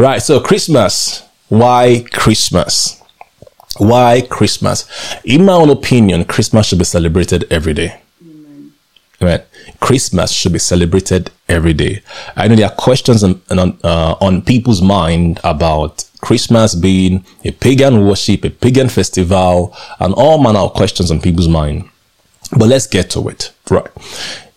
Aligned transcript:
Right. 0.00 0.22
So 0.22 0.40
Christmas. 0.40 1.28
Why 1.50 2.06
Christmas? 2.10 3.02
Why 3.76 4.22
Christmas? 4.30 4.88
In 5.24 5.44
my 5.44 5.52
own 5.52 5.68
opinion, 5.68 6.24
Christmas 6.24 6.68
should 6.68 6.78
be 6.78 6.86
celebrated 6.86 7.44
every 7.50 7.74
day. 7.74 8.00
Right. 9.20 9.44
Christmas 9.78 10.32
should 10.32 10.54
be 10.54 10.58
celebrated 10.58 11.30
every 11.50 11.74
day. 11.74 12.02
I 12.34 12.48
know 12.48 12.56
there 12.56 12.70
are 12.70 12.74
questions 12.76 13.22
on 13.22 13.42
on, 13.50 13.78
uh, 13.84 14.14
on 14.22 14.40
people's 14.40 14.80
mind 14.80 15.38
about 15.44 16.08
Christmas 16.22 16.74
being 16.74 17.26
a 17.44 17.50
pagan 17.50 18.06
worship, 18.06 18.46
a 18.46 18.48
pagan 18.48 18.88
festival, 18.88 19.76
and 19.98 20.14
all 20.14 20.42
manner 20.42 20.60
of 20.60 20.72
questions 20.72 21.10
on 21.10 21.20
people's 21.20 21.48
mind. 21.48 21.86
But 22.56 22.68
let's 22.68 22.86
get 22.86 23.10
to 23.10 23.28
it. 23.28 23.52
Right. 23.70 23.86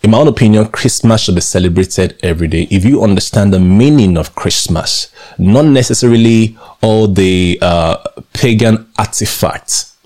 In 0.02 0.10
my 0.10 0.18
own 0.18 0.28
opinion, 0.28 0.66
Christmas 0.68 1.22
should 1.22 1.36
be 1.36 1.40
celebrated 1.40 2.18
every 2.22 2.48
day. 2.48 2.66
If 2.70 2.84
you 2.84 3.02
understand 3.02 3.52
the 3.52 3.60
meaning 3.60 4.18
of 4.18 4.34
Christmas, 4.34 5.12
not 5.38 5.64
necessarily 5.64 6.58
all 6.82 7.06
the 7.06 7.58
uh, 7.62 7.96
pagan 8.32 8.86
artifacts 8.98 9.96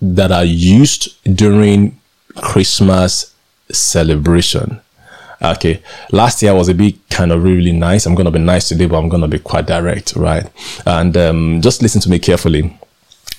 that 0.00 0.32
are 0.32 0.44
used 0.44 1.22
during 1.36 2.00
Christmas 2.36 3.34
celebration. 3.70 4.80
Okay. 5.42 5.82
Last 6.12 6.42
year 6.42 6.54
was 6.54 6.68
a 6.68 6.74
bit 6.74 6.94
kind 7.10 7.32
of 7.32 7.42
really 7.42 7.72
nice. 7.72 8.06
I'm 8.06 8.14
going 8.14 8.26
to 8.26 8.30
be 8.30 8.38
nice 8.38 8.68
today, 8.68 8.86
but 8.86 8.98
I'm 8.98 9.08
going 9.08 9.22
to 9.22 9.28
be 9.28 9.38
quite 9.38 9.66
direct, 9.66 10.14
right? 10.14 10.48
And 10.86 11.16
um, 11.16 11.60
just 11.60 11.82
listen 11.82 12.00
to 12.02 12.08
me 12.08 12.18
carefully 12.20 12.78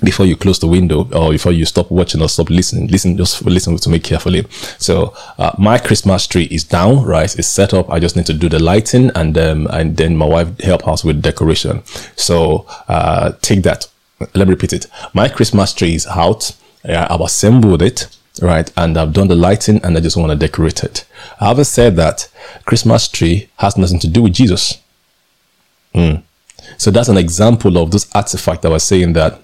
before 0.04 0.26
you 0.26 0.36
close 0.36 0.60
the 0.60 0.68
window 0.68 1.08
or 1.14 1.32
before 1.32 1.52
you 1.52 1.66
stop 1.66 1.90
watching 1.92 2.22
or 2.22 2.30
stop 2.30 2.50
listening. 2.50 2.88
Listen, 2.88 3.18
just 3.18 3.44
listen 3.46 3.76
to 3.78 3.90
me 3.90 4.00
carefully. 4.00 4.46
So, 4.78 5.14
uh, 5.38 5.52
my 5.58 5.78
Christmas 5.78 6.28
tree 6.28 6.48
is 6.52 6.64
down, 6.64 7.04
right? 7.04 7.34
It's 7.38 7.48
set 7.48 7.74
up. 7.74 7.90
I 7.90 8.00
just 8.00 8.16
need 8.16 8.26
to 8.28 8.34
do 8.34 8.50
the 8.50 8.60
lighting 8.60 9.12
and, 9.16 9.38
um, 9.38 9.68
and 9.68 9.98
then 9.98 10.18
my 10.18 10.26
wife 10.26 10.60
help 10.62 10.88
us 10.88 11.04
with 11.04 11.22
decoration. 11.22 11.84
So, 12.16 12.66
uh, 12.88 13.34
take 13.42 13.64
that. 13.64 13.88
Let 14.34 14.48
me 14.48 14.54
repeat 14.54 14.74
it. 14.74 14.88
My 15.14 15.30
Christmas 15.30 15.74
tree 15.74 15.96
is 15.96 16.08
out. 16.08 16.56
I've 16.86 17.22
assembled 17.22 17.82
it 17.82 18.08
right? 18.42 18.72
And 18.76 18.98
I've 18.98 19.14
done 19.14 19.28
the 19.28 19.36
lighting 19.36 19.80
and 19.84 19.96
I 19.96 20.00
just 20.00 20.18
want 20.18 20.32
to 20.32 20.36
decorate 20.36 20.84
it. 20.84 21.06
I 21.40 21.50
haven't 21.50 21.66
said 21.66 21.96
that 21.98 22.30
Christmas 22.66 23.08
tree 23.08 23.50
has 23.58 23.78
nothing 23.78 24.00
to 24.00 24.08
do 24.08 24.24
with 24.24 24.34
Jesus. 24.34 24.82
Mm. 25.94 26.24
So 26.78 26.92
that's 26.92 27.10
an 27.10 27.18
example 27.18 27.78
of 27.78 27.92
this 27.92 28.10
artifact 28.16 28.64
that 28.64 28.72
was 28.72 28.84
saying 28.84 29.14
that 29.14 29.40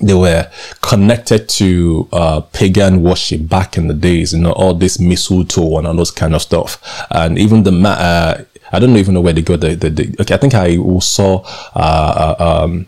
they 0.00 0.14
were 0.14 0.50
connected 0.80 1.48
to 1.48 2.08
uh, 2.12 2.40
pagan 2.40 3.02
worship 3.02 3.48
back 3.48 3.76
in 3.76 3.88
the 3.88 3.94
days, 3.94 4.32
you 4.32 4.40
know, 4.40 4.52
all 4.52 4.74
this 4.74 4.98
mistletoe 4.98 5.78
and 5.78 5.86
all 5.86 5.94
those 5.94 6.10
kind 6.10 6.34
of 6.34 6.42
stuff. 6.42 6.80
And 7.10 7.38
even 7.38 7.62
the, 7.64 7.72
uh, 7.72 8.44
I 8.72 8.78
don't 8.78 8.96
even 8.96 9.14
know 9.14 9.20
where 9.20 9.32
they 9.32 9.42
got 9.42 9.60
the, 9.60 9.74
the, 9.74 9.90
the 9.90 10.16
okay, 10.20 10.34
I 10.34 10.38
think 10.38 10.54
I 10.54 10.76
saw, 11.00 11.42
uh, 11.74 12.36
uh 12.38 12.62
um, 12.64 12.86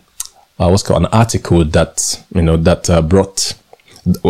uh, 0.58 0.68
what's 0.68 0.82
called 0.82 1.02
an 1.02 1.10
article 1.12 1.64
that, 1.64 2.22
you 2.34 2.42
know, 2.42 2.56
that 2.56 2.88
uh, 2.88 3.02
brought 3.02 3.54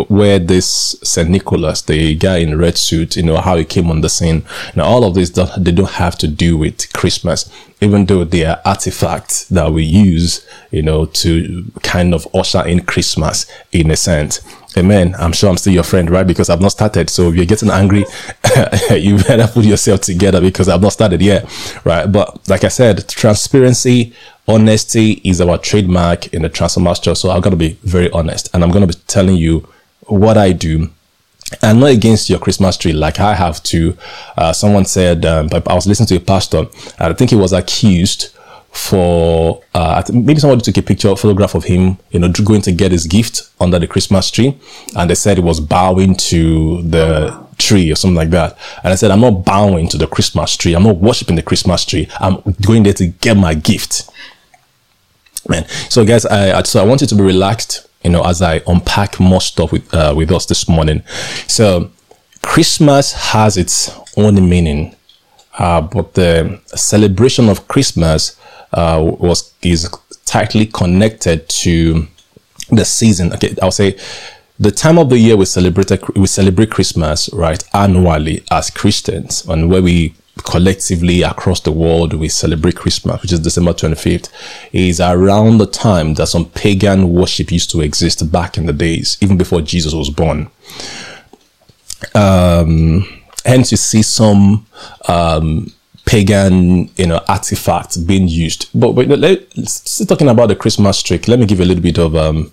where 0.07 0.37
this 0.37 0.95
St. 1.03 1.29
Nicholas, 1.29 1.81
the 1.81 2.15
guy 2.15 2.37
in 2.37 2.57
red 2.57 2.77
suit, 2.77 3.15
you 3.15 3.23
know, 3.23 3.37
how 3.37 3.57
he 3.57 3.65
came 3.65 3.89
on 3.89 4.01
the 4.01 4.09
scene. 4.09 4.45
Now, 4.75 4.83
all 4.83 5.03
of 5.03 5.15
this, 5.15 5.31
they 5.31 5.71
don't 5.71 5.89
have 5.91 6.15
to 6.19 6.27
do 6.27 6.57
with 6.57 6.93
Christmas, 6.93 7.49
even 7.81 8.05
though 8.05 8.23
they 8.23 8.45
are 8.45 8.61
artifacts 8.65 9.45
that 9.45 9.71
we 9.73 9.83
use, 9.83 10.45
you 10.69 10.83
know, 10.83 11.05
to 11.07 11.71
kind 11.81 12.13
of 12.13 12.27
usher 12.35 12.65
in 12.65 12.81
Christmas 12.81 13.47
in 13.71 13.89
a 13.89 13.95
sense. 13.95 14.41
Amen. 14.77 15.15
I'm 15.19 15.33
sure 15.33 15.49
I'm 15.49 15.57
still 15.57 15.73
your 15.73 15.83
friend, 15.83 16.09
right? 16.09 16.25
Because 16.25 16.49
I've 16.49 16.61
not 16.61 16.71
started. 16.71 17.09
So 17.09 17.29
if 17.29 17.35
you're 17.35 17.45
getting 17.45 17.69
angry, 17.69 18.05
you 18.91 19.17
better 19.17 19.47
put 19.47 19.65
yourself 19.65 20.01
together 20.01 20.41
because 20.41 20.67
I've 20.67 20.81
not 20.81 20.93
started 20.93 21.21
yet, 21.21 21.45
right? 21.85 22.11
But 22.11 22.47
like 22.49 22.63
I 22.63 22.69
said, 22.69 23.07
transparency, 23.07 24.13
honesty 24.47 25.21
is 25.23 25.41
our 25.41 25.57
trademark 25.57 26.33
in 26.33 26.41
the 26.41 26.49
Transformers 26.49 26.89
Master. 26.89 27.15
So 27.15 27.29
I'm 27.29 27.41
going 27.41 27.51
to 27.51 27.57
be 27.57 27.77
very 27.83 28.09
honest 28.11 28.49
and 28.53 28.63
I'm 28.63 28.71
going 28.71 28.87
to 28.87 28.97
be 28.97 28.99
telling 29.07 29.35
you 29.35 29.67
what 30.07 30.37
I 30.37 30.53
do. 30.53 30.89
I'm 31.61 31.79
not 31.79 31.91
against 31.91 32.29
your 32.29 32.39
Christmas 32.39 32.77
tree 32.77 32.93
like 32.93 33.19
I 33.19 33.35
have 33.35 33.61
to. 33.63 33.95
Uh, 34.35 34.53
someone 34.53 34.85
said, 34.85 35.23
um, 35.23 35.49
I 35.51 35.73
was 35.75 35.85
listening 35.85 36.07
to 36.07 36.15
a 36.15 36.19
pastor, 36.19 36.65
I 36.97 37.13
think 37.13 37.29
he 37.29 37.35
was 37.35 37.53
accused 37.53 38.35
for 38.73 39.63
uh, 39.75 40.01
maybe 40.11 40.39
somebody 40.39 40.61
took 40.61 40.75
a 40.77 40.81
picture, 40.81 41.09
a 41.09 41.15
photograph 41.15 41.53
of 41.53 41.63
him, 41.63 41.97
you 42.09 42.19
know, 42.19 42.27
going 42.29 42.61
to 42.63 42.71
get 42.71 42.91
his 42.91 43.05
gift 43.05 43.43
under 43.59 43.77
the 43.77 43.87
Christmas 43.87 44.31
tree, 44.31 44.59
and 44.97 45.09
they 45.09 45.15
said 45.15 45.37
he 45.37 45.43
was 45.43 45.59
bowing 45.59 46.15
to 46.15 46.81
the 46.81 47.39
tree 47.59 47.91
or 47.91 47.95
something 47.95 48.15
like 48.15 48.31
that. 48.31 48.57
And 48.83 48.91
I 48.91 48.95
said, 48.95 49.11
I'm 49.11 49.21
not 49.21 49.45
bowing 49.45 49.87
to 49.89 49.97
the 49.97 50.07
Christmas 50.07 50.57
tree. 50.57 50.73
I'm 50.73 50.83
not 50.83 50.97
worshiping 50.97 51.35
the 51.35 51.43
Christmas 51.43 51.85
tree. 51.85 52.09
I'm 52.19 52.41
going 52.65 52.81
there 52.81 52.93
to 52.93 53.05
get 53.07 53.37
my 53.37 53.53
gift. 53.53 54.09
Man, 55.47 55.67
so 55.89 56.03
guys, 56.03 56.25
I, 56.25 56.57
I 56.57 56.63
so 56.63 56.81
I 56.81 56.85
wanted 56.85 57.09
to 57.09 57.15
be 57.15 57.21
relaxed, 57.21 57.87
you 58.03 58.09
know, 58.09 58.23
as 58.23 58.41
I 58.41 58.63
unpack 58.65 59.19
more 59.19 59.41
stuff 59.41 59.71
with 59.71 59.93
uh, 59.93 60.15
with 60.17 60.31
us 60.31 60.47
this 60.47 60.67
morning. 60.67 61.03
So 61.47 61.91
Christmas 62.41 63.13
has 63.13 63.55
its 63.55 63.91
own 64.17 64.49
meaning, 64.49 64.95
uh, 65.59 65.81
but 65.81 66.15
the 66.15 66.59
celebration 66.65 67.49
of 67.49 67.67
Christmas 67.67 68.39
uh, 68.73 69.01
was 69.01 69.53
is 69.61 69.89
tightly 70.25 70.65
connected 70.65 71.47
to 71.49 72.07
the 72.69 72.85
season. 72.85 73.33
Okay, 73.33 73.55
I'll 73.61 73.71
say 73.71 73.97
the 74.59 74.71
time 74.71 74.97
of 74.97 75.09
the 75.09 75.17
year 75.17 75.35
we 75.37 75.45
celebrate 75.45 75.91
we 76.15 76.27
celebrate 76.27 76.71
Christmas 76.71 77.29
right 77.33 77.63
annually 77.73 78.43
as 78.51 78.69
Christians, 78.69 79.45
and 79.47 79.69
where 79.69 79.81
we 79.81 80.15
collectively 80.37 81.21
across 81.21 81.59
the 81.61 81.71
world 81.71 82.13
we 82.13 82.27
celebrate 82.27 82.75
Christmas, 82.75 83.21
which 83.21 83.31
is 83.31 83.39
December 83.39 83.73
25th, 83.73 84.29
is 84.71 84.99
around 84.99 85.59
the 85.59 85.67
time 85.67 86.15
that 86.15 86.27
some 86.27 86.45
pagan 86.45 87.13
worship 87.13 87.51
used 87.51 87.69
to 87.71 87.81
exist 87.81 88.31
back 88.31 88.57
in 88.57 88.65
the 88.65 88.73
days, 88.73 89.17
even 89.21 89.37
before 89.37 89.61
Jesus 89.61 89.93
was 89.93 90.09
born. 90.09 90.49
Um, 92.15 93.07
hence, 93.45 93.71
you 93.71 93.77
see 93.77 94.01
some 94.01 94.65
um, 95.07 95.71
pagan, 96.13 96.91
you 96.95 97.07
know, 97.07 97.19
artifacts 97.27 97.97
being 97.97 98.27
used. 98.27 98.69
But, 98.79 98.91
but 98.93 99.07
let's 99.07 100.05
talking 100.05 100.29
about 100.29 100.47
the 100.47 100.55
Christmas 100.55 101.01
tree. 101.01 101.19
Let 101.27 101.39
me 101.39 101.47
give 101.47 101.57
you 101.57 101.65
a 101.65 101.69
little 101.71 101.81
bit 101.81 101.97
of 101.97 102.15
um, 102.15 102.51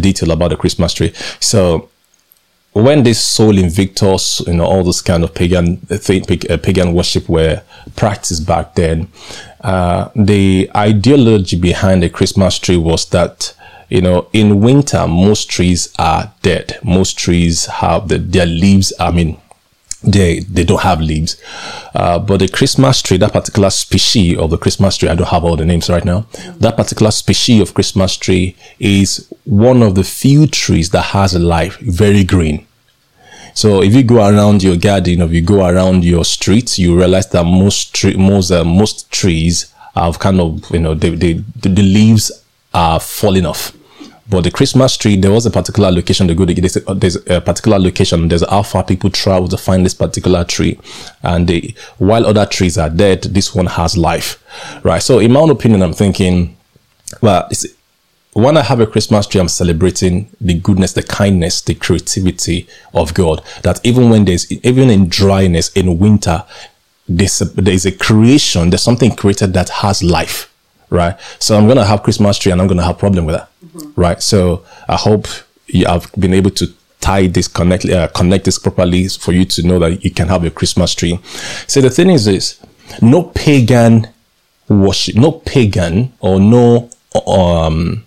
detail 0.00 0.30
about 0.30 0.48
the 0.48 0.56
Christmas 0.56 0.94
tree. 0.94 1.12
So 1.38 1.90
when 2.72 3.02
this 3.02 3.22
Sol 3.22 3.58
Invictus, 3.58 4.40
you 4.46 4.54
know, 4.54 4.64
all 4.64 4.82
this 4.82 5.02
kind 5.02 5.24
of 5.24 5.34
pagan 5.34 5.76
thing, 5.76 6.24
uh, 6.48 6.56
pagan 6.56 6.94
worship 6.94 7.28
were 7.28 7.62
practiced 7.96 8.46
back 8.46 8.76
then, 8.76 9.08
uh, 9.60 10.08
the 10.16 10.70
ideology 10.74 11.60
behind 11.60 12.02
the 12.02 12.08
Christmas 12.08 12.58
tree 12.58 12.78
was 12.78 13.06
that 13.10 13.54
you 13.90 14.00
know, 14.00 14.26
in 14.32 14.62
winter, 14.62 15.06
most 15.06 15.50
trees 15.50 15.92
are 15.98 16.32
dead. 16.40 16.78
Most 16.82 17.18
trees 17.18 17.66
have 17.66 18.08
the, 18.08 18.16
their 18.16 18.46
leaves. 18.46 18.90
I 18.98 19.10
mean, 19.10 19.38
they 20.02 20.40
they 20.40 20.64
don't 20.64 20.82
have 20.82 21.00
leaves. 21.00 21.40
Uh, 21.94 22.18
but 22.18 22.38
the 22.38 22.48
Christmas 22.48 23.02
tree, 23.02 23.16
that 23.18 23.32
particular 23.32 23.70
species 23.70 24.38
of 24.38 24.50
the 24.50 24.58
Christmas 24.58 24.96
tree, 24.96 25.08
I 25.08 25.14
don't 25.14 25.28
have 25.28 25.44
all 25.44 25.56
the 25.56 25.64
names 25.64 25.88
right 25.88 26.04
now. 26.04 26.26
That 26.58 26.76
particular 26.76 27.10
species 27.10 27.60
of 27.60 27.74
Christmas 27.74 28.16
tree 28.16 28.56
is 28.78 29.28
one 29.44 29.82
of 29.82 29.94
the 29.94 30.04
few 30.04 30.46
trees 30.46 30.90
that 30.90 31.02
has 31.02 31.34
a 31.34 31.38
life, 31.38 31.78
very 31.78 32.24
green. 32.24 32.66
So 33.54 33.82
if 33.82 33.94
you 33.94 34.02
go 34.02 34.16
around 34.16 34.62
your 34.62 34.76
garden, 34.76 35.20
or 35.20 35.26
if 35.26 35.32
you 35.32 35.42
go 35.42 35.66
around 35.66 36.04
your 36.04 36.24
streets, 36.24 36.78
you 36.78 36.96
realize 36.96 37.28
that 37.30 37.44
most 37.44 38.04
most 38.16 38.50
uh, 38.50 38.64
most 38.64 39.10
trees 39.10 39.72
have 39.94 40.18
kind 40.18 40.40
of 40.40 40.70
you 40.70 40.80
know 40.80 40.94
they, 40.94 41.10
they 41.10 41.32
the 41.34 41.82
leaves 41.82 42.32
are 42.72 42.98
falling 42.98 43.46
off. 43.46 43.72
But 44.32 44.44
the 44.44 44.50
Christmas 44.50 44.96
tree, 44.96 45.16
there 45.16 45.30
was 45.30 45.44
a 45.44 45.50
particular 45.50 45.90
location 45.90 46.26
to 46.26 46.34
go 46.34 46.46
to. 46.46 46.54
There's 46.54 46.76
a, 46.76 46.90
uh, 46.90 46.94
there's 46.94 47.16
a 47.26 47.40
particular 47.42 47.78
location. 47.78 48.28
There's 48.28 48.48
how 48.48 48.62
far 48.62 48.82
people 48.82 49.10
travel 49.10 49.46
to 49.48 49.58
find 49.58 49.84
this 49.84 49.92
particular 49.92 50.42
tree. 50.42 50.80
And 51.22 51.46
they, 51.46 51.74
while 51.98 52.24
other 52.24 52.46
trees 52.46 52.78
are 52.78 52.88
dead, 52.88 53.24
this 53.24 53.54
one 53.54 53.66
has 53.66 53.94
life, 53.94 54.42
right? 54.84 55.02
So 55.02 55.18
in 55.18 55.32
my 55.32 55.40
own 55.40 55.50
opinion, 55.50 55.82
I'm 55.82 55.92
thinking, 55.92 56.56
well, 57.20 57.46
when 58.32 58.56
I 58.56 58.62
have 58.62 58.80
a 58.80 58.86
Christmas 58.86 59.26
tree, 59.26 59.38
I'm 59.38 59.48
celebrating 59.48 60.30
the 60.40 60.54
goodness, 60.54 60.94
the 60.94 61.02
kindness, 61.02 61.60
the 61.60 61.74
creativity 61.74 62.66
of 62.94 63.12
God. 63.12 63.44
That 63.64 63.84
even 63.84 64.08
when 64.08 64.24
there's, 64.24 64.50
even 64.50 64.88
in 64.88 65.10
dryness, 65.10 65.70
in 65.72 65.98
winter, 65.98 66.42
there's 67.06 67.42
a, 67.42 67.44
there's 67.44 67.84
a 67.84 67.92
creation, 67.92 68.70
there's 68.70 68.80
something 68.80 69.14
created 69.14 69.52
that 69.52 69.68
has 69.68 70.02
life 70.02 70.51
right? 70.92 71.18
So 71.38 71.56
I'm 71.56 71.66
gonna 71.66 71.84
have 71.84 72.02
Christmas 72.02 72.38
tree, 72.38 72.52
and 72.52 72.60
I'm 72.60 72.68
gonna 72.68 72.84
have 72.84 72.98
problem 72.98 73.24
with 73.24 73.34
that, 73.34 73.48
mm-hmm. 73.64 74.00
right? 74.00 74.22
So 74.22 74.64
I 74.88 74.96
hope 74.96 75.26
you 75.66 75.86
have 75.86 76.10
been 76.18 76.34
able 76.34 76.50
to 76.50 76.66
tie 77.00 77.26
this 77.26 77.48
connect 77.48 77.86
uh, 77.86 78.08
connect 78.08 78.44
this 78.44 78.58
properly 78.58 79.08
for 79.08 79.32
you 79.32 79.44
to 79.46 79.62
know 79.66 79.78
that 79.78 80.04
you 80.04 80.10
can 80.10 80.28
have 80.28 80.44
a 80.44 80.50
Christmas 80.50 80.94
tree. 80.94 81.18
So 81.66 81.80
the 81.80 81.90
thing 81.90 82.10
is 82.10 82.26
this: 82.26 82.60
no 83.00 83.24
pagan 83.24 84.08
worship, 84.68 85.16
no 85.16 85.32
pagan 85.32 86.12
or 86.20 86.38
no 86.38 86.90
um 87.26 88.04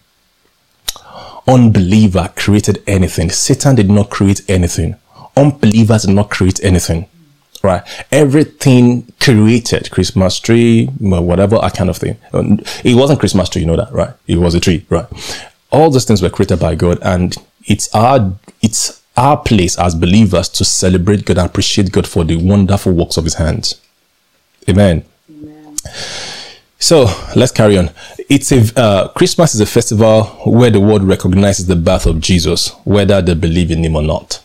unbeliever 1.48 2.32
created 2.36 2.84
anything. 2.88 3.30
Satan 3.30 3.76
did 3.76 3.90
not 3.90 4.10
create 4.10 4.42
anything. 4.48 4.96
Unbelievers 5.36 6.04
did 6.04 6.16
not 6.16 6.30
create 6.30 6.64
anything 6.64 7.08
right? 7.66 7.84
Everything 8.12 9.12
created, 9.20 9.92
Christmas 9.92 10.40
tree, 10.40 10.86
whatever, 11.00 11.58
that 11.58 11.76
kind 11.76 11.90
of 11.90 11.98
thing. 11.98 12.18
It 12.84 12.96
wasn't 12.96 13.20
Christmas 13.20 13.50
tree, 13.50 13.62
you 13.62 13.68
know 13.68 13.76
that, 13.76 13.92
right? 13.92 14.14
It 14.28 14.38
was 14.38 14.56
a 14.56 14.60
tree, 14.60 14.86
right? 14.90 15.06
All 15.72 15.90
those 15.90 16.06
things 16.06 16.22
were 16.22 16.30
created 16.30 16.60
by 16.60 16.76
God, 16.76 17.00
and 17.02 17.36
it's 17.66 17.94
our 17.94 18.34
it's 18.62 19.02
our 19.18 19.38
place 19.38 19.78
as 19.80 19.96
believers 19.96 20.50
to 20.50 20.66
celebrate 20.66 21.26
God 21.26 21.38
and 21.38 21.48
appreciate 21.50 21.92
God 21.92 22.08
for 22.08 22.24
the 22.24 22.38
wonderful 22.38 22.94
works 22.94 23.18
of 23.18 23.24
His 23.24 23.36
hands. 23.36 23.82
Amen. 24.70 25.04
Amen. 25.30 25.76
So 26.80 27.06
let's 27.36 27.52
carry 27.52 27.78
on. 27.78 27.90
It's 28.30 28.52
a 28.52 28.80
uh, 28.80 29.08
Christmas 29.10 29.56
is 29.56 29.62
a 29.62 29.66
festival 29.66 30.24
where 30.46 30.70
the 30.70 30.80
world 30.80 31.04
recognizes 31.04 31.68
the 31.68 31.76
birth 31.76 32.06
of 32.06 32.20
Jesus, 32.20 32.70
whether 32.86 33.22
they 33.22 33.34
believe 33.34 33.72
in 33.72 33.84
Him 33.84 33.96
or 33.96 34.04
not. 34.04 34.45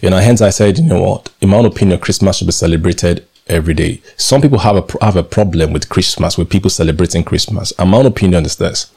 You 0.00 0.10
know, 0.10 0.18
hence 0.18 0.40
I 0.40 0.50
said, 0.50 0.78
you 0.78 0.84
know 0.84 1.02
what? 1.02 1.30
In 1.40 1.50
my 1.50 1.58
own 1.58 1.66
opinion, 1.66 2.00
Christmas 2.00 2.36
should 2.36 2.46
be 2.46 2.52
celebrated 2.52 3.26
every 3.46 3.74
day. 3.74 4.00
Some 4.16 4.40
people 4.40 4.58
have 4.60 4.76
a 4.76 5.04
have 5.04 5.16
a 5.16 5.22
problem 5.22 5.72
with 5.72 5.88
Christmas, 5.88 6.38
with 6.38 6.48
people 6.50 6.70
celebrating 6.70 7.24
Christmas. 7.24 7.72
And 7.78 7.90
my 7.90 7.98
own 7.98 8.06
opinion 8.06 8.44
is 8.44 8.56
this: 8.56 8.92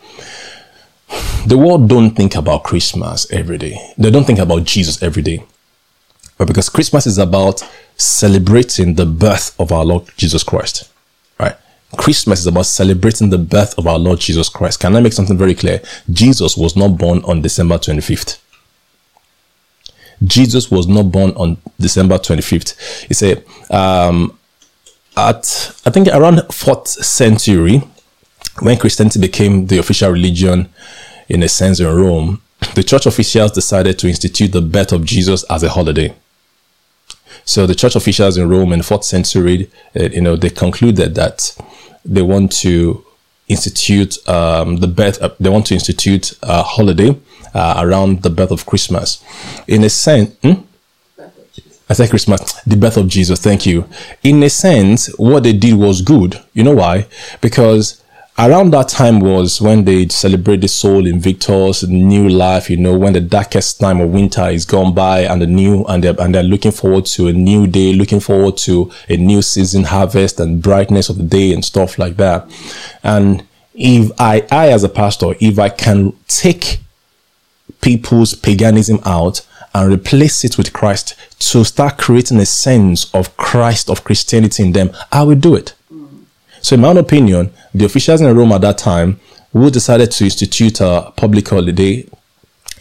the 1.45 1.57
world 1.57 1.89
don't 1.89 2.11
think 2.11 2.35
about 2.35 2.63
Christmas 2.63 3.29
every 3.31 3.57
day. 3.57 3.93
They 3.97 4.11
don't 4.11 4.25
think 4.25 4.39
about 4.39 4.63
Jesus 4.63 5.01
every 5.01 5.23
day, 5.23 5.43
but 6.37 6.47
because 6.47 6.69
Christmas 6.69 7.07
is 7.07 7.17
about 7.17 7.63
celebrating 7.97 8.95
the 8.95 9.05
birth 9.05 9.55
of 9.59 9.71
our 9.71 9.85
Lord 9.85 10.03
Jesus 10.17 10.43
Christ, 10.43 10.91
right? 11.39 11.55
Christmas 11.97 12.41
is 12.41 12.47
about 12.47 12.65
celebrating 12.65 13.29
the 13.29 13.37
birth 13.37 13.77
of 13.77 13.87
our 13.87 13.97
Lord 13.97 14.19
Jesus 14.19 14.49
Christ. 14.49 14.79
Can 14.79 14.95
I 14.95 14.99
make 14.99 15.13
something 15.13 15.37
very 15.37 15.55
clear? 15.55 15.81
Jesus 16.11 16.57
was 16.57 16.75
not 16.75 16.97
born 16.97 17.23
on 17.23 17.41
December 17.41 17.77
25th. 17.77 18.39
Jesus 20.23 20.71
was 20.71 20.87
not 20.87 21.11
born 21.11 21.31
on 21.31 21.57
December 21.79 22.17
25th. 22.17 23.07
He 23.07 23.13
said, 23.13 23.43
um, 23.69 24.37
at 25.17 25.73
I 25.85 25.89
think 25.89 26.07
around 26.07 26.37
4th 26.37 26.87
century, 26.87 27.81
when 28.59 28.77
Christianity 28.77 29.19
became 29.19 29.67
the 29.67 29.77
official 29.77 30.11
religion 30.11 30.69
in 31.27 31.43
a 31.43 31.49
sense 31.49 31.79
in 31.79 31.87
Rome, 31.87 32.41
the 32.75 32.83
church 32.83 33.05
officials 33.05 33.51
decided 33.51 33.99
to 33.99 34.07
institute 34.07 34.51
the 34.51 34.61
birth 34.61 34.91
of 34.91 35.05
Jesus 35.05 35.43
as 35.49 35.63
a 35.63 35.69
holiday. 35.69 36.13
So 37.45 37.67
the 37.67 37.75
church 37.75 37.95
officials 37.95 38.37
in 38.37 38.49
Rome 38.49 38.73
in 38.73 38.79
the 38.79 38.85
4th 38.85 39.03
century, 39.03 39.69
uh, 39.99 40.03
you 40.03 40.21
know, 40.21 40.35
they 40.35 40.49
concluded 40.49 41.15
that 41.15 41.55
they 42.03 42.21
want 42.21 42.51
to 42.53 43.05
institute 43.47 44.17
um, 44.27 44.77
the 44.77 44.87
birth, 44.87 45.21
uh, 45.21 45.29
they 45.39 45.49
want 45.49 45.67
to 45.67 45.75
institute 45.75 46.37
a 46.41 46.63
holiday 46.63 47.15
uh, 47.55 47.75
around 47.77 48.21
the 48.21 48.29
birth 48.29 48.51
of 48.51 48.65
Christmas. 48.65 49.23
In 49.67 49.83
a 49.83 49.89
sense, 49.89 50.35
hmm? 50.43 50.61
I 51.89 51.93
said 51.93 52.09
Christmas, 52.09 52.53
the 52.63 52.75
birth 52.75 52.97
of 52.97 53.07
Jesus. 53.07 53.39
Thank 53.39 53.65
you. 53.65 53.87
In 54.23 54.41
a 54.43 54.49
sense, 54.49 55.07
what 55.17 55.43
they 55.43 55.53
did 55.53 55.75
was 55.75 56.01
good. 56.01 56.41
You 56.53 56.63
know 56.63 56.75
why? 56.75 57.07
Because 57.41 58.03
around 58.39 58.71
that 58.71 58.89
time 58.89 59.19
was 59.19 59.61
when 59.61 59.85
they 59.85 60.07
celebrate 60.07 60.61
the 60.61 60.67
Sol 60.67 61.05
Invictus, 61.05 61.83
new 61.83 62.27
life, 62.27 62.71
you 62.71 62.77
know, 62.77 62.97
when 62.97 63.13
the 63.13 63.21
darkest 63.21 63.79
time 63.79 64.01
of 64.01 64.09
winter 64.09 64.49
is 64.49 64.65
gone 64.65 64.95
by 64.95 65.21
and 65.21 65.41
the 65.41 65.47
new, 65.47 65.85
and 65.85 66.03
they're, 66.03 66.19
and 66.19 66.33
they're 66.33 66.43
looking 66.43 66.71
forward 66.71 67.05
to 67.05 67.27
a 67.27 67.33
new 67.33 67.67
day, 67.67 67.93
looking 67.93 68.19
forward 68.19 68.57
to 68.57 68.91
a 69.07 69.15
new 69.15 69.43
season 69.43 69.83
harvest 69.83 70.39
and 70.39 70.63
brightness 70.63 71.07
of 71.07 71.17
the 71.17 71.23
day 71.23 71.53
and 71.53 71.63
stuff 71.63 71.99
like 71.99 72.17
that. 72.17 72.49
And 73.03 73.45
if 73.75 74.11
I, 74.19 74.45
I 74.51 74.69
as 74.69 74.83
a 74.83 74.89
pastor, 74.89 75.35
if 75.39 75.59
I 75.59 75.69
can 75.69 76.13
take 76.27 76.79
people's 77.85 78.33
paganism 78.33 78.99
out 79.05 79.45
and 79.75 79.93
replace 79.93 80.43
it 80.43 80.57
with 80.57 80.73
Christ 80.73 81.13
to 81.37 81.63
start 81.63 81.99
creating 81.99 82.39
a 82.39 82.45
sense 82.45 83.13
of 83.13 83.37
Christ, 83.37 83.91
of 83.91 84.03
Christianity 84.03 84.63
in 84.63 84.71
them, 84.71 84.89
I 85.11 85.21
will 85.21 85.35
do 85.35 85.53
it. 85.53 85.75
So, 86.61 86.73
in 86.73 86.81
my 86.81 86.87
own 86.87 86.97
opinion, 86.97 87.53
the 87.75 87.85
officials 87.85 88.21
in 88.21 88.35
Rome 88.35 88.53
at 88.53 88.61
that 88.61 88.79
time 88.79 89.19
who 89.53 89.69
decided 89.69 90.09
to 90.13 90.23
institute 90.23 90.81
a 90.81 91.13
public 91.15 91.47
holiday, 91.47 92.09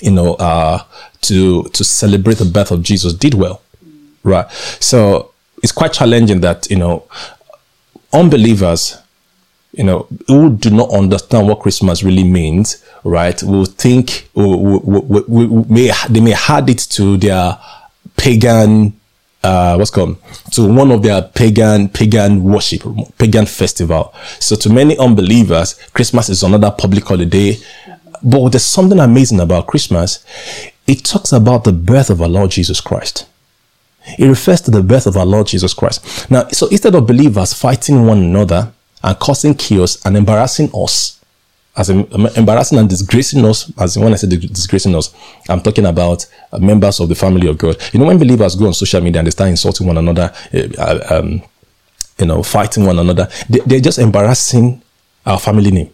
you 0.00 0.10
know, 0.10 0.36
uh, 0.36 0.82
to 1.20 1.64
to 1.64 1.84
celebrate 1.84 2.38
the 2.38 2.46
birth 2.46 2.70
of 2.70 2.82
Jesus 2.82 3.12
did 3.12 3.34
well, 3.34 3.60
right? 4.22 4.50
So 4.80 5.32
it's 5.62 5.72
quite 5.72 5.92
challenging 5.92 6.40
that 6.40 6.70
you 6.70 6.76
know 6.76 7.06
unbelievers 8.10 8.96
you 9.76 9.84
know, 9.84 10.06
who 10.28 10.56
do 10.56 10.70
not 10.70 10.90
understand 10.90 11.48
what 11.48 11.60
Christmas 11.60 12.02
really 12.02 12.24
means, 12.24 12.84
right, 13.02 13.42
will 13.42 13.64
think, 13.64 14.28
will, 14.34 14.60
will, 14.60 15.24
will, 15.26 15.64
may, 15.68 15.90
they 16.08 16.20
may 16.20 16.34
add 16.48 16.70
it 16.70 16.78
to 16.78 17.16
their 17.16 17.58
pagan, 18.16 18.98
uh, 19.42 19.74
what's 19.76 19.90
called, 19.90 20.16
to 20.52 20.72
one 20.72 20.92
of 20.92 21.02
their 21.02 21.22
pagan, 21.22 21.88
pagan 21.88 22.44
worship, 22.44 22.82
pagan 23.18 23.46
festival. 23.46 24.14
So 24.38 24.54
to 24.56 24.70
many 24.70 24.96
unbelievers, 24.96 25.74
Christmas 25.92 26.28
is 26.28 26.42
another 26.42 26.70
public 26.70 27.04
holiday. 27.04 27.58
But 28.22 28.50
there's 28.50 28.64
something 28.64 29.00
amazing 29.00 29.40
about 29.40 29.66
Christmas. 29.66 30.24
It 30.86 31.04
talks 31.04 31.32
about 31.32 31.64
the 31.64 31.72
birth 31.72 32.10
of 32.10 32.22
our 32.22 32.28
Lord 32.28 32.52
Jesus 32.52 32.80
Christ. 32.80 33.26
It 34.18 34.26
refers 34.26 34.60
to 34.62 34.70
the 34.70 34.82
birth 34.82 35.06
of 35.06 35.16
our 35.16 35.26
Lord 35.26 35.46
Jesus 35.46 35.74
Christ. 35.74 36.30
Now, 36.30 36.48
so 36.48 36.68
instead 36.68 36.94
of 36.94 37.06
believers 37.06 37.54
fighting 37.54 38.06
one 38.06 38.18
another, 38.18 38.72
and 39.04 39.18
causing 39.18 39.54
chaos 39.54 40.04
and 40.04 40.16
embarrassing 40.16 40.70
us. 40.74 41.20
As 41.76 41.90
in, 41.90 42.06
embarrassing 42.36 42.78
and 42.78 42.88
disgracing 42.88 43.44
us, 43.44 43.70
as 43.78 43.96
in 43.96 44.02
when 44.02 44.12
I 44.12 44.16
say 44.16 44.28
disgracing 44.28 44.94
us, 44.94 45.14
I'm 45.48 45.60
talking 45.60 45.84
about 45.86 46.24
uh, 46.52 46.58
members 46.58 47.00
of 47.00 47.08
the 47.08 47.14
family 47.14 47.48
of 47.48 47.58
God. 47.58 47.76
You 47.92 48.00
know, 48.00 48.06
when 48.06 48.16
believers 48.18 48.54
go 48.54 48.66
on 48.66 48.74
social 48.74 49.00
media 49.00 49.18
and 49.18 49.26
they 49.26 49.32
start 49.32 49.50
insulting 49.50 49.86
one 49.86 49.98
another, 49.98 50.32
uh, 50.78 51.00
um, 51.10 51.42
you 52.18 52.26
know, 52.26 52.42
fighting 52.42 52.86
one 52.86 52.98
another, 52.98 53.28
they, 53.50 53.58
they're 53.60 53.80
just 53.80 53.98
embarrassing 53.98 54.80
our 55.26 55.38
family 55.38 55.70
name. 55.70 55.90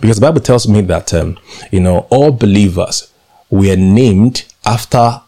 Because 0.00 0.16
the 0.16 0.26
Bible 0.26 0.40
tells 0.40 0.66
me 0.66 0.80
that, 0.82 1.12
um, 1.12 1.38
you 1.70 1.80
know, 1.80 2.06
all 2.10 2.30
believers 2.30 3.12
were 3.50 3.76
named 3.76 4.44
after, 4.64 5.20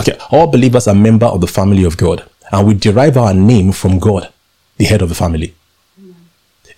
okay, 0.00 0.18
all 0.30 0.46
believers 0.46 0.88
are 0.88 0.94
member 0.94 1.26
of 1.26 1.40
the 1.42 1.46
family 1.46 1.84
of 1.84 1.96
God. 1.96 2.28
And 2.50 2.66
we 2.66 2.74
derive 2.74 3.16
our 3.16 3.34
name 3.34 3.70
from 3.72 3.98
God, 3.98 4.32
the 4.78 4.84
head 4.86 5.02
of 5.02 5.10
the 5.10 5.14
family. 5.14 5.54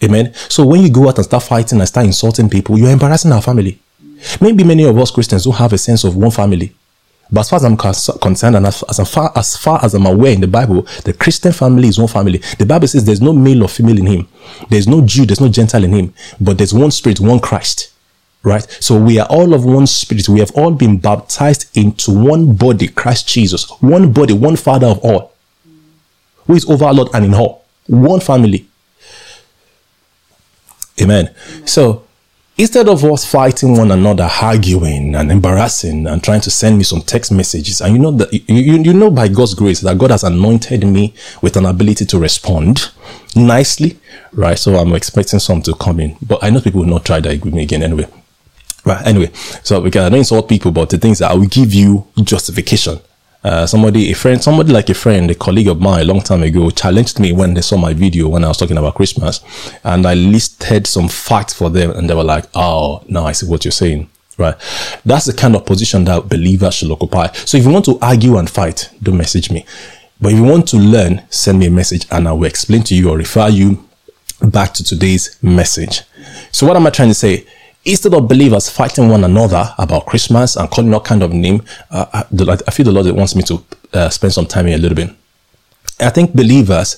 Amen. 0.04 0.34
So 0.34 0.66
when 0.66 0.82
you 0.82 0.90
go 0.90 1.08
out 1.08 1.16
and 1.16 1.24
start 1.24 1.42
fighting 1.42 1.78
and 1.78 1.88
start 1.88 2.06
insulting 2.06 2.50
people, 2.50 2.78
you're 2.78 2.90
embarrassing 2.90 3.32
our 3.32 3.42
family. 3.42 3.78
Maybe 4.40 4.64
many 4.64 4.84
of 4.84 4.98
us 4.98 5.10
Christians 5.10 5.44
don't 5.44 5.54
have 5.54 5.72
a 5.72 5.78
sense 5.78 6.04
of 6.04 6.16
one 6.16 6.30
family. 6.30 6.74
But 7.30 7.40
as 7.40 7.50
far 7.50 7.56
as 7.56 7.64
I'm 7.64 7.76
concerned, 7.76 8.56
and 8.56 8.66
as, 8.66 9.10
far, 9.10 9.32
as 9.34 9.56
far 9.56 9.82
as 9.84 9.94
I'm 9.94 10.06
aware 10.06 10.32
in 10.32 10.40
the 10.40 10.46
Bible, 10.46 10.82
the 11.04 11.12
Christian 11.12 11.52
family 11.52 11.88
is 11.88 11.98
one 11.98 12.08
family. 12.08 12.38
The 12.58 12.66
Bible 12.66 12.86
says 12.86 13.04
there's 13.04 13.22
no 13.22 13.32
male 13.32 13.62
or 13.62 13.68
female 13.68 13.98
in 13.98 14.06
him. 14.06 14.28
There's 14.68 14.86
no 14.86 15.00
Jew, 15.00 15.24
there's 15.24 15.40
no 15.40 15.48
Gentile 15.48 15.84
in 15.84 15.92
him. 15.92 16.14
But 16.40 16.58
there's 16.58 16.74
one 16.74 16.90
spirit, 16.90 17.20
one 17.20 17.40
Christ. 17.40 17.92
Right? 18.42 18.62
So 18.78 19.00
we 19.00 19.18
are 19.18 19.26
all 19.30 19.54
of 19.54 19.64
one 19.64 19.86
spirit. 19.86 20.28
We 20.28 20.40
have 20.40 20.50
all 20.54 20.70
been 20.70 20.98
baptized 20.98 21.74
into 21.76 22.12
one 22.12 22.54
body, 22.54 22.88
Christ 22.88 23.26
Jesus. 23.26 23.70
One 23.80 24.12
body, 24.12 24.34
one 24.34 24.56
Father 24.56 24.86
of 24.86 24.98
all. 24.98 25.32
Who 26.46 26.54
is 26.54 26.68
over 26.68 26.92
Lord 26.92 27.08
and 27.14 27.24
in 27.24 27.34
all. 27.34 27.64
One 27.86 28.20
family. 28.20 28.66
Amen. 31.00 31.34
So 31.64 32.04
instead 32.56 32.88
of 32.88 33.04
us 33.04 33.24
fighting 33.24 33.76
one 33.76 33.90
another, 33.90 34.28
arguing 34.40 35.14
and 35.14 35.30
embarrassing 35.30 36.06
and 36.06 36.22
trying 36.22 36.40
to 36.42 36.50
send 36.50 36.78
me 36.78 36.84
some 36.84 37.00
text 37.00 37.32
messages, 37.32 37.80
and 37.80 37.94
you 37.94 37.98
know 37.98 38.12
that 38.12 38.32
you, 38.32 38.76
you 38.76 38.92
know 38.94 39.10
by 39.10 39.28
God's 39.28 39.54
grace 39.54 39.80
that 39.80 39.98
God 39.98 40.10
has 40.10 40.24
anointed 40.24 40.86
me 40.86 41.14
with 41.42 41.56
an 41.56 41.66
ability 41.66 42.04
to 42.06 42.18
respond 42.18 42.90
nicely, 43.34 43.98
right? 44.32 44.58
So 44.58 44.76
I'm 44.76 44.92
expecting 44.94 45.40
some 45.40 45.62
to 45.62 45.74
come 45.74 46.00
in, 46.00 46.16
but 46.26 46.42
I 46.42 46.50
know 46.50 46.60
people 46.60 46.80
will 46.80 46.88
not 46.88 47.04
try 47.04 47.20
that 47.20 47.44
with 47.44 47.54
me 47.54 47.62
again 47.62 47.82
anyway. 47.82 48.06
Right. 48.84 49.04
Anyway, 49.06 49.30
so 49.62 49.80
we 49.80 49.90
can 49.90 50.02
I 50.02 50.08
don't 50.10 50.18
insult 50.18 50.46
people, 50.46 50.70
but 50.70 50.90
the 50.90 50.98
things 50.98 51.18
that 51.20 51.30
I 51.30 51.34
will 51.34 51.46
give 51.46 51.72
you 51.72 52.06
justification 52.22 53.00
uh, 53.44 53.66
somebody, 53.66 54.10
a 54.10 54.14
friend, 54.14 54.42
somebody 54.42 54.72
like 54.72 54.88
a 54.88 54.94
friend, 54.94 55.30
a 55.30 55.34
colleague 55.34 55.68
of 55.68 55.80
mine 55.80 56.00
a 56.00 56.04
long 56.04 56.22
time 56.22 56.42
ago 56.42 56.70
challenged 56.70 57.20
me 57.20 57.30
when 57.30 57.52
they 57.52 57.60
saw 57.60 57.76
my 57.76 57.92
video 57.92 58.28
when 58.28 58.42
I 58.42 58.48
was 58.48 58.56
talking 58.56 58.78
about 58.78 58.94
Christmas 58.94 59.40
and 59.84 60.06
I 60.06 60.14
listed 60.14 60.86
some 60.86 61.08
facts 61.08 61.52
for 61.52 61.68
them 61.68 61.90
and 61.90 62.08
they 62.08 62.14
were 62.14 62.24
like, 62.24 62.46
oh, 62.54 63.04
now 63.06 63.26
I 63.26 63.32
see 63.32 63.46
what 63.46 63.64
you're 63.64 63.72
saying. 63.72 64.08
Right. 64.36 64.56
That's 65.04 65.26
the 65.26 65.32
kind 65.32 65.54
of 65.54 65.64
position 65.64 66.04
that 66.06 66.28
believers 66.28 66.74
should 66.74 66.90
occupy. 66.90 67.28
So 67.32 67.56
if 67.56 67.64
you 67.64 67.70
want 67.70 67.84
to 67.84 67.98
argue 68.02 68.36
and 68.38 68.50
fight, 68.50 68.90
don't 69.00 69.16
message 69.16 69.50
me. 69.50 69.64
But 70.20 70.32
if 70.32 70.38
you 70.38 70.44
want 70.44 70.66
to 70.68 70.76
learn, 70.76 71.22
send 71.28 71.60
me 71.60 71.66
a 71.66 71.70
message 71.70 72.06
and 72.10 72.26
I 72.26 72.32
will 72.32 72.46
explain 72.46 72.82
to 72.84 72.96
you 72.96 73.10
or 73.10 73.16
refer 73.16 73.48
you 73.48 73.86
back 74.42 74.72
to 74.74 74.82
today's 74.84 75.38
message. 75.42 76.02
So 76.50 76.66
what 76.66 76.76
am 76.76 76.86
I 76.86 76.90
trying 76.90 77.10
to 77.10 77.14
say? 77.14 77.46
Instead 77.84 78.14
of 78.14 78.28
believers 78.28 78.70
fighting 78.70 79.08
one 79.08 79.24
another 79.24 79.74
about 79.78 80.06
Christmas 80.06 80.56
and 80.56 80.70
calling 80.70 80.92
all 80.94 81.00
kind 81.00 81.22
of 81.22 81.32
name, 81.32 81.62
uh, 81.90 82.06
I, 82.12 82.24
I, 82.66 82.70
feel 82.70 82.84
the 82.84 82.92
Lord 82.92 83.06
wants 83.14 83.34
me 83.34 83.42
to 83.44 83.64
uh, 83.92 84.08
spend 84.08 84.32
some 84.32 84.46
time 84.46 84.66
here 84.66 84.76
a 84.76 84.80
little 84.80 84.96
bit. 84.96 85.10
I 86.00 86.10
think 86.10 86.34
believers, 86.34 86.96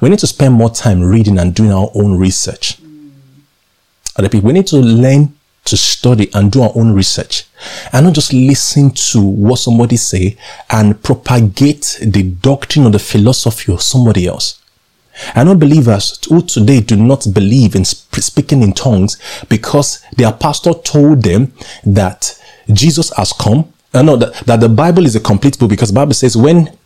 we 0.00 0.08
need 0.08 0.18
to 0.20 0.26
spend 0.26 0.54
more 0.54 0.70
time 0.70 1.02
reading 1.02 1.38
and 1.38 1.54
doing 1.54 1.72
our 1.72 1.90
own 1.94 2.18
research. 2.18 2.78
Other 4.16 4.28
people, 4.28 4.46
we 4.48 4.52
need 4.52 4.66
to 4.68 4.76
learn 4.76 5.34
to 5.64 5.76
study 5.76 6.30
and 6.34 6.52
do 6.52 6.62
our 6.62 6.72
own 6.74 6.92
research 6.92 7.44
and 7.92 8.04
not 8.04 8.14
just 8.14 8.32
listen 8.32 8.90
to 8.90 9.20
what 9.22 9.56
somebody 9.56 9.96
say 9.96 10.36
and 10.70 11.02
propagate 11.02 11.98
the 12.02 12.22
doctrine 12.22 12.84
or 12.84 12.90
the 12.90 12.98
philosophy 12.98 13.72
of 13.72 13.80
somebody 13.80 14.26
else. 14.26 14.60
I 15.34 15.44
know 15.44 15.54
believers 15.54 16.18
who 16.28 16.42
today 16.42 16.80
do 16.80 16.96
not 16.96 17.26
believe 17.32 17.74
in 17.74 17.84
speaking 17.84 18.62
in 18.62 18.72
tongues 18.72 19.18
because 19.48 20.02
their 20.16 20.32
pastor 20.32 20.74
told 20.74 21.22
them 21.22 21.52
that 21.84 22.40
Jesus 22.72 23.12
has 23.16 23.32
come. 23.32 23.72
I 23.92 24.02
know 24.02 24.16
that, 24.16 24.34
that 24.46 24.60
the 24.60 24.68
Bible 24.68 25.06
is 25.06 25.14
a 25.14 25.20
complete 25.20 25.58
book 25.58 25.70
because 25.70 25.92
Bible 25.92 26.14
says 26.14 26.36
when 26.36 26.76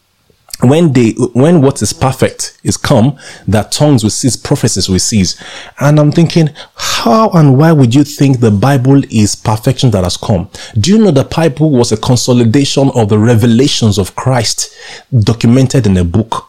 when 0.61 0.93
they 0.93 1.13
when 1.35 1.63
what 1.63 1.81
is 1.83 1.93
perfect 1.93 2.59
is 2.65 2.77
come 2.77 3.17
that 3.47 3.71
tongues 3.71 4.03
will 4.03 4.11
cease 4.11 4.37
prophecies 4.37 4.89
will 4.89 4.99
cease. 4.99 5.41
And 5.79 6.01
i'm 6.01 6.11
thinking 6.11 6.51
how 6.75 7.31
and 7.31 7.57
why 7.57 7.71
would 7.73 7.95
you 7.95 8.03
think 8.03 8.41
the 8.41 8.51
bible 8.51 9.03
is 9.11 9.37
perfection 9.37 9.91
that 9.93 10.03
has 10.03 10.17
come? 10.17 10.51
Do 10.79 10.91
you 10.91 10.99
know 10.99 11.13
the 11.13 11.25
bible 11.25 11.71
was 11.71 11.93
a 11.93 11.97
consolidation 11.97 12.91
of 12.95 13.09
the 13.09 13.19
revelations 13.19 13.99
of 13.99 14.17
christ 14.17 14.75
documented 15.21 15.87
in 15.87 15.97
a 15.97 16.05
book 16.05 16.49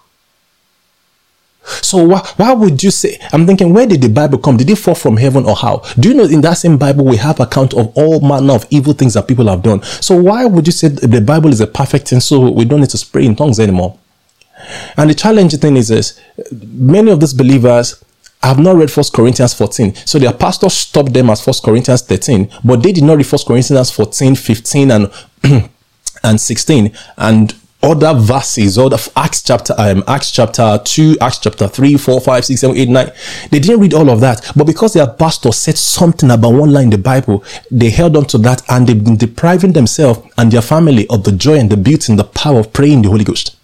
so 1.81 2.03
why, 2.03 2.19
why 2.37 2.53
would 2.53 2.81
you 2.83 2.91
say, 2.91 3.17
I'm 3.31 3.45
thinking, 3.45 3.73
where 3.73 3.87
did 3.87 4.01
the 4.01 4.09
Bible 4.09 4.37
come? 4.37 4.57
Did 4.57 4.69
it 4.69 4.77
fall 4.77 4.95
from 4.95 5.17
heaven 5.17 5.45
or 5.45 5.55
how? 5.55 5.83
Do 5.99 6.09
you 6.09 6.15
know 6.15 6.25
in 6.25 6.41
that 6.41 6.55
same 6.55 6.77
Bible, 6.77 7.05
we 7.05 7.17
have 7.17 7.39
account 7.39 7.73
of 7.73 7.91
all 7.95 8.19
manner 8.21 8.53
of 8.53 8.65
evil 8.69 8.93
things 8.93 9.13
that 9.13 9.27
people 9.27 9.47
have 9.47 9.61
done. 9.61 9.81
So 9.83 10.19
why 10.19 10.45
would 10.45 10.65
you 10.65 10.73
say 10.73 10.87
the 10.87 11.21
Bible 11.21 11.51
is 11.51 11.61
a 11.61 11.67
perfect 11.67 12.09
thing? 12.09 12.19
So 12.19 12.49
we 12.49 12.65
don't 12.65 12.79
need 12.81 12.89
to 12.89 13.05
pray 13.11 13.25
in 13.25 13.35
tongues 13.35 13.59
anymore. 13.59 13.97
And 14.97 15.09
the 15.09 15.13
challenging 15.13 15.59
thing 15.59 15.77
is 15.77 15.87
this, 15.87 16.19
many 16.51 17.11
of 17.11 17.19
these 17.19 17.33
believers 17.33 18.03
have 18.41 18.59
not 18.59 18.75
read 18.75 18.91
First 18.91 19.13
Corinthians 19.13 19.53
14. 19.53 19.95
So 19.95 20.19
their 20.19 20.33
pastor 20.33 20.69
stopped 20.69 21.13
them 21.13 21.29
at 21.29 21.39
First 21.39 21.63
Corinthians 21.63 22.01
13, 22.01 22.49
but 22.63 22.81
they 22.81 22.91
did 22.91 23.03
not 23.03 23.17
read 23.17 23.27
First 23.27 23.47
Corinthians 23.47 23.91
14, 23.91 24.35
15, 24.35 24.91
and 24.91 25.11
and 26.23 26.39
16. 26.39 26.91
And 27.17 27.55
other 27.81 28.13
verses, 28.13 28.77
or 28.77 28.89
the 28.89 29.11
Acts 29.15 29.41
chapter, 29.41 29.73
um, 29.77 30.03
Acts 30.07 30.31
chapter 30.31 30.79
2, 30.83 31.17
Acts 31.21 31.39
chapter 31.39 31.67
3, 31.67 31.97
4, 31.97 32.21
5, 32.21 32.45
6, 32.45 32.61
7, 32.61 32.77
8, 32.77 32.89
9. 32.89 33.11
They 33.51 33.59
didn't 33.59 33.79
read 33.79 33.93
all 33.93 34.09
of 34.09 34.19
that. 34.19 34.51
But 34.55 34.65
because 34.65 34.93
their 34.93 35.07
pastor 35.07 35.51
said 35.51 35.77
something 35.77 36.29
about 36.29 36.53
one 36.53 36.73
line 36.73 36.85
in 36.85 36.89
the 36.89 36.97
Bible, 36.97 37.43
they 37.71 37.89
held 37.89 38.17
on 38.17 38.25
to 38.25 38.37
that 38.39 38.61
and 38.69 38.85
they've 38.85 39.03
been 39.03 39.15
depriving 39.17 39.73
themselves 39.73 40.19
and 40.37 40.51
their 40.51 40.61
family 40.61 41.07
of 41.07 41.23
the 41.23 41.31
joy 41.31 41.57
and 41.57 41.69
the 41.69 41.77
beauty 41.77 42.11
and 42.11 42.19
the 42.19 42.25
power 42.25 42.59
of 42.59 42.73
praying 42.73 43.03
the 43.03 43.09
Holy 43.09 43.23
Ghost. 43.23 43.55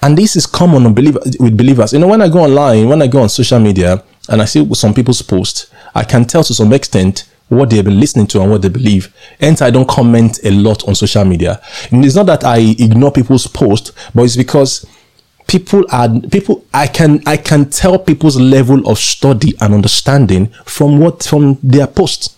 And 0.00 0.16
this 0.16 0.36
is 0.36 0.46
common 0.46 0.94
with 0.94 1.56
believers. 1.56 1.92
You 1.92 1.98
know, 1.98 2.08
when 2.08 2.22
I 2.22 2.28
go 2.28 2.40
online, 2.40 2.88
when 2.88 3.02
I 3.02 3.06
go 3.06 3.22
on 3.22 3.28
social 3.28 3.58
media 3.58 4.02
and 4.28 4.40
I 4.40 4.44
see 4.44 4.66
some 4.74 4.94
people's 4.94 5.20
posts, 5.20 5.70
I 5.94 6.04
can 6.04 6.24
tell 6.24 6.44
to 6.44 6.54
some 6.54 6.72
extent 6.72 7.27
what 7.48 7.70
they've 7.70 7.84
been 7.84 8.00
listening 8.00 8.26
to 8.28 8.40
and 8.40 8.50
what 8.50 8.62
they 8.62 8.68
believe. 8.68 9.14
Hence, 9.40 9.62
I 9.62 9.70
don't 9.70 9.88
comment 9.88 10.38
a 10.44 10.50
lot 10.50 10.86
on 10.86 10.94
social 10.94 11.24
media. 11.24 11.60
And 11.90 12.04
it's 12.04 12.14
not 12.14 12.26
that 12.26 12.44
I 12.44 12.58
ignore 12.58 13.12
people's 13.12 13.46
posts, 13.46 13.92
but 14.14 14.22
it's 14.22 14.36
because 14.36 14.86
people 15.46 15.84
are 15.90 16.08
people 16.30 16.64
I 16.72 16.86
can 16.86 17.22
I 17.26 17.36
can 17.36 17.70
tell 17.70 17.98
people's 17.98 18.38
level 18.38 18.86
of 18.88 18.98
study 18.98 19.54
and 19.60 19.74
understanding 19.74 20.48
from 20.64 20.98
what 20.98 21.24
from 21.24 21.58
their 21.62 21.86
posts. 21.86 22.36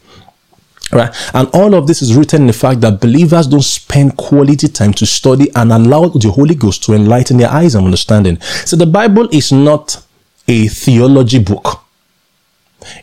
Right? 0.93 1.15
And 1.35 1.49
all 1.53 1.75
of 1.75 1.87
this 1.87 2.03
is 2.03 2.17
written 2.17 2.43
in 2.43 2.47
the 2.49 2.53
fact 2.53 2.81
that 2.81 3.01
believers 3.01 3.47
don't 3.47 3.63
spend 3.63 4.17
quality 4.17 4.67
time 4.67 4.93
to 4.95 5.07
study 5.07 5.49
and 5.55 5.73
allow 5.73 6.09
the 6.09 6.31
Holy 6.31 6.57
Ghost 6.57 6.83
to 6.85 6.95
enlighten 6.95 7.37
their 7.37 7.49
eyes 7.49 7.77
and 7.77 7.85
understanding. 7.85 8.41
So 8.41 8.75
the 8.75 8.87
Bible 8.87 9.29
is 9.31 9.53
not 9.53 10.05
a 10.49 10.67
theology 10.67 11.39
book. 11.39 11.85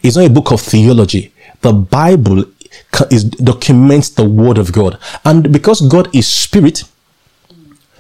It's 0.04 0.18
not 0.18 0.26
a 0.26 0.30
book 0.30 0.52
of 0.52 0.60
theology 0.60 1.32
the 1.62 1.74
Bible 1.74 2.46
is 3.12 3.24
documents 3.26 4.10
the 4.10 4.28
word 4.28 4.58
of 4.58 4.72
God. 4.72 5.00
And 5.26 5.52
because 5.52 5.82
God 5.82 6.14
is 6.16 6.28
spirit, 6.28 6.84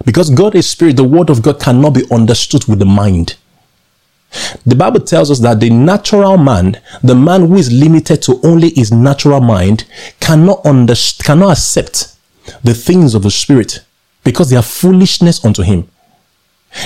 because 0.05 0.29
God 0.29 0.55
is 0.55 0.69
spirit, 0.69 0.95
the 0.95 1.03
word 1.03 1.29
of 1.29 1.41
God 1.41 1.59
cannot 1.59 1.93
be 1.93 2.03
understood 2.11 2.65
with 2.65 2.79
the 2.79 2.85
mind. 2.85 3.35
The 4.65 4.75
Bible 4.75 4.99
tells 4.99 5.31
us 5.31 5.39
that 5.39 5.59
the 5.59 5.69
natural 5.69 6.37
man, 6.37 6.81
the 7.01 7.15
man 7.15 7.47
who 7.47 7.55
is 7.55 7.71
limited 7.71 8.21
to 8.23 8.39
only 8.43 8.71
his 8.71 8.91
natural 8.91 9.39
mind, 9.39 9.85
cannot 10.19 10.65
understand, 10.65 11.25
cannot 11.25 11.51
accept 11.53 12.13
the 12.63 12.73
things 12.73 13.15
of 13.15 13.23
the 13.23 13.31
spirit 13.31 13.79
because 14.23 14.49
they 14.49 14.57
are 14.57 14.63
foolishness 14.63 15.43
unto 15.45 15.63
him. 15.63 15.87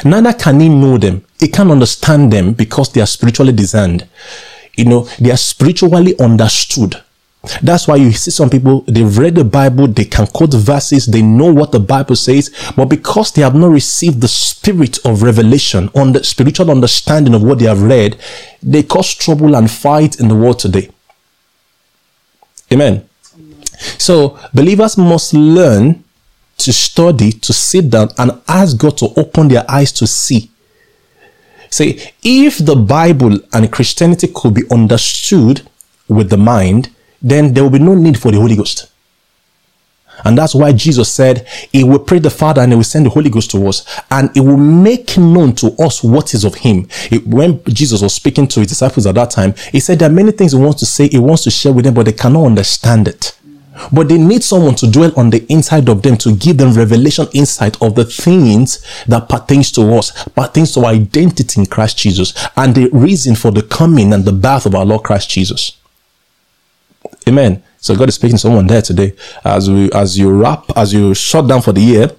Neither 0.06 0.34
can 0.34 0.60
he 0.60 0.70
know 0.70 0.98
them. 0.98 1.26
He 1.40 1.48
can't 1.48 1.72
understand 1.72 2.32
them 2.32 2.54
because 2.54 2.94
they 2.94 3.02
are 3.02 3.08
spiritually 3.08 3.52
designed 3.52 4.08
you 4.76 4.86
know, 4.86 5.02
they 5.20 5.32
are 5.32 5.38
spiritually 5.38 6.18
understood. 6.20 7.02
That's 7.64 7.88
why 7.88 7.96
you 7.96 8.12
see 8.12 8.30
some 8.30 8.52
people, 8.52 8.82
they've 8.82 9.18
read 9.18 9.34
the 9.34 9.44
Bible, 9.44 9.88
they 9.88 10.06
can 10.06 10.28
quote 10.28 10.54
verses, 10.54 11.08
they 11.08 11.24
know 11.24 11.52
what 11.52 11.72
the 11.72 11.80
Bible 11.80 12.16
says, 12.16 12.54
but 12.76 12.86
because 12.86 13.32
they 13.32 13.42
have 13.42 13.56
not 13.56 13.72
received 13.72 14.22
the 14.22 14.28
spirit 14.28 15.04
of 15.06 15.24
revelation, 15.24 15.90
on 15.96 16.12
the 16.12 16.24
spiritual 16.24 16.70
understanding 16.70 17.34
of 17.34 17.42
what 17.42 17.58
they 17.58 17.66
have 17.66 17.82
read, 17.82 18.20
they 18.62 18.84
cause 18.84 19.16
trouble 19.16 19.56
and 19.56 19.72
fight 19.72 20.20
in 20.20 20.28
the 20.28 20.36
world 20.36 20.60
today. 20.60 20.92
Amen. 22.72 23.10
So 23.98 24.38
believers 24.54 24.96
must 24.98 25.34
learn 25.34 26.04
to 26.58 26.72
study, 26.72 27.32
to 27.32 27.54
sit 27.54 27.90
down 27.90 28.10
and 28.20 28.40
ask 28.48 28.78
God 28.78 28.98
to 29.00 29.08
open 29.18 29.48
their 29.48 29.66
eyes 29.68 29.92
to 29.94 30.06
see 30.06 30.51
Say, 31.72 32.14
if 32.22 32.58
the 32.60 32.76
Bible 32.76 33.40
and 33.54 33.72
Christianity 33.72 34.28
could 34.34 34.54
be 34.54 34.64
understood 34.70 35.62
with 36.08 36.30
the 36.30 36.38
mind, 36.38 36.90
then 37.22 37.54
there 37.54 37.64
will 37.64 37.72
be 37.72 37.80
no 37.80 37.96
need 37.96 38.20
for 38.20 38.32
the 38.32 38.40
Holy 38.40 38.56
Ghost. 38.56 38.92
And 40.24 40.38
that's 40.38 40.54
why 40.54 40.74
Jesus 40.74 41.12
said, 41.12 41.48
He 41.72 41.84
will 41.84 42.00
pray 42.00 42.20
the 42.20 42.30
Father 42.30 42.62
and 42.62 42.72
He 42.72 42.76
will 42.76 42.84
send 42.84 43.06
the 43.06 43.10
Holy 43.10 43.30
Ghost 43.30 43.52
to 43.52 43.68
us 43.68 43.86
and 44.12 44.30
He 44.34 44.42
will 44.42 44.58
make 44.58 45.18
known 45.18 45.56
to 45.56 45.72
us 45.80 46.04
what 46.04 46.34
is 46.34 46.44
of 46.44 46.56
Him. 46.56 46.88
It, 47.10 47.26
when 47.26 47.64
Jesus 47.66 48.02
was 48.02 48.14
speaking 48.14 48.48
to 48.50 48.60
His 48.60 48.70
disciples 48.70 49.08
at 49.08 49.16
that 49.16 49.32
time, 49.32 49.54
He 49.72 49.80
said 49.80 50.00
there 50.00 50.10
are 50.10 50.14
many 50.14 50.32
things 50.32 50.52
He 50.52 50.60
wants 50.60 50.80
to 50.82 50.86
say, 50.86 51.08
He 51.08 51.20
wants 51.20 51.44
to 51.46 51.52
share 51.52 51.74
with 51.74 51.86
them, 51.86 51.94
but 51.94 52.06
they 52.06 52.14
cannot 52.14 52.46
understand 52.46 53.08
it. 53.08 53.38
But 53.92 54.10
they 54.10 54.18
need 54.18 54.44
someone 54.44 54.76
to 54.76 54.90
dwell 54.90 55.14
on 55.18 55.30
the 55.30 55.46
inside 55.52 55.90
of 55.90 56.02
them 56.02 56.18
to 56.18 56.36
give 56.36 56.58
them 56.58 56.74
revelation 56.74 57.28
insight 57.34 57.82
of 57.82 57.96
the 57.96 58.06
things 58.06 58.86
that 59.06 59.30
pertains 59.30 59.72
to 59.74 59.82
us, 59.96 60.24
pertains 60.30 60.74
to 60.74 60.82
our 60.82 60.94
identity 60.94 61.62
in 61.62 61.66
Christ 61.66 61.98
Jesus, 61.98 62.34
and 62.56 62.76
the 62.76 62.90
reason 62.92 63.36
for 63.36 63.52
the 63.52 63.64
coming 63.64 64.14
and 64.14 64.26
the 64.26 64.34
birth 64.34 64.66
of 64.66 64.76
our 64.76 64.86
Lord 64.86 65.04
Christ 65.04 65.30
Jesus. 65.30 65.78
Amen. 67.28 67.64
So 67.78 67.96
God 67.96 68.10
is 68.10 68.16
speaking 68.16 68.36
to 68.36 68.42
someone 68.42 68.68
there 68.68 68.82
today 68.82 69.14
as 69.44 69.70
we 69.70 69.92
as 69.92 70.18
you 70.18 70.32
wrap, 70.32 70.66
as 70.76 70.94
you 70.94 71.14
shut 71.14 71.48
down 71.48 71.62
for 71.62 71.72
the 71.72 71.82
year 71.82 72.12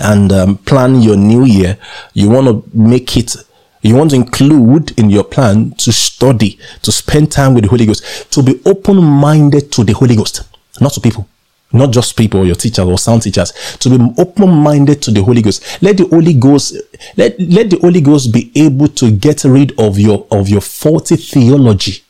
and 0.00 0.32
um, 0.32 0.58
plan 0.58 1.00
your 1.00 1.16
new 1.16 1.44
year. 1.44 1.78
You 2.12 2.28
want 2.28 2.46
to 2.46 2.76
make 2.76 3.16
it 3.16 3.36
you 3.82 3.96
want 3.96 4.10
to 4.10 4.16
include 4.16 4.96
in 4.98 5.10
your 5.10 5.24
plan 5.24 5.72
to 5.72 5.92
study, 5.92 6.58
to 6.82 6.92
spend 6.92 7.32
time 7.32 7.52
with 7.54 7.64
the 7.64 7.70
Holy 7.70 7.84
Ghost, 7.84 8.30
to 8.32 8.42
be 8.42 8.60
open 8.64 9.02
minded 9.02 9.72
to 9.72 9.82
the 9.82 9.92
Holy 9.92 10.14
Ghost 10.14 10.42
not 10.80 10.92
to 10.92 11.00
people 11.00 11.28
not 11.72 11.90
just 11.90 12.16
people, 12.16 12.40
or 12.40 12.44
your 12.44 12.54
teachers 12.54 12.86
or 12.86 12.98
sound 12.98 13.22
teachers, 13.22 13.52
to 13.78 13.88
be 13.88 14.14
open-minded 14.18 15.00
to 15.02 15.10
the 15.10 15.22
Holy 15.22 15.42
Ghost. 15.42 15.82
Let 15.82 15.96
the 15.96 16.06
Holy 16.06 16.34
Ghost, 16.34 16.76
let, 17.16 17.38
let 17.40 17.70
the 17.70 17.78
Holy 17.78 18.00
Ghost 18.00 18.32
be 18.32 18.52
able 18.54 18.88
to 18.88 19.10
get 19.10 19.44
rid 19.44 19.78
of 19.78 19.98
your, 19.98 20.26
of 20.30 20.48
your 20.48 20.60
faulty 20.60 21.16
theology 21.16 22.02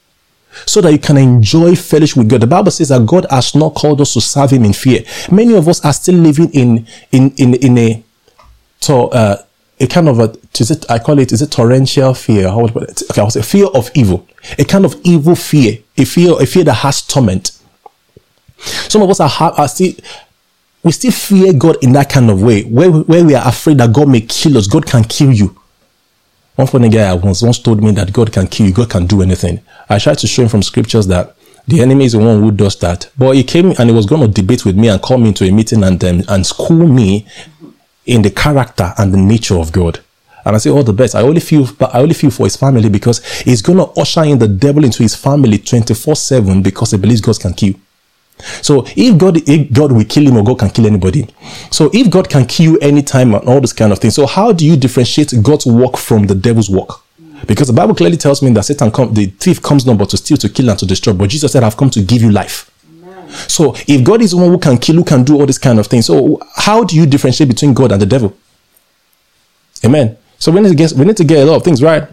so 0.67 0.81
that 0.83 0.93
you 0.93 0.99
can 0.99 1.17
enjoy 1.17 1.75
fellowship 1.75 2.19
with 2.19 2.29
God. 2.29 2.43
The 2.43 2.47
Bible 2.47 2.71
says 2.71 2.89
that 2.89 3.07
God 3.07 3.27
has 3.31 3.55
not 3.55 3.75
called 3.75 4.01
us 4.01 4.13
to 4.15 4.21
serve 4.21 4.51
Him 4.51 4.65
in 4.65 4.73
fear. 4.73 5.03
Many 5.31 5.55
of 5.55 5.69
us 5.69 5.85
are 5.85 5.93
still 5.93 6.17
living 6.17 6.51
in, 6.51 6.87
in, 7.11 7.31
in, 7.37 7.55
in 7.55 7.79
a, 7.79 8.03
to, 8.81 8.95
uh, 8.95 9.43
a 9.81 9.87
kind 9.87 10.09
of 10.09 10.19
a, 10.19 10.37
is 10.59 10.71
it, 10.71 10.85
I 10.91 10.99
call 10.99 11.19
it, 11.19 11.33
is 11.33 11.41
it 11.41 11.51
torrential 11.51 12.15
fear? 12.15 12.49
How 12.49 12.61
would 12.61 12.77
it? 12.77 13.03
Okay, 13.11 13.21
I 13.21 13.25
was 13.25 13.37
a 13.37 13.43
fear 13.43 13.67
of 13.67 13.91
evil. 13.95 14.29
A 14.59 14.65
kind 14.65 14.85
of 14.85 14.95
evil 15.05 15.35
fear. 15.35 15.79
A 15.97 16.05
fear, 16.05 16.41
a 16.41 16.47
fear 16.47 16.65
that 16.65 16.75
has 16.75 17.03
torment. 17.03 17.62
Some 18.63 19.03
of 19.03 19.11
us 19.11 19.21
are, 19.21 19.53
are 19.53 19.69
still, 19.69 19.93
we 20.83 20.93
still 20.93 21.13
fear 21.13 21.53
God 21.53 21.77
in 21.83 21.93
that 21.93 22.11
kind 22.11 22.31
of 22.31 22.43
way, 22.43 22.63
where, 22.63 22.91
where 22.91 23.25
we 23.25 23.35
are 23.35 23.47
afraid 23.47 23.79
that 23.79 23.93
God 23.93 24.09
may 24.09 24.21
kill 24.23 24.59
us. 24.59 24.67
God 24.67 24.87
can 24.87 25.05
kill 25.05 25.33
you. 25.33 25.57
One 26.57 26.67
funny 26.67 26.89
guy 26.89 27.15
once, 27.15 27.43
once 27.43 27.59
told 27.59 27.83
me 27.83 27.93
that 27.93 28.13
God 28.13 28.33
can 28.33 28.47
kill 28.47 28.67
you, 28.67 28.73
God 28.73 28.91
can 28.91 29.07
do 29.07 29.23
anything. 29.23 29.61
I 29.89 29.99
tried 29.99 30.19
to 30.19 30.27
show 30.27 30.43
him 30.43 30.49
from 30.49 30.63
scriptures 30.63 31.07
that 31.07 31.35
the 31.67 31.81
enemy 31.81 32.05
is 32.05 32.13
the 32.13 32.19
one 32.19 32.41
who 32.41 32.51
does 32.51 32.77
that. 32.81 33.11
But 33.17 33.37
he 33.37 33.45
came 33.45 33.73
and 33.79 33.89
he 33.89 33.95
was 33.95 34.07
going 34.07 34.21
to 34.23 34.29
debate 34.29 34.65
with 34.65 34.77
me 34.77 34.89
and 34.89 35.01
call 35.01 35.19
me 35.19 35.29
into 35.29 35.45
a 35.45 35.51
meeting 35.51 35.83
and 35.85 36.03
um, 36.05 36.23
and 36.29 36.47
school 36.47 36.87
me 36.87 37.27
in 38.05 38.23
the 38.23 38.31
character 38.31 38.93
and 38.99 39.15
the 39.15 39.19
nature 39.19 39.57
of 39.57 39.73
God. 39.73 40.01
And 40.45 40.57
I 40.57 40.59
say 40.59 40.71
all 40.71 40.83
the 40.83 40.93
best. 40.93 41.15
I 41.15 41.23
only 41.23 41.41
feel, 41.41 41.69
I 41.81 42.01
only 42.01 42.15
feel 42.15 42.31
for 42.31 42.45
his 42.45 42.57
family 42.57 42.89
because 42.89 43.25
he's 43.43 43.63
going 43.63 43.79
to 43.79 44.01
usher 44.01 44.25
in 44.25 44.39
the 44.39 44.49
devil 44.49 44.85
into 44.85 45.03
his 45.03 45.15
family 45.15 45.59
24 45.59 46.17
7 46.17 46.63
because 46.63 46.91
he 46.91 46.99
believes 46.99 47.21
God 47.21 47.39
can 47.39 47.55
kill. 47.55 47.75
So 48.63 48.85
if 48.97 49.19
God, 49.19 49.49
if 49.49 49.73
God 49.73 49.93
will 49.93 50.05
kill 50.05 50.27
him 50.27 50.37
or 50.37 50.45
God 50.45 50.59
can 50.59 50.71
kill 50.71 50.87
anybody. 50.87 51.29
So 51.71 51.91
if 51.93 52.11
God 52.11 52.29
can 52.29 52.47
kill 52.47 52.73
you 52.73 52.79
anytime 52.79 53.35
and 53.35 53.49
all 53.49 53.61
this 53.61 53.73
kind 53.73 53.93
of 53.93 53.99
thing. 53.99 54.11
So 54.11 54.27
how 54.27 54.53
do 54.53 54.67
you 54.67 54.77
differentiate 54.77 55.33
God's 55.43 55.67
work 55.67 55.97
from 55.97 56.27
the 56.27 56.35
devil's 56.35 56.69
work? 56.69 57.01
Because 57.47 57.69
the 57.69 57.73
Bible 57.73 57.95
clearly 57.95 58.17
tells 58.17 58.43
me 58.43 58.51
that 58.53 58.65
Satan 58.65 58.91
come, 58.91 59.15
the 59.15 59.27
thief 59.27 59.61
comes 59.61 59.85
not 59.85 59.99
but 59.99 60.11
to 60.11 60.17
steal, 60.17 60.37
to 60.39 60.49
kill, 60.49 60.71
and 60.71 60.79
to 60.79 60.87
destroy. 60.87 61.13
But 61.13 61.31
Jesus 61.31 61.53
said, 61.53 61.63
I've 61.65 61.77
come 61.77 61.91
to 61.91 62.03
give 62.03 62.23
you 62.23 62.31
life. 62.31 62.71
So 63.49 63.75
if 63.89 64.05
God 64.05 64.23
is 64.23 64.33
the 64.33 64.37
one 64.37 64.51
who 64.51 64.59
can 64.59 64.79
kill, 64.79 64.97
who 64.97 65.05
can 65.05 65.25
do 65.25 65.39
all 65.39 65.47
this 65.47 65.59
kind 65.59 65.79
of 65.79 65.87
things, 65.87 66.07
so 66.07 66.39
how 66.55 66.85
do 66.85 66.97
you 66.97 67.07
differentiate 67.07 67.49
between 67.49 67.75
God 67.75 67.93
and 67.93 68.01
the 68.01 68.07
devil? 68.07 68.37
Amen. 69.85 70.17
So 70.39 70.53
we 70.53 70.61
need 70.61 70.69
to 70.69 70.75
get 70.75 70.93
we 70.93 71.05
need 71.05 71.17
to 71.17 71.25
get 71.25 71.39
a 71.39 71.51
lot 71.51 71.57
of 71.57 71.65
things 71.65 71.83
right. 71.83 72.09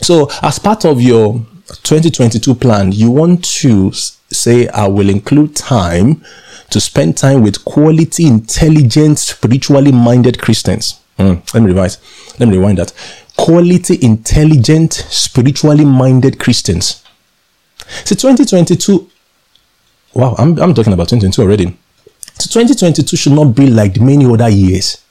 So 0.00 0.28
as 0.42 0.58
part 0.58 0.84
of 0.84 1.00
your 1.00 1.34
2022 1.82 2.54
plan, 2.54 2.92
you 2.92 3.10
want 3.10 3.44
to 3.44 3.92
say, 4.30 4.68
I 4.68 4.86
will 4.88 5.08
include 5.08 5.56
time 5.56 6.22
to 6.70 6.80
spend 6.80 7.16
time 7.16 7.42
with 7.42 7.64
quality, 7.64 8.26
intelligent, 8.26 9.18
spiritually 9.18 9.92
minded 9.92 10.40
Christians. 10.40 11.00
Mm, 11.18 11.54
let 11.54 11.62
me 11.62 11.68
revise. 11.68 11.98
Let 12.38 12.48
me 12.48 12.58
rewind 12.58 12.78
that. 12.78 12.92
Quality, 13.36 13.98
intelligent, 14.02 14.92
spiritually 14.92 15.84
minded 15.84 16.38
Christians. 16.38 17.04
See, 18.04 18.14
2022, 18.14 19.10
wow, 20.14 20.34
I'm, 20.38 20.58
I'm 20.60 20.74
talking 20.74 20.92
about 20.92 21.08
2022 21.08 21.42
already. 21.42 21.76
So 22.38 22.60
2022 22.60 23.16
should 23.16 23.32
not 23.32 23.54
be 23.54 23.68
like 23.68 24.00
many 24.00 24.26
other 24.26 24.48
years. 24.48 25.02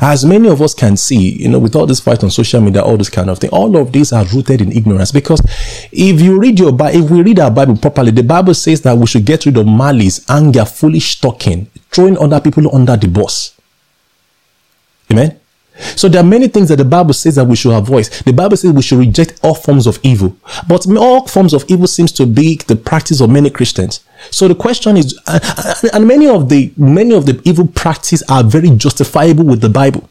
As 0.00 0.24
many 0.24 0.48
of 0.48 0.62
us 0.62 0.74
can 0.74 0.96
see, 0.96 1.42
you 1.42 1.48
know, 1.48 1.58
with 1.58 1.74
all 1.74 1.86
this 1.86 2.00
fight 2.00 2.22
on 2.22 2.30
social 2.30 2.60
media, 2.60 2.82
all 2.82 2.96
this 2.96 3.08
kind 3.08 3.28
of 3.28 3.38
thing, 3.38 3.50
all 3.50 3.76
of 3.76 3.92
these 3.92 4.12
are 4.12 4.24
rooted 4.26 4.60
in 4.60 4.72
ignorance. 4.72 5.12
Because 5.12 5.40
if 5.90 6.20
you 6.20 6.38
read 6.38 6.58
your 6.58 6.72
Bible, 6.72 7.04
if 7.04 7.10
we 7.10 7.22
read 7.22 7.40
our 7.40 7.50
Bible 7.50 7.76
properly, 7.76 8.10
the 8.10 8.22
Bible 8.22 8.54
says 8.54 8.82
that 8.82 8.96
we 8.96 9.06
should 9.06 9.24
get 9.24 9.46
rid 9.46 9.56
of 9.56 9.66
malice, 9.66 10.28
anger, 10.30 10.64
foolish 10.64 11.20
talking, 11.20 11.66
throwing 11.90 12.16
other 12.18 12.40
people 12.40 12.74
under 12.74 12.96
the 12.96 13.08
bus. 13.08 13.58
Amen. 15.10 15.38
So 15.96 16.08
there 16.08 16.20
are 16.20 16.26
many 16.26 16.46
things 16.48 16.68
that 16.68 16.76
the 16.76 16.84
Bible 16.84 17.14
says 17.14 17.34
that 17.34 17.44
we 17.44 17.56
should 17.56 17.74
avoid. 17.74 18.04
The 18.24 18.32
Bible 18.32 18.56
says 18.56 18.72
we 18.72 18.82
should 18.82 18.98
reject 18.98 19.40
all 19.42 19.54
forms 19.54 19.86
of 19.88 19.98
evil. 20.04 20.36
But 20.68 20.86
all 20.86 21.26
forms 21.26 21.52
of 21.52 21.64
evil 21.68 21.88
seems 21.88 22.12
to 22.12 22.26
be 22.26 22.56
the 22.56 22.76
practice 22.76 23.20
of 23.20 23.30
many 23.30 23.50
Christians. 23.50 24.04
So 24.30 24.48
the 24.48 24.54
question 24.54 24.96
is, 24.96 25.18
and 25.92 26.06
many 26.06 26.28
of 26.28 26.48
the 26.48 26.72
many 26.76 27.14
of 27.14 27.26
the 27.26 27.40
evil 27.44 27.66
practices 27.66 28.22
are 28.28 28.42
very 28.44 28.70
justifiable 28.70 29.44
with 29.44 29.60
the 29.60 29.68
Bible, 29.68 30.08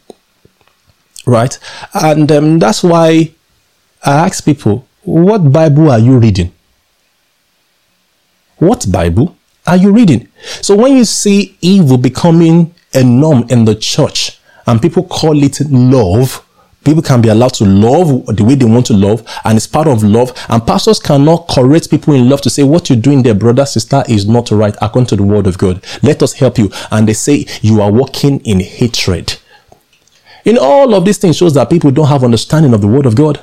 right? 1.26 1.58
And 1.94 2.32
um, 2.32 2.60
that's 2.60 2.84
why 2.84 3.32
I 4.04 4.12
ask 4.26 4.44
people, 4.46 4.88
what 5.04 5.52
Bible 5.52 5.92
are 5.92 6.00
you 6.00 6.18
reading? 6.18 6.52
What 8.58 8.92
Bible 8.92 9.36
are 9.66 9.78
you 9.78 9.92
reading? 9.92 10.28
So 10.62 10.76
when 10.76 10.96
you 10.96 11.06
see 11.06 11.58
evil 11.62 11.98
becoming 11.98 12.74
a 12.94 13.04
norm 13.04 13.46
in 13.50 13.66
the 13.66 13.76
church, 13.76 14.40
and 14.66 14.82
people 14.82 15.04
call 15.04 15.42
it 15.44 15.60
love. 15.70 16.46
People 16.84 17.02
can 17.02 17.22
be 17.22 17.30
allowed 17.30 17.54
to 17.56 17.66
love 17.66 18.26
the 18.36 18.44
way 18.44 18.56
they 18.56 18.66
want 18.66 18.86
to 18.88 18.94
love, 18.94 19.26
and 19.46 19.56
it's 19.56 19.68
part 19.68 19.88
of 19.88 20.04
love. 20.04 20.34
And 20.50 20.66
pastors 20.66 21.00
cannot 21.00 21.48
correct 21.48 21.90
people 21.90 22.14
in 22.14 22.30
love 22.30 22.42
to 22.42 22.50
say 22.50 22.64
what 22.64 22.90
you're 22.90 23.00
doing 23.00 23.24
there, 23.24 23.34
brother, 23.34 23.66
sister, 23.66 24.04
is 24.10 24.28
not 24.28 24.52
right 24.52 24.76
according 24.82 25.08
to 25.08 25.16
the 25.16 25.24
word 25.24 25.48
of 25.48 25.58
God. 25.58 25.84
Let 26.02 26.22
us 26.22 26.34
help 26.34 26.58
you. 26.58 26.72
And 26.92 27.08
they 27.08 27.14
say 27.14 27.46
you 27.62 27.82
are 27.82 27.92
walking 27.92 28.42
in 28.42 28.60
hatred. 28.60 29.40
In 30.44 30.58
all 30.58 30.94
of 30.94 31.06
these 31.06 31.18
things 31.18 31.38
shows 31.38 31.54
that 31.54 31.70
people 31.70 31.92
don't 31.92 32.08
have 32.08 32.24
understanding 32.24 32.74
of 32.74 32.82
the 32.82 32.88
word 32.88 33.06
of 33.06 33.16
God. 33.16 33.40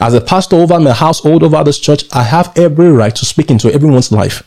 As 0.00 0.14
a 0.14 0.20
pastor 0.20 0.56
over 0.56 0.80
my 0.80 0.92
household, 0.92 1.42
over 1.42 1.62
this 1.62 1.78
church, 1.78 2.04
I 2.12 2.22
have 2.22 2.56
every 2.56 2.90
right 2.90 3.14
to 3.14 3.24
speak 3.26 3.50
into 3.50 3.72
everyone's 3.72 4.10
life. 4.10 4.42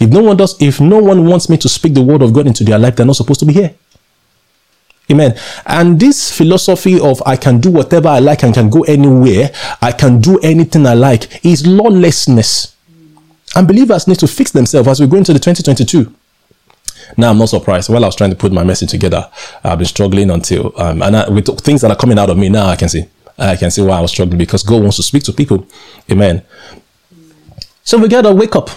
If 0.00 0.10
no 0.10 0.22
one 0.22 0.36
does, 0.36 0.60
if 0.60 0.80
no 0.80 0.98
one 0.98 1.24
wants 1.24 1.48
me 1.48 1.56
to 1.58 1.68
speak 1.68 1.94
the 1.94 2.02
word 2.02 2.20
of 2.20 2.32
God 2.32 2.46
into 2.46 2.64
their 2.64 2.78
life, 2.78 2.96
they're 2.96 3.06
not 3.06 3.16
supposed 3.16 3.40
to 3.40 3.46
be 3.46 3.52
here. 3.52 3.74
Amen. 5.10 5.38
And 5.66 6.00
this 6.00 6.36
philosophy 6.36 6.98
of 6.98 7.22
I 7.24 7.36
can 7.36 7.60
do 7.60 7.70
whatever 7.70 8.08
I 8.08 8.18
like 8.18 8.42
and 8.42 8.52
can 8.52 8.68
go 8.68 8.82
anywhere, 8.82 9.50
I 9.80 9.92
can 9.92 10.20
do 10.20 10.38
anything 10.40 10.86
I 10.86 10.94
like 10.94 11.44
is 11.44 11.66
lawlessness. 11.66 12.74
And 13.54 13.68
believers 13.68 14.08
need 14.08 14.18
to 14.18 14.26
fix 14.26 14.50
themselves 14.50 14.88
as 14.88 15.00
we 15.00 15.06
go 15.06 15.16
into 15.16 15.32
the 15.32 15.38
2022. 15.38 16.12
Now 17.16 17.30
I'm 17.30 17.38
not 17.38 17.48
surprised. 17.48 17.88
While 17.88 18.04
I 18.04 18.08
was 18.08 18.16
trying 18.16 18.30
to 18.30 18.36
put 18.36 18.52
my 18.52 18.64
message 18.64 18.90
together, 18.90 19.30
I've 19.62 19.78
been 19.78 19.86
struggling 19.86 20.28
until 20.30 20.72
um, 20.80 21.02
and 21.02 21.16
I, 21.16 21.28
with 21.30 21.46
things 21.60 21.82
that 21.82 21.90
are 21.90 21.96
coming 21.96 22.18
out 22.18 22.28
of 22.28 22.36
me 22.36 22.48
now, 22.48 22.66
I 22.66 22.74
can 22.76 22.88
see 22.88 23.04
I 23.38 23.54
can 23.54 23.70
see 23.70 23.82
why 23.82 23.98
I 23.98 24.00
was 24.00 24.10
struggling 24.10 24.38
because 24.38 24.64
God 24.64 24.82
wants 24.82 24.96
to 24.96 25.04
speak 25.04 25.22
to 25.24 25.32
people. 25.32 25.68
Amen. 26.10 26.42
So 27.84 27.96
we 27.98 28.08
gotta 28.08 28.34
wake 28.34 28.56
up. 28.56 28.70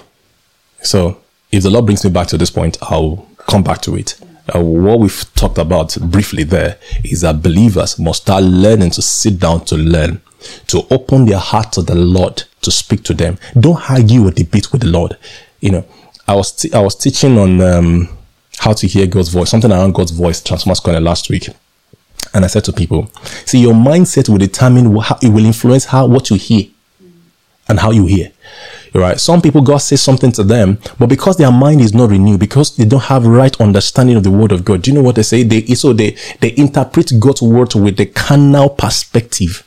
So 0.83 1.21
if 1.51 1.63
the 1.63 1.71
Lord 1.71 1.85
brings 1.85 2.03
me 2.05 2.11
back 2.11 2.27
to 2.27 2.37
this 2.37 2.51
point, 2.51 2.77
I'll 2.83 3.27
come 3.47 3.63
back 3.63 3.81
to 3.81 3.95
it 3.95 4.19
uh, 4.55 4.61
what 4.61 4.99
we've 4.99 5.25
talked 5.35 5.57
about 5.57 5.97
briefly 6.01 6.43
there 6.43 6.77
is 7.03 7.21
that 7.21 7.41
believers 7.41 7.99
must 7.99 8.23
start 8.23 8.43
learning 8.43 8.91
to 8.91 9.01
sit 9.01 9.39
down 9.39 9.65
to 9.65 9.75
learn, 9.75 10.21
to 10.67 10.85
open 10.91 11.25
their 11.25 11.39
heart 11.39 11.71
to 11.73 11.81
the 11.81 11.95
Lord, 11.95 12.43
to 12.61 12.71
speak 12.71 13.03
to 13.03 13.13
them. 13.13 13.37
Don't 13.59 13.89
argue 13.89 14.27
or 14.27 14.31
debate 14.31 14.71
with 14.71 14.81
the 14.81 14.87
Lord. 14.87 15.17
You 15.59 15.71
know, 15.71 15.85
I 16.27 16.35
was 16.35 16.51
t- 16.51 16.73
I 16.73 16.79
was 16.79 16.95
teaching 16.95 17.37
on 17.37 17.61
um, 17.61 18.09
how 18.59 18.73
to 18.73 18.87
hear 18.87 19.07
God's 19.07 19.29
voice, 19.29 19.49
something 19.49 19.71
around 19.71 19.93
God's 19.93 20.11
voice, 20.11 20.41
Transformers 20.41 20.79
Corner 20.79 20.99
last 20.99 21.29
week. 21.29 21.49
And 22.33 22.45
I 22.45 22.47
said 22.47 22.63
to 22.65 22.73
people, 22.73 23.09
see, 23.45 23.59
your 23.59 23.73
mindset 23.73 24.29
will 24.29 24.37
determine 24.37 24.95
how 24.97 25.17
it 25.21 25.29
will 25.29 25.45
influence 25.45 25.85
how 25.85 26.05
what 26.05 26.29
you 26.29 26.35
hear 26.35 26.65
and 27.67 27.79
how 27.79 27.91
you 27.91 28.05
hear. 28.05 28.31
Right? 28.93 29.19
Some 29.19 29.41
people, 29.41 29.61
God 29.61 29.77
says 29.77 30.01
something 30.01 30.31
to 30.33 30.43
them, 30.43 30.79
but 30.97 31.07
because 31.07 31.37
their 31.37 31.51
mind 31.51 31.81
is 31.81 31.93
not 31.93 32.09
renewed, 32.09 32.39
because 32.39 32.75
they 32.75 32.85
don't 32.85 33.03
have 33.03 33.25
right 33.25 33.59
understanding 33.61 34.15
of 34.15 34.23
the 34.23 34.31
word 34.31 34.51
of 34.51 34.65
God, 34.65 34.81
do 34.81 34.91
you 34.91 34.95
know 34.97 35.03
what 35.03 35.15
they 35.15 35.23
say? 35.23 35.43
They 35.43 35.61
so 35.75 35.93
they 35.93 36.17
they 36.39 36.55
interpret 36.57 37.11
God's 37.19 37.41
word 37.41 37.75
with 37.75 37.97
the 37.97 38.07
carnal 38.07 38.69
perspective. 38.69 39.63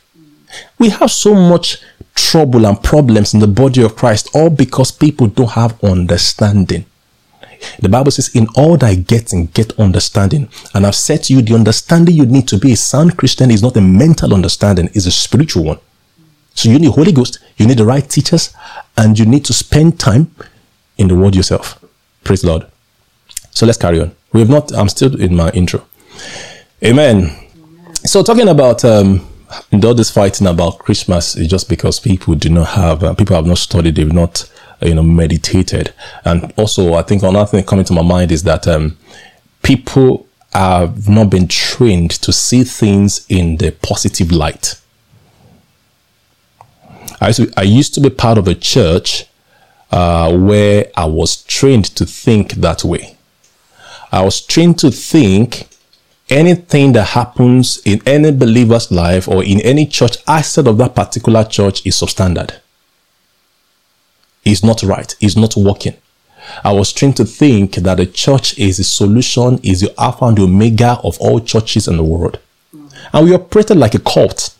We 0.77 0.89
have 0.89 1.09
so 1.11 1.33
much 1.33 1.81
trouble 2.15 2.65
and 2.65 2.81
problems 2.81 3.33
in 3.33 3.39
the 3.39 3.47
body 3.47 3.81
of 3.81 3.95
Christ, 3.95 4.29
all 4.33 4.49
because 4.49 4.91
people 4.91 5.27
don't 5.27 5.51
have 5.51 5.81
understanding. 5.83 6.85
The 7.79 7.89
Bible 7.89 8.11
says, 8.11 8.35
in 8.35 8.47
all 8.55 8.77
thy 8.77 8.95
getting, 8.95 9.47
get 9.47 9.79
understanding. 9.79 10.49
And 10.73 10.85
I've 10.85 10.95
said 10.95 11.23
to 11.23 11.33
you, 11.33 11.41
the 11.41 11.55
understanding 11.55 12.15
you 12.15 12.25
need 12.25 12.47
to 12.49 12.57
be 12.57 12.73
a 12.73 12.75
sound 12.75 13.17
Christian 13.17 13.51
is 13.51 13.63
not 13.63 13.77
a 13.77 13.81
mental 13.81 14.33
understanding, 14.33 14.89
it's 14.93 15.05
a 15.05 15.11
spiritual 15.11 15.63
one. 15.63 15.79
So 16.55 16.69
you 16.69 16.79
need 16.79 16.91
Holy 16.91 17.11
Ghost, 17.11 17.39
you 17.57 17.67
need 17.67 17.77
the 17.77 17.85
right 17.85 18.07
teachers, 18.07 18.53
and 18.97 19.17
you 19.17 19.25
need 19.25 19.45
to 19.45 19.53
spend 19.53 19.99
time 19.99 20.33
in 20.97 21.07
the 21.07 21.15
Word 21.15 21.35
yourself. 21.35 21.83
Praise 22.23 22.41
the 22.41 22.47
Lord. 22.47 22.67
So 23.51 23.65
let's 23.65 23.77
carry 23.77 23.99
on. 24.01 24.15
We 24.31 24.39
have 24.39 24.49
not. 24.49 24.73
I'm 24.73 24.89
still 24.89 25.19
in 25.19 25.35
my 25.35 25.49
intro. 25.51 25.85
Amen. 26.83 27.31
So 28.05 28.23
talking 28.23 28.47
about 28.47 28.83
um, 28.83 29.27
all 29.71 29.93
this 29.93 30.09
fighting 30.09 30.47
about 30.47 30.79
Christmas 30.79 31.35
is 31.35 31.47
just 31.47 31.69
because 31.69 31.99
people 31.99 32.35
do 32.35 32.49
not 32.49 32.69
have 32.69 33.03
uh, 33.03 33.13
people 33.13 33.35
have 33.35 33.45
not 33.45 33.57
studied. 33.57 33.95
They've 33.95 34.11
not 34.11 34.49
uh, 34.81 34.87
you 34.87 34.95
know 34.95 35.03
meditated, 35.03 35.93
and 36.25 36.53
also 36.57 36.93
I 36.95 37.03
think 37.03 37.23
another 37.23 37.45
thing 37.49 37.63
coming 37.63 37.85
to 37.85 37.93
my 37.93 38.01
mind 38.01 38.31
is 38.31 38.43
that 38.43 38.67
um, 38.67 38.97
people 39.61 40.27
have 40.53 41.09
not 41.09 41.29
been 41.29 41.47
trained 41.47 42.11
to 42.11 42.31
see 42.31 42.63
things 42.63 43.25
in 43.29 43.57
the 43.57 43.71
positive 43.71 44.31
light. 44.31 44.79
I 47.23 47.27
used 47.27 47.39
to, 47.39 47.53
I 47.55 47.63
used 47.63 47.93
to 47.93 48.01
be 48.01 48.09
part 48.09 48.37
of 48.37 48.49
a 48.49 48.53
church 48.53 49.27
uh, 49.91 50.35
where 50.37 50.91
I 50.97 51.05
was 51.05 51.41
trained 51.43 51.85
to 51.95 52.05
think 52.05 52.55
that 52.55 52.83
way. 52.83 53.15
I 54.11 54.21
was 54.23 54.41
trained 54.41 54.77
to 54.79 54.91
think 54.91 55.69
anything 56.29 56.91
that 56.93 57.05
happens 57.09 57.81
in 57.85 58.01
any 58.05 58.31
believer's 58.31 58.91
life 58.91 59.29
or 59.29 59.41
in 59.41 59.61
any 59.61 59.85
church 59.85 60.17
outside 60.27 60.67
of 60.67 60.77
that 60.79 60.95
particular 60.95 61.45
church 61.45 61.85
is 61.85 61.95
substandard. 61.95 62.59
It's 64.43 64.61
not 64.61 64.83
right. 64.83 65.15
It's 65.21 65.37
not 65.37 65.55
working. 65.55 65.95
I 66.61 66.73
was 66.73 66.91
trained 66.91 67.15
to 67.17 67.25
think 67.25 67.75
that 67.75 67.95
the 67.95 68.05
church 68.05 68.59
is 68.59 68.77
the 68.77 68.83
solution, 68.83 69.61
is 69.63 69.79
the 69.79 69.97
alpha 69.97 70.25
and 70.25 70.37
the 70.37 70.43
omega 70.43 70.99
of 71.05 71.17
all 71.21 71.39
churches 71.39 71.87
in 71.87 71.95
the 71.95 72.03
world. 72.03 72.39
And 73.13 73.25
we 73.25 73.33
operated 73.33 73.77
like 73.77 73.95
a 73.95 73.99
cult 73.99 74.53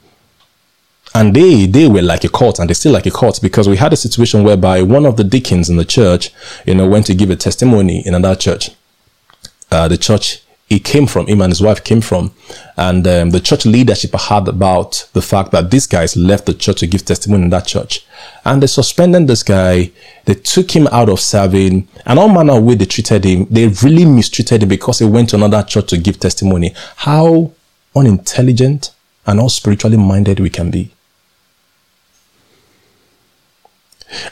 and 1.14 1.36
they 1.36 1.66
they 1.66 1.88
were 1.88 2.02
like 2.02 2.24
a 2.24 2.30
cult 2.30 2.60
and 2.60 2.70
they 2.70 2.74
still 2.74 2.92
like 2.92 3.06
a 3.06 3.12
cult 3.12 3.42
because 3.42 3.70
we 3.70 3.78
had 3.78 3.94
a 3.94 3.98
situation 3.98 4.44
whereby 4.44 4.82
one 4.82 5.06
of 5.06 5.18
the 5.18 5.24
deacons 5.24 5.70
in 5.70 5.78
the 5.78 5.86
church 5.86 6.32
you 6.66 6.74
know 6.74 6.88
went 6.88 7.06
to 7.06 7.14
give 7.14 7.30
a 7.30 7.36
testimony 7.36 8.06
in 8.06 8.16
another 8.16 8.36
church. 8.36 8.72
Uh, 9.72 9.88
the 9.88 9.98
church 9.98 10.44
he 10.68 10.80
came 10.80 11.06
from 11.06 11.28
him 11.28 11.42
and 11.42 11.52
his 11.52 11.62
wife 11.62 11.84
came 11.84 12.02
from 12.02 12.32
and 12.78 13.06
um, 13.08 13.30
the 13.30 13.40
church 13.40 13.66
leadership 13.66 14.16
heard 14.16 14.48
about 14.48 15.08
the 15.14 15.22
fact 15.22 15.52
that 15.52 15.70
these 15.70 15.86
guys 15.86 16.16
left 16.16 16.46
the 16.48 16.54
church 16.54 16.80
to 16.80 16.88
give 16.88 17.06
testimony 17.06 17.44
in 17.44 17.50
that 17.50 17.68
church. 17.68 18.06
And 18.46 18.64
they 18.64 18.68
suspended 18.68 19.28
this 19.28 19.44
guy. 19.44 19.92
They 20.26 20.34
took 20.34 20.72
him 20.72 20.88
out 20.88 21.10
of 21.10 21.20
serving 21.20 21.88
and 22.06 22.18
all 22.18 22.30
manner 22.30 22.58
of 22.58 22.64
way 22.64 22.76
they 22.76 22.86
treated 22.86 23.24
him. 23.24 23.46
They 23.52 23.68
really 23.68 24.06
mistreated 24.06 24.64
him 24.64 24.70
because 24.70 25.00
he 25.00 25.06
went 25.06 25.30
to 25.30 25.36
another 25.36 25.62
church 25.64 25.90
to 25.90 25.98
give 25.98 26.20
testimony. 26.20 26.74
How 26.96 27.52
unintelligent 27.96 28.92
and 29.28 29.40
how 29.40 29.50
spiritually 29.50 29.98
minded 29.98 30.40
we 30.40 30.50
can 30.50 30.72
be 30.72 30.92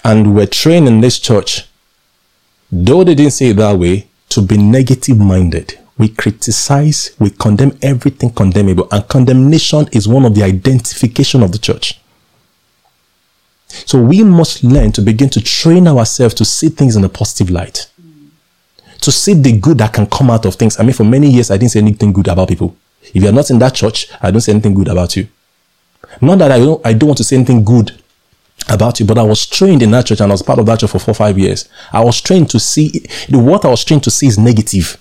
And 0.03 0.35
we're 0.35 0.47
trained 0.47 0.87
in 0.87 1.01
this 1.01 1.19
church, 1.19 1.67
though 2.71 3.03
they 3.03 3.15
didn't 3.15 3.33
say 3.33 3.49
it 3.49 3.57
that 3.57 3.77
way, 3.77 4.07
to 4.29 4.41
be 4.41 4.57
negative 4.57 5.17
minded. 5.17 5.77
we 6.01 6.09
criticize, 6.09 7.11
we 7.19 7.29
condemn 7.29 7.77
everything 7.83 8.31
condemnable, 8.31 8.87
and 8.91 9.07
condemnation 9.07 9.87
is 9.91 10.07
one 10.07 10.25
of 10.25 10.33
the 10.33 10.41
identification 10.41 11.43
of 11.43 11.51
the 11.51 11.59
church. 11.59 12.01
So 13.67 14.01
we 14.01 14.23
must 14.23 14.63
learn 14.63 14.91
to 14.93 15.01
begin 15.03 15.29
to 15.29 15.41
train 15.41 15.87
ourselves 15.87 16.33
to 16.35 16.43
see 16.43 16.69
things 16.69 16.95
in 16.95 17.03
a 17.03 17.09
positive 17.09 17.51
light. 17.51 17.87
To 19.01 19.11
see 19.11 19.35
the 19.35 19.51
good 19.59 19.77
that 19.77 19.93
can 19.93 20.07
come 20.07 20.31
out 20.31 20.45
of 20.45 20.55
things. 20.55 20.79
I 20.79 20.83
mean, 20.83 20.93
for 20.93 21.03
many 21.03 21.29
years, 21.29 21.51
I 21.51 21.57
didn't 21.57 21.71
say 21.71 21.79
anything 21.79 22.11
good 22.11 22.27
about 22.27 22.49
people. 22.49 22.75
If 23.03 23.21
you're 23.21 23.31
not 23.31 23.51
in 23.51 23.59
that 23.59 23.75
church, 23.75 24.07
I 24.21 24.31
don't 24.31 24.41
say 24.41 24.53
anything 24.53 24.73
good 24.73 24.87
about 24.87 25.15
you. 25.15 25.27
Not 26.19 26.39
that 26.39 26.51
I 26.51 26.57
don't, 26.57 26.83
I 26.83 26.93
don't 26.93 27.09
want 27.09 27.17
to 27.17 27.23
say 27.23 27.35
anything 27.35 27.63
good 27.63 28.00
about 28.73 28.99
you, 28.99 29.05
but 29.05 29.17
I 29.17 29.23
was 29.23 29.45
trained 29.45 29.81
in 29.81 29.91
that 29.91 30.07
church 30.07 30.21
and 30.21 30.31
I 30.31 30.33
was 30.33 30.41
part 30.41 30.59
of 30.59 30.65
that 30.65 30.79
church 30.79 30.91
for 30.91 30.99
four, 30.99 31.13
five 31.13 31.37
years. 31.37 31.67
I 31.91 32.03
was 32.03 32.21
trained 32.21 32.49
to 32.51 32.59
see, 32.59 32.89
the 33.29 33.39
what 33.39 33.65
I 33.65 33.69
was 33.69 33.83
trained 33.83 34.03
to 34.03 34.11
see 34.11 34.27
is 34.27 34.37
negative. 34.37 34.97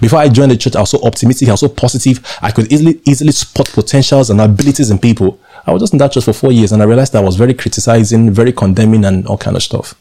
Before 0.00 0.20
I 0.20 0.28
joined 0.28 0.52
the 0.52 0.56
church, 0.56 0.76
I 0.76 0.80
was 0.80 0.90
so 0.90 1.02
optimistic, 1.02 1.48
I 1.48 1.52
was 1.52 1.60
so 1.60 1.68
positive. 1.68 2.24
I 2.40 2.52
could 2.52 2.72
easily, 2.72 3.00
easily 3.04 3.32
spot 3.32 3.68
potentials 3.72 4.30
and 4.30 4.40
abilities 4.40 4.90
in 4.90 4.98
people. 4.98 5.40
I 5.66 5.72
was 5.72 5.82
just 5.82 5.92
in 5.92 5.98
that 5.98 6.12
church 6.12 6.24
for 6.24 6.32
four 6.32 6.52
years 6.52 6.72
and 6.72 6.82
I 6.82 6.86
realized 6.86 7.12
that 7.12 7.22
I 7.22 7.24
was 7.24 7.36
very 7.36 7.54
criticizing, 7.54 8.30
very 8.30 8.52
condemning 8.52 9.04
and 9.04 9.26
all 9.26 9.38
kind 9.38 9.56
of 9.56 9.62
stuff. 9.62 9.94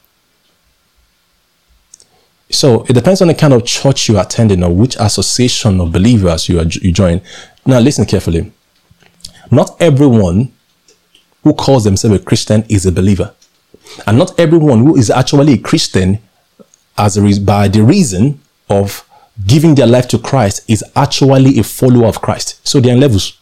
So 2.51 2.83
it 2.83 2.93
depends 2.93 3.21
on 3.21 3.29
the 3.29 3.33
kind 3.33 3.53
of 3.53 3.65
church 3.65 4.09
you 4.09 4.17
are 4.17 4.25
attending 4.25 4.63
or 4.63 4.73
which 4.73 4.97
association 4.99 5.79
of 5.79 5.91
believers 5.91 6.49
you, 6.49 6.59
are, 6.59 6.65
you 6.65 6.91
join. 6.91 7.21
Now 7.65 7.79
listen 7.79 8.05
carefully. 8.05 8.51
Not 9.49 9.81
everyone 9.81 10.51
who 11.43 11.53
calls 11.53 11.83
themselves 11.83 12.17
a 12.17 12.23
Christian 12.23 12.63
is 12.69 12.85
a 12.85 12.91
believer. 12.91 13.33
And 14.05 14.17
not 14.17 14.39
everyone 14.39 14.79
who 14.79 14.95
is 14.95 15.09
actually 15.09 15.53
a 15.53 15.57
Christian 15.57 16.19
as 16.97 17.17
a 17.17 17.41
by 17.41 17.67
the 17.67 17.83
reason 17.83 18.39
of 18.69 19.07
giving 19.47 19.75
their 19.75 19.87
life 19.87 20.07
to 20.09 20.19
Christ 20.19 20.69
is 20.69 20.83
actually 20.95 21.57
a 21.59 21.63
follower 21.63 22.07
of 22.07 22.21
Christ. 22.21 22.65
So 22.67 22.79
they're 22.79 22.93
in 22.93 22.99
levels. 22.99 23.37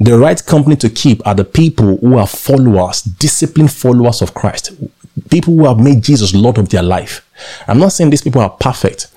The 0.00 0.16
right 0.16 0.44
company 0.44 0.76
to 0.76 0.88
keep 0.88 1.26
are 1.26 1.34
the 1.34 1.44
people 1.44 1.96
who 1.96 2.18
are 2.18 2.26
followers, 2.26 3.02
disciplined 3.02 3.72
followers 3.72 4.22
of 4.22 4.34
Christ, 4.34 4.72
people 5.30 5.54
who 5.54 5.66
have 5.66 5.78
made 5.78 6.02
Jesus 6.02 6.34
Lord 6.34 6.58
of 6.58 6.68
their 6.68 6.82
life. 6.82 7.28
I'm 7.66 7.78
not 7.78 7.92
saying 7.92 8.10
these 8.10 8.22
people 8.22 8.40
are 8.40 8.50
perfect, 8.50 9.08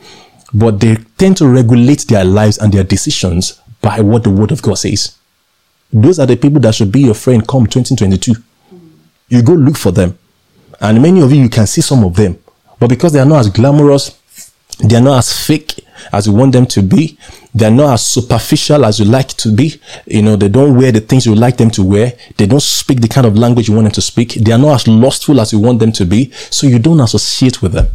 but 0.53 0.79
they 0.79 0.95
tend 1.17 1.37
to 1.37 1.47
regulate 1.47 2.07
their 2.07 2.25
lives 2.25 2.57
and 2.57 2.73
their 2.73 2.83
decisions 2.83 3.61
by 3.81 3.99
what 3.99 4.23
the 4.23 4.31
Word 4.31 4.51
of 4.51 4.61
God 4.61 4.75
says. 4.75 5.17
Those 5.93 6.19
are 6.19 6.25
the 6.25 6.37
people 6.37 6.59
that 6.61 6.75
should 6.75 6.91
be 6.91 7.01
your 7.01 7.13
friend 7.13 7.45
come 7.47 7.67
2022. 7.67 8.33
You 9.29 9.41
go 9.41 9.53
look 9.53 9.77
for 9.77 9.91
them. 9.91 10.17
And 10.79 11.01
many 11.01 11.21
of 11.21 11.31
you, 11.31 11.43
you 11.43 11.49
can 11.49 11.67
see 11.67 11.81
some 11.81 12.03
of 12.03 12.15
them. 12.15 12.37
But 12.79 12.89
because 12.89 13.13
they 13.13 13.19
are 13.19 13.25
not 13.25 13.41
as 13.41 13.49
glamorous, 13.49 14.17
they 14.79 14.95
are 14.95 15.01
not 15.01 15.19
as 15.19 15.45
fake 15.45 15.85
as 16.11 16.27
you 16.27 16.33
want 16.33 16.53
them 16.53 16.65
to 16.67 16.81
be. 16.81 17.17
They're 17.53 17.69
not 17.69 17.93
as 17.93 18.05
superficial 18.05 18.85
as 18.85 18.99
you 18.99 19.05
like 19.05 19.27
to 19.29 19.53
be. 19.53 19.79
You 20.05 20.23
know, 20.23 20.35
they 20.35 20.49
don't 20.49 20.75
wear 20.77 20.91
the 20.91 21.01
things 21.01 21.25
you 21.25 21.35
like 21.35 21.57
them 21.57 21.69
to 21.71 21.83
wear. 21.83 22.13
They 22.37 22.47
don't 22.47 22.61
speak 22.61 23.01
the 23.01 23.07
kind 23.07 23.27
of 23.27 23.37
language 23.37 23.67
you 23.67 23.75
want 23.75 23.85
them 23.85 23.91
to 23.93 24.01
speak. 24.01 24.33
They 24.33 24.51
are 24.51 24.57
not 24.57 24.75
as 24.75 24.87
lustful 24.87 25.39
as 25.39 25.51
you 25.53 25.59
want 25.59 25.79
them 25.79 25.91
to 25.93 26.05
be. 26.05 26.31
So 26.49 26.65
you 26.65 26.79
don't 26.79 26.99
associate 26.99 27.61
with 27.61 27.73
them. 27.73 27.87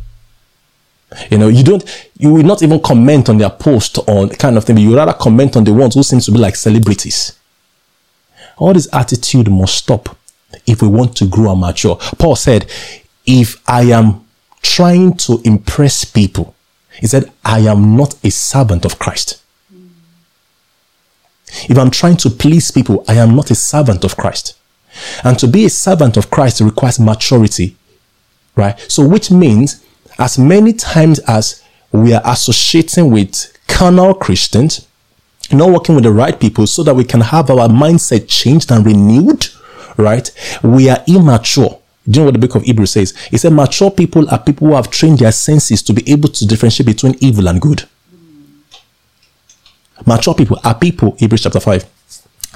You 1.31 1.39
know, 1.39 1.49
you 1.49 1.65
don't, 1.65 1.85
you 2.19 2.33
will 2.33 2.43
not 2.43 2.63
even 2.63 2.81
comment 2.81 3.29
on 3.29 3.39
their 3.39 3.51
post 3.51 3.99
on 4.09 4.29
kind 4.31 4.57
of 4.57 4.65
thing. 4.65 4.77
You 4.77 4.95
rather 4.95 5.15
comment 5.15 5.57
on 5.57 5.65
the 5.65 5.73
ones 5.73 5.95
who 5.95 6.03
seem 6.03 6.21
to 6.21 6.31
be 6.33 6.39
like 6.39 6.57
celebrities. 6.57 7.39
All 8.57 8.73
this 8.73 8.89
attitude 8.93 9.51
must 9.51 9.75
stop 9.77 10.17
if 10.67 10.83
we 10.83 10.89
want 10.89 11.17
to 11.17 11.27
grow 11.27 11.53
and 11.53 11.61
mature. 11.61 11.97
Paul 12.19 12.37
said, 12.37 12.71
if 13.27 13.63
I 13.69 13.83
am 13.83 14.25
trying 14.63 15.17
to 15.19 15.41
impress 15.45 16.05
people, 16.05 16.55
he 17.01 17.07
said, 17.07 17.31
I 17.45 17.61
am 17.61 17.97
not 17.97 18.15
a 18.25 18.31
servant 18.31 18.85
of 18.85 18.99
Christ. 18.99 19.43
If 21.69 21.79
I'm 21.79 21.91
trying 21.91 22.17
to 22.19 22.31
please 22.31 22.71
people, 22.71 23.05
I 23.09 23.15
am 23.15 23.37
not 23.37 23.51
a 23.51 23.55
servant 23.55 24.05
of 24.05 24.17
Christ. 24.17 24.57
And 25.23 25.39
to 25.39 25.47
be 25.47 25.65
a 25.65 25.71
servant 25.71 26.17
of 26.17 26.31
Christ 26.31 26.61
requires 26.61 26.99
maturity, 26.99 27.77
right? 28.55 28.79
So, 28.91 29.07
which 29.07 29.31
means 29.31 29.85
as 30.19 30.39
many 30.39 30.73
times 30.73 31.19
as 31.21 31.63
we 31.93 32.15
are 32.15 32.23
associating 32.25 33.11
with 33.11 33.57
carnal 33.69 34.15
Christians, 34.15 34.87
not 35.53 35.71
working 35.71 35.95
with 35.95 36.05
the 36.05 36.13
right 36.13 36.39
people 36.39 36.67
so 36.67 36.83
that 36.83 36.95
we 36.95 37.05
can 37.05 37.21
have 37.21 37.51
our 37.51 37.69
mindset 37.69 38.29
changed 38.29 38.71
and 38.71 38.85
renewed, 38.85 39.49
right? 39.97 40.31
We 40.63 40.89
are 40.89 41.03
immature. 41.07 41.79
Do 42.09 42.21
you 42.21 42.21
know 42.21 42.25
what 42.27 42.35
the 42.35 42.47
book 42.47 42.55
of 42.55 42.63
Hebrews 42.63 42.93
says? 42.93 43.15
It 43.33 43.39
said 43.39 43.53
mature 43.53 43.91
people 43.91 44.29
are 44.31 44.39
people 44.39 44.69
who 44.69 44.75
have 44.75 44.91
trained 44.91 45.19
their 45.19 45.33
senses 45.33 45.83
to 45.83 45.93
be 45.93 46.09
able 46.11 46.29
to 46.29 46.47
differentiate 46.47 46.87
between 46.87 47.17
evil 47.21 47.49
and 47.49 47.61
good. 47.61 47.89
Mature 50.05 50.35
people 50.35 50.61
are 50.63 50.75
people, 50.75 51.17
Hebrews 51.19 51.43
chapter 51.43 51.59
5, 51.59 51.85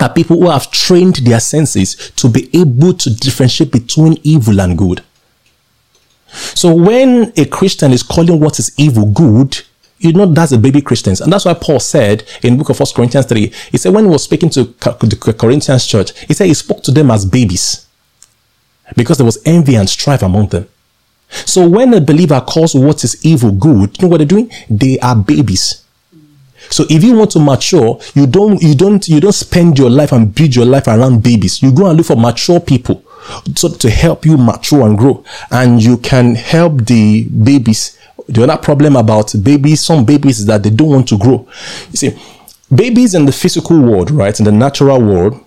are 0.00 0.12
people 0.12 0.38
who 0.38 0.50
have 0.50 0.70
trained 0.70 1.16
their 1.16 1.40
senses 1.40 2.12
to 2.16 2.28
be 2.28 2.48
able 2.56 2.94
to 2.94 3.10
differentiate 3.14 3.72
between 3.72 4.18
evil 4.22 4.60
and 4.60 4.78
good. 4.78 5.02
So 6.32 6.72
when 6.74 7.32
a 7.36 7.44
Christian 7.44 7.92
is 7.92 8.02
calling 8.02 8.38
what 8.38 8.58
is 8.58 8.72
evil 8.78 9.06
good, 9.06 9.62
you 10.00 10.14
know 10.14 10.26
that's 10.26 10.50
the 10.50 10.58
baby 10.58 10.80
Christians. 10.80 11.20
And 11.20 11.32
that's 11.32 11.44
why 11.44 11.54
Paul 11.54 11.78
said 11.78 12.24
in 12.42 12.56
book 12.56 12.70
of 12.70 12.78
First 12.78 12.94
Corinthians 12.94 13.26
3, 13.26 13.52
he 13.70 13.78
said 13.78 13.92
when 13.92 14.04
he 14.04 14.10
was 14.10 14.24
speaking 14.24 14.48
to 14.50 14.64
the 14.64 15.36
Corinthians 15.38 15.86
church, 15.86 16.18
he 16.20 16.34
said 16.34 16.46
he 16.46 16.54
spoke 16.54 16.82
to 16.84 16.90
them 16.90 17.10
as 17.10 17.24
babies 17.24 17.86
because 18.96 19.18
there 19.18 19.26
was 19.26 19.40
envy 19.44 19.76
and 19.76 19.88
strife 19.88 20.22
among 20.22 20.48
them. 20.48 20.66
So 21.28 21.68
when 21.68 21.94
a 21.94 22.00
believer 22.00 22.40
calls 22.40 22.74
what 22.74 23.04
is 23.04 23.24
evil 23.24 23.52
good, 23.52 23.96
you 23.98 24.02
know 24.02 24.08
what 24.08 24.18
they're 24.18 24.26
doing? 24.26 24.50
They 24.68 24.98
are 24.98 25.14
babies. 25.14 25.84
So 26.70 26.84
if 26.88 27.04
you 27.04 27.14
want 27.14 27.30
to 27.32 27.38
mature, 27.38 28.00
you 28.14 28.26
don't, 28.26 28.60
you 28.60 28.74
don't, 28.74 29.06
you 29.06 29.20
don't 29.20 29.32
spend 29.32 29.78
your 29.78 29.90
life 29.90 30.12
and 30.12 30.34
build 30.34 30.56
your 30.56 30.66
life 30.66 30.86
around 30.86 31.22
babies. 31.22 31.62
You 31.62 31.72
go 31.72 31.86
and 31.86 31.96
look 31.96 32.06
for 32.06 32.16
mature 32.16 32.58
people 32.58 33.04
so 33.54 33.68
to 33.68 33.90
help 33.90 34.24
you 34.24 34.36
mature 34.36 34.86
and 34.86 34.96
grow. 34.96 35.24
And 35.50 35.82
you 35.82 35.98
can 35.98 36.34
help 36.34 36.86
the 36.86 37.24
babies 37.24 37.98
the 38.30 38.42
other 38.44 38.56
problem 38.56 38.96
about 38.96 39.34
babies, 39.42 39.80
some 39.84 40.04
babies 40.04 40.40
is 40.40 40.46
that 40.46 40.62
they 40.62 40.70
don't 40.70 40.88
want 40.88 41.08
to 41.08 41.18
grow. 41.18 41.46
You 41.90 41.96
see, 41.96 42.18
babies 42.74 43.14
in 43.14 43.26
the 43.26 43.32
physical 43.32 43.80
world, 43.80 44.10
right, 44.10 44.38
in 44.38 44.44
the 44.44 44.52
natural 44.52 45.00
world, 45.00 45.44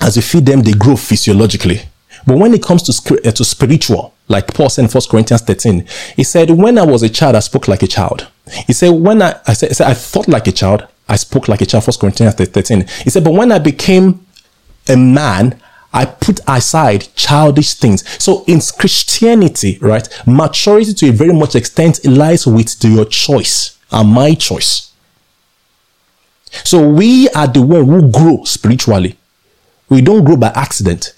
as 0.00 0.16
you 0.16 0.22
feed 0.22 0.46
them, 0.46 0.62
they 0.62 0.72
grow 0.72 0.96
physiologically. 0.96 1.80
But 2.26 2.38
when 2.38 2.52
it 2.52 2.62
comes 2.62 2.82
to, 2.84 3.28
uh, 3.28 3.30
to 3.30 3.44
spiritual, 3.44 4.12
like 4.28 4.52
Paul 4.52 4.68
said 4.68 4.84
in 4.84 4.90
1 4.90 5.02
Corinthians 5.08 5.42
13, 5.42 5.86
he 6.16 6.24
said, 6.24 6.50
When 6.50 6.78
I 6.78 6.82
was 6.82 7.02
a 7.02 7.08
child, 7.08 7.36
I 7.36 7.40
spoke 7.40 7.68
like 7.68 7.82
a 7.82 7.86
child. 7.86 8.26
He 8.66 8.72
said, 8.72 8.90
When 8.90 9.22
I, 9.22 9.38
I 9.46 9.52
said, 9.52 9.80
I, 9.80 9.94
thought 9.94 10.26
like 10.26 10.48
a 10.48 10.52
child, 10.52 10.86
I 11.08 11.16
spoke 11.16 11.46
like 11.46 11.60
a 11.60 11.66
child, 11.66 11.86
1 11.86 11.96
Corinthians 12.00 12.34
13. 12.34 12.86
He 13.04 13.10
said, 13.10 13.22
But 13.22 13.34
when 13.34 13.52
I 13.52 13.60
became 13.60 14.26
a 14.88 14.96
man, 14.96 15.60
I 15.92 16.04
put 16.04 16.40
aside 16.46 17.08
childish 17.14 17.74
things. 17.74 18.04
So 18.22 18.44
in 18.46 18.60
Christianity, 18.78 19.78
right, 19.80 20.08
maturity 20.26 20.92
to 20.94 21.08
a 21.08 21.12
very 21.12 21.32
much 21.32 21.54
extent 21.54 22.04
lies 22.04 22.46
with 22.46 22.82
your 22.84 23.04
choice 23.06 23.78
and 23.90 24.08
my 24.10 24.34
choice. 24.34 24.92
So 26.64 26.88
we 26.88 27.28
are 27.30 27.46
the 27.46 27.62
one 27.62 27.86
who 27.86 28.10
grow 28.10 28.44
spiritually. 28.44 29.16
We 29.88 30.00
don't 30.00 30.24
grow 30.24 30.36
by 30.36 30.48
accident. 30.48 31.14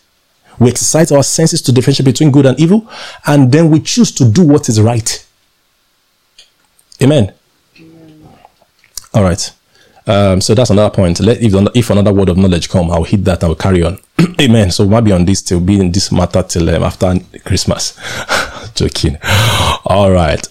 We 0.58 0.70
exercise 0.70 1.12
our 1.12 1.22
senses 1.22 1.62
to 1.62 1.72
differentiate 1.72 2.06
between 2.06 2.30
good 2.30 2.46
and 2.46 2.58
evil, 2.58 2.88
and 3.26 3.52
then 3.52 3.70
we 3.70 3.80
choose 3.80 4.10
to 4.12 4.30
do 4.30 4.44
what 4.44 4.68
is 4.68 4.80
right. 4.80 5.24
Amen. 7.00 7.32
All 9.14 9.22
right. 9.22 9.52
Um, 10.08 10.40
so 10.40 10.54
that's 10.54 10.70
another 10.70 10.92
point. 10.94 11.20
Let, 11.20 11.42
if, 11.42 11.52
if 11.76 11.90
another 11.90 12.14
word 12.14 12.30
of 12.30 12.38
knowledge 12.38 12.70
come, 12.70 12.90
I'll 12.90 13.04
hit 13.04 13.24
that 13.26 13.42
and 13.42 13.50
we'll 13.50 13.56
carry 13.56 13.82
on. 13.82 13.98
Amen. 14.40 14.70
So 14.70 14.86
we'll 14.86 15.02
be 15.02 15.12
on 15.12 15.26
this 15.26 15.42
till 15.42 15.60
be 15.60 15.78
in 15.78 15.92
this 15.92 16.10
matter 16.10 16.42
till 16.42 16.74
um, 16.74 16.82
after 16.82 17.14
Christmas. 17.44 17.98
Joking. 18.74 19.18
All 19.84 20.10
right. 20.10 20.46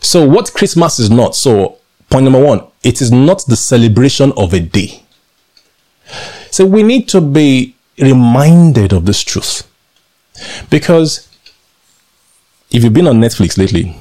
So 0.00 0.28
what 0.28 0.52
Christmas 0.52 0.98
is 0.98 1.08
not. 1.08 1.36
So 1.36 1.78
point 2.10 2.24
number 2.24 2.42
one, 2.44 2.66
it 2.82 3.00
is 3.00 3.12
not 3.12 3.44
the 3.46 3.56
celebration 3.56 4.32
of 4.36 4.52
a 4.54 4.60
day. 4.60 5.04
So 6.50 6.66
we 6.66 6.82
need 6.82 7.08
to 7.10 7.20
be 7.20 7.76
reminded 7.96 8.92
of 8.92 9.06
this 9.06 9.22
truth. 9.22 9.70
Because 10.68 11.28
if 12.72 12.82
you've 12.82 12.92
been 12.92 13.06
on 13.06 13.20
Netflix 13.20 13.56
lately, 13.56 13.94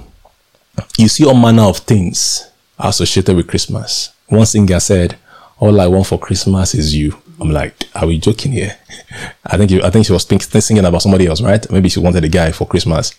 you 0.97 1.09
see 1.09 1.25
all 1.25 1.35
manner 1.35 1.63
of 1.63 1.77
things 1.77 2.47
associated 2.79 3.35
with 3.35 3.47
Christmas. 3.47 4.11
One 4.27 4.45
singer 4.45 4.79
said, 4.79 5.17
"All 5.59 5.79
I 5.81 5.87
want 5.87 6.07
for 6.07 6.19
Christmas 6.19 6.73
is 6.75 6.95
you." 6.95 7.15
I'm 7.39 7.51
like, 7.51 7.75
"Are 7.95 8.07
we 8.07 8.17
joking 8.19 8.51
here?" 8.53 8.77
I 9.45 9.57
think 9.57 9.71
you, 9.71 9.83
I 9.83 9.89
think 9.89 10.05
she 10.05 10.13
was 10.13 10.25
thinking, 10.25 10.61
singing 10.61 10.85
about 10.85 11.01
somebody 11.01 11.27
else, 11.27 11.41
right? 11.41 11.69
Maybe 11.71 11.89
she 11.89 11.99
wanted 11.99 12.23
a 12.23 12.29
guy 12.29 12.51
for 12.51 12.67
Christmas. 12.67 13.13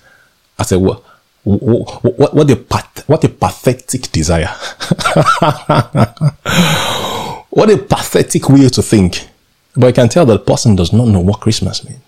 I 0.59 0.63
said, 0.65 0.79
"What? 0.79 1.03
What? 1.45 2.05
What, 2.19 2.35
what 2.35 2.51
a 2.51 2.57
path, 2.57 3.09
what 3.09 3.25
a 3.25 3.29
pathetic 3.29 4.11
desire! 4.13 4.49
what 7.51 7.71
a 7.71 7.79
pathetic 7.79 8.49
way 8.49 8.69
to 8.69 8.83
think." 8.83 9.29
But 9.77 9.87
I 9.89 9.93
can 9.93 10.09
tell 10.09 10.27
that 10.27 10.33
the 10.33 10.53
person 10.53 10.75
does 10.77 10.93
not 10.93 11.09
know 11.09 11.21
what 11.21 11.41
Christmas 11.41 11.85
means. 11.85 12.01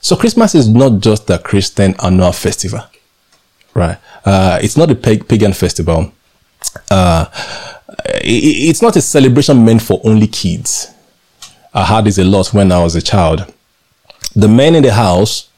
So 0.00 0.16
Christmas 0.16 0.54
is 0.54 0.68
not 0.68 1.00
just 1.00 1.28
a 1.30 1.38
Christian 1.38 1.94
annual 2.02 2.32
festival. 2.32 2.80
right? 3.72 3.98
Uh, 4.24 4.58
it's 4.62 4.76
not 4.76 4.90
a 4.90 4.94
pagan 4.94 5.52
festival. 5.52 6.12
Uh, 6.90 7.26
it, 8.16 8.68
it's 8.70 8.82
not 8.82 8.96
a 8.96 9.00
celebration 9.00 9.64
meant 9.64 9.82
for 9.82 10.00
only 10.04 10.26
kids. 10.26 10.92
I 11.72 11.84
had 11.84 12.04
this 12.04 12.18
a 12.18 12.24
lot 12.24 12.52
when 12.54 12.70
I 12.70 12.82
was 12.82 12.94
a 12.94 13.02
child. 13.02 13.52
The 14.36 14.48
men 14.48 14.74
in 14.74 14.82
the 14.82 14.92
house, 14.92 15.48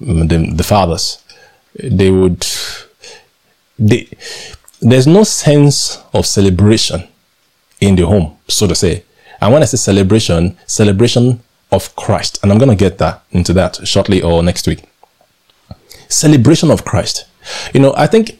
mm, 0.00 0.28
the, 0.28 0.54
the 0.54 0.64
fathers, 0.64 1.22
they 1.82 2.10
would, 2.10 2.46
they, 3.78 4.08
there's 4.80 5.06
no 5.06 5.24
sense 5.24 6.02
of 6.12 6.26
celebration 6.26 7.06
in 7.80 7.96
the 7.96 8.06
home, 8.06 8.36
so 8.48 8.66
to 8.66 8.74
say. 8.74 9.04
And 9.40 9.52
when 9.52 9.62
I 9.62 9.66
say 9.66 9.76
celebration, 9.76 10.56
celebration 10.66 11.42
of 11.70 11.94
Christ. 11.96 12.38
And 12.42 12.52
I'm 12.52 12.58
going 12.58 12.70
to 12.70 12.76
get 12.76 12.98
that 12.98 13.22
into 13.30 13.52
that 13.54 13.86
shortly 13.86 14.22
or 14.22 14.42
next 14.42 14.66
week. 14.66 14.84
Celebration 16.08 16.70
of 16.70 16.84
Christ. 16.84 17.26
You 17.74 17.80
know, 17.80 17.94
I 17.96 18.06
think 18.06 18.38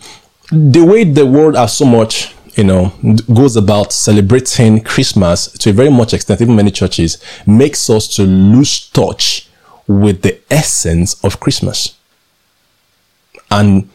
the 0.51 0.85
way 0.85 1.05
the 1.05 1.27
world 1.27 1.57
has 1.57 1.77
so 1.77 1.85
much, 1.85 2.35
you 2.55 2.65
know, 2.65 2.93
goes 3.33 3.57
about 3.57 3.93
celebrating 3.93 4.83
Christmas 4.83 5.49
to 5.53 5.71
a 5.71 5.73
very 5.73 5.91
much 5.91 6.15
extent, 6.15 6.41
even 6.41 6.57
many 6.57 6.71
churches, 6.71 7.23
makes 7.47 7.91
us 7.91 8.09
to 8.17 8.23
lose 8.23 8.89
touch 8.91 9.49
with 9.87 10.23
the 10.23 10.41
essence 10.51 11.23
of 11.25 11.41
Christmas. 11.41 11.97
And, 13.51 13.89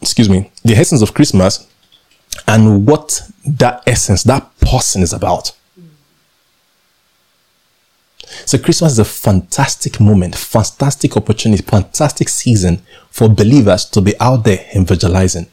excuse 0.00 0.28
me, 0.28 0.50
the 0.64 0.74
essence 0.74 1.02
of 1.02 1.14
Christmas 1.14 1.66
and 2.48 2.86
what 2.86 3.22
that 3.46 3.82
essence, 3.86 4.22
that 4.24 4.58
person 4.60 5.02
is 5.02 5.12
about. 5.12 5.52
So 8.46 8.58
Christmas 8.58 8.92
is 8.92 8.98
a 8.98 9.04
fantastic 9.04 10.00
moment, 10.00 10.34
fantastic 10.34 11.16
opportunity, 11.16 11.62
fantastic 11.62 12.28
season 12.28 12.82
for 13.10 13.28
believers 13.28 13.84
to 13.86 14.00
be 14.00 14.14
out 14.20 14.44
there 14.44 14.66
evangelizing. 14.74 15.46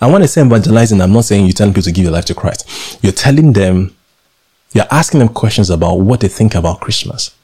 And 0.00 0.12
when 0.12 0.22
I 0.22 0.26
say 0.26 0.44
evangelizing, 0.44 1.00
I'm 1.00 1.12
not 1.12 1.24
saying 1.24 1.44
you're 1.44 1.52
telling 1.52 1.72
people 1.72 1.84
to 1.84 1.92
give 1.92 2.04
your 2.04 2.12
life 2.12 2.24
to 2.26 2.34
Christ. 2.34 2.98
You're 3.02 3.12
telling 3.12 3.52
them, 3.52 3.94
you're 4.72 4.86
asking 4.90 5.20
them 5.20 5.28
questions 5.28 5.70
about 5.70 5.96
what 5.96 6.20
they 6.20 6.28
think 6.28 6.54
about 6.54 6.80
Christmas. 6.80 7.34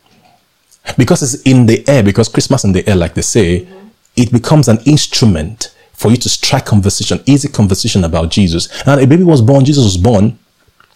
Because 0.99 1.23
it's 1.23 1.43
in 1.43 1.67
the 1.67 1.89
air, 1.89 2.03
because 2.03 2.29
Christmas 2.29 2.65
in 2.65 2.73
the 2.73 2.87
air, 2.89 2.97
like 2.97 3.15
they 3.15 3.23
say, 3.23 3.69
it 4.17 4.33
becomes 4.33 4.69
an 4.69 4.79
instrument 4.85 5.75
for 5.93 6.11
you 6.11 6.17
to 6.17 6.29
strike 6.29 6.67
conversation, 6.67 7.21
easy 7.27 7.49
conversation 7.49 8.05
about 8.05 8.31
Jesus. 8.31 8.69
And 8.87 9.01
a 9.01 9.07
baby 9.07 9.23
was 9.23 9.41
born, 9.41 9.65
Jesus 9.65 9.85
was 9.85 9.97
born. 9.97 10.39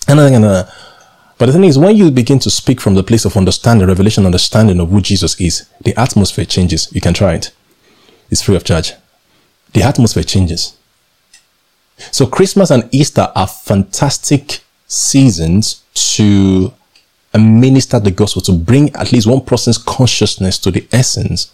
And 0.08 0.18
then, 0.18 0.44
uh, 0.44 0.70
but 1.38 1.46
the 1.46 1.52
thing 1.52 1.64
is, 1.64 1.78
when 1.78 1.96
you 1.96 2.10
begin 2.10 2.38
to 2.40 2.50
speak 2.50 2.80
from 2.80 2.94
the 2.94 3.02
place 3.02 3.24
of 3.24 3.36
understanding, 3.36 3.86
revelation, 3.86 4.24
understanding 4.24 4.80
of 4.80 4.90
who 4.90 5.00
Jesus 5.00 5.38
is, 5.40 5.68
the 5.82 5.98
atmosphere 5.98 6.46
changes. 6.46 6.88
You 6.92 7.00
can 7.00 7.12
try 7.12 7.34
it. 7.34 7.52
It's 8.30 8.42
free 8.42 8.56
of 8.56 8.64
charge. 8.64 8.92
The 9.72 9.82
atmosphere 9.82 10.22
changes. 10.22 10.76
So 11.98 12.26
Christmas 12.26 12.70
and 12.70 12.88
Easter 12.92 13.30
are 13.34 13.46
fantastic 13.46 14.60
seasons 14.86 15.82
to 15.94 16.72
minister 17.34 18.00
the 18.00 18.10
gospel, 18.10 18.40
to 18.42 18.52
bring 18.52 18.94
at 18.94 19.12
least 19.12 19.26
one 19.26 19.42
person's 19.42 19.78
consciousness 19.78 20.58
to 20.58 20.70
the 20.70 20.86
essence 20.92 21.52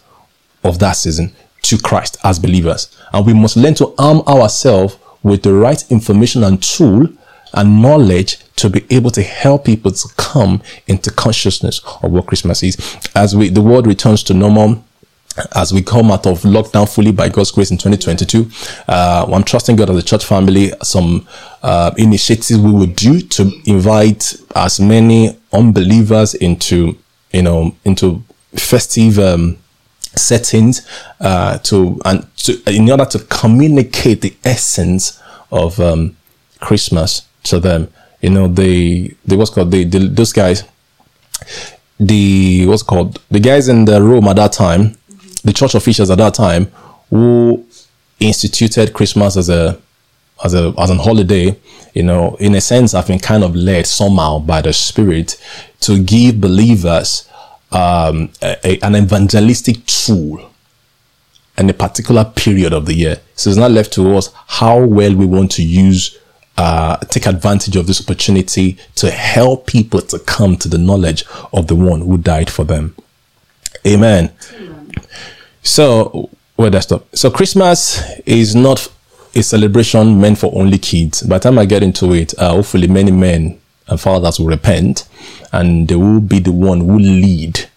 of 0.63 0.79
that 0.79 0.93
season 0.93 1.33
to 1.63 1.77
Christ 1.77 2.17
as 2.23 2.39
believers. 2.39 2.95
And 3.11 3.25
we 3.25 3.33
must 3.33 3.57
learn 3.57 3.73
to 3.75 3.93
arm 3.97 4.21
ourselves 4.27 4.97
with 5.23 5.43
the 5.43 5.53
right 5.53 5.83
information 5.91 6.43
and 6.43 6.61
tool 6.61 7.07
and 7.53 7.81
knowledge 7.81 8.37
to 8.55 8.69
be 8.69 8.85
able 8.89 9.11
to 9.11 9.21
help 9.21 9.65
people 9.65 9.91
to 9.91 10.07
come 10.17 10.61
into 10.87 11.11
consciousness 11.11 11.81
of 12.01 12.11
what 12.11 12.25
Christmas 12.27 12.63
is. 12.63 12.97
As 13.15 13.35
we, 13.35 13.49
the 13.49 13.61
world 13.61 13.87
returns 13.87 14.23
to 14.23 14.33
normal, 14.33 14.83
as 15.55 15.73
we 15.73 15.81
come 15.81 16.11
out 16.11 16.27
of 16.27 16.41
lockdown 16.41 16.93
fully 16.93 17.11
by 17.11 17.27
God's 17.29 17.51
grace 17.51 17.71
in 17.71 17.77
2022, 17.77 18.49
uh, 18.87 19.25
I'm 19.31 19.43
trusting 19.43 19.75
God 19.75 19.89
as 19.89 19.97
a 19.97 20.03
church 20.03 20.25
family, 20.25 20.71
some 20.83 21.27
uh, 21.63 21.91
initiatives 21.97 22.57
we 22.57 22.71
will 22.71 22.85
do 22.85 23.21
to 23.21 23.51
invite 23.65 24.35
as 24.55 24.79
many 24.79 25.37
unbelievers 25.51 26.35
into, 26.35 26.97
you 27.31 27.41
know, 27.41 27.75
into 27.83 28.23
festive 28.55 29.17
um, 29.17 29.57
settings 30.15 30.87
uh, 31.19 31.57
to 31.59 31.99
and 32.05 32.27
to 32.37 32.61
in 32.67 32.89
order 32.89 33.05
to 33.05 33.19
communicate 33.19 34.21
the 34.21 34.35
essence 34.43 35.19
of 35.51 35.79
um, 35.79 36.15
Christmas 36.59 37.27
to 37.43 37.59
them. 37.59 37.87
You 38.21 38.29
know, 38.29 38.47
they 38.47 39.15
they 39.25 39.35
what's 39.35 39.51
called 39.51 39.71
they, 39.71 39.83
the 39.83 39.99
those 40.07 40.33
guys, 40.33 40.63
the 41.99 42.65
what's 42.67 42.83
called 42.83 43.21
the 43.29 43.39
guys 43.39 43.67
in 43.67 43.85
the 43.85 44.01
room 44.01 44.27
at 44.27 44.37
that 44.37 44.53
time, 44.53 44.97
the 45.43 45.53
church 45.53 45.75
officials 45.75 46.09
at 46.09 46.17
that 46.17 46.33
time 46.33 46.65
who 47.09 47.65
instituted 48.19 48.93
Christmas 48.93 49.37
as 49.37 49.49
a 49.49 49.79
as 50.43 50.53
a 50.53 50.73
as 50.77 50.89
an 50.89 50.99
holiday, 50.99 51.57
you 51.93 52.03
know, 52.03 52.35
in 52.39 52.55
a 52.55 52.61
sense, 52.61 52.93
I've 52.93 53.07
been 53.07 53.19
kind 53.19 53.43
of 53.43 53.55
led 53.55 53.85
somehow 53.87 54.39
by 54.39 54.61
the 54.61 54.73
Spirit 54.73 55.41
to 55.81 56.01
give 56.01 56.41
believers 56.41 57.29
um, 57.71 58.29
a, 58.41 58.57
a, 58.63 58.79
an 58.81 58.95
evangelistic 58.95 59.85
tool 59.85 60.49
in 61.57 61.69
a 61.69 61.73
particular 61.73 62.25
period 62.25 62.73
of 62.73 62.85
the 62.85 62.93
year. 62.93 63.17
So 63.35 63.49
it's 63.49 63.59
not 63.59 63.71
left 63.71 63.93
to 63.93 64.15
us 64.15 64.33
how 64.47 64.83
well 64.83 65.15
we 65.15 65.25
want 65.25 65.51
to 65.51 65.63
use 65.63 66.17
uh, 66.57 66.97
take 66.97 67.25
advantage 67.25 67.75
of 67.75 67.87
this 67.87 68.01
opportunity 68.01 68.77
to 68.95 69.09
help 69.09 69.67
people 69.67 70.01
to 70.01 70.19
come 70.19 70.55
to 70.57 70.67
the 70.67 70.77
knowledge 70.77 71.23
of 71.51 71.67
the 71.67 71.75
one 71.75 72.01
who 72.01 72.17
died 72.17 72.49
for 72.49 72.63
them. 72.63 72.95
Amen. 73.85 74.31
Amen. 74.55 74.91
So, 75.63 76.29
where 76.55 76.69
did 76.69 76.77
I 76.77 76.81
stop? 76.81 77.15
So, 77.15 77.31
Christmas 77.31 78.01
is 78.25 78.55
not 78.55 78.91
a 79.35 79.41
celebration 79.41 80.21
meant 80.21 80.37
for 80.37 80.51
only 80.53 80.77
kids. 80.77 81.23
By 81.23 81.39
the 81.39 81.43
time 81.49 81.57
I 81.57 81.65
get 81.65 81.81
into 81.83 82.13
it, 82.13 82.37
uh, 82.37 82.51
hopefully 82.51 82.87
many 82.87 83.11
men 83.11 83.59
and 83.87 83.99
fathers 83.99 84.39
will 84.39 84.47
repent 84.47 85.07
and 85.51 85.87
they 85.87 85.95
will 85.95 86.19
be 86.19 86.39
the 86.39 86.51
one 86.51 86.81
who 86.81 86.99
lead 86.99 87.67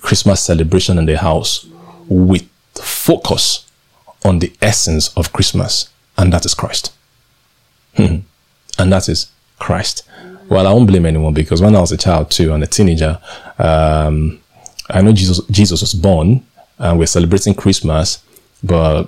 Christmas 0.00 0.42
celebration 0.42 0.98
in 0.98 1.06
their 1.06 1.18
house 1.18 1.66
with 2.08 2.48
focus 2.74 3.70
on 4.24 4.38
the 4.38 4.52
essence 4.60 5.14
of 5.16 5.32
Christmas, 5.32 5.90
and 6.16 6.32
that 6.32 6.44
is 6.44 6.54
Christ. 6.54 6.92
Hmm. 7.96 8.16
and 8.78 8.92
that 8.92 9.08
is 9.08 9.30
Christ. 9.58 10.02
Well, 10.48 10.66
I 10.66 10.72
won't 10.72 10.86
blame 10.86 11.06
anyone 11.06 11.32
because 11.32 11.62
when 11.62 11.74
I 11.74 11.80
was 11.80 11.92
a 11.92 11.96
child 11.96 12.30
too 12.30 12.52
and 12.52 12.62
a 12.62 12.66
teenager, 12.66 13.18
um, 13.58 14.40
I 14.90 15.00
know 15.00 15.12
Jesus 15.12 15.40
Jesus 15.50 15.80
was 15.80 15.94
born 15.94 16.44
and 16.78 16.98
we're 16.98 17.06
celebrating 17.06 17.54
Christmas, 17.54 18.22
but 18.62 19.04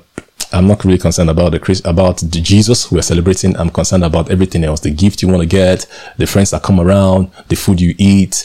I'm 0.52 0.66
not 0.66 0.84
really 0.84 0.98
concerned 0.98 1.30
about 1.30 1.52
the 1.52 1.58
Christ, 1.58 1.84
about 1.84 2.18
the 2.18 2.40
Jesus 2.40 2.90
we're 2.90 3.02
celebrating. 3.02 3.56
I'm 3.56 3.70
concerned 3.70 4.04
about 4.04 4.30
everything 4.30 4.64
else: 4.64 4.80
the 4.80 4.90
gift 4.90 5.22
you 5.22 5.28
want 5.28 5.42
to 5.42 5.46
get, 5.48 5.86
the 6.16 6.26
friends 6.26 6.52
that 6.52 6.62
come 6.62 6.80
around, 6.80 7.30
the 7.48 7.56
food 7.56 7.80
you 7.80 7.94
eat, 7.98 8.44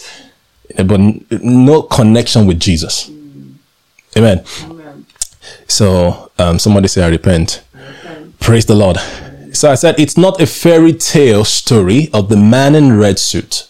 but 0.76 1.00
no 1.42 1.84
connection 1.84 2.48
with 2.48 2.60
Jesus. 2.60 3.10
Amen. 4.18 4.44
Amen. 4.64 5.06
So 5.68 6.32
um, 6.40 6.60
somebody 6.60 6.88
say, 6.88 7.04
"I 7.04 7.10
repent." 7.10 7.64
Praise 8.40 8.66
the 8.66 8.76
Lord. 8.76 8.98
So 9.54 9.70
I 9.70 9.76
said 9.76 10.00
it's 10.00 10.18
not 10.18 10.42
a 10.42 10.48
fairy 10.48 10.94
tale 10.94 11.44
story 11.44 12.10
of 12.14 12.30
the 12.30 12.38
man 12.38 12.74
in 12.74 12.98
red 12.98 13.20
suit. 13.20 13.68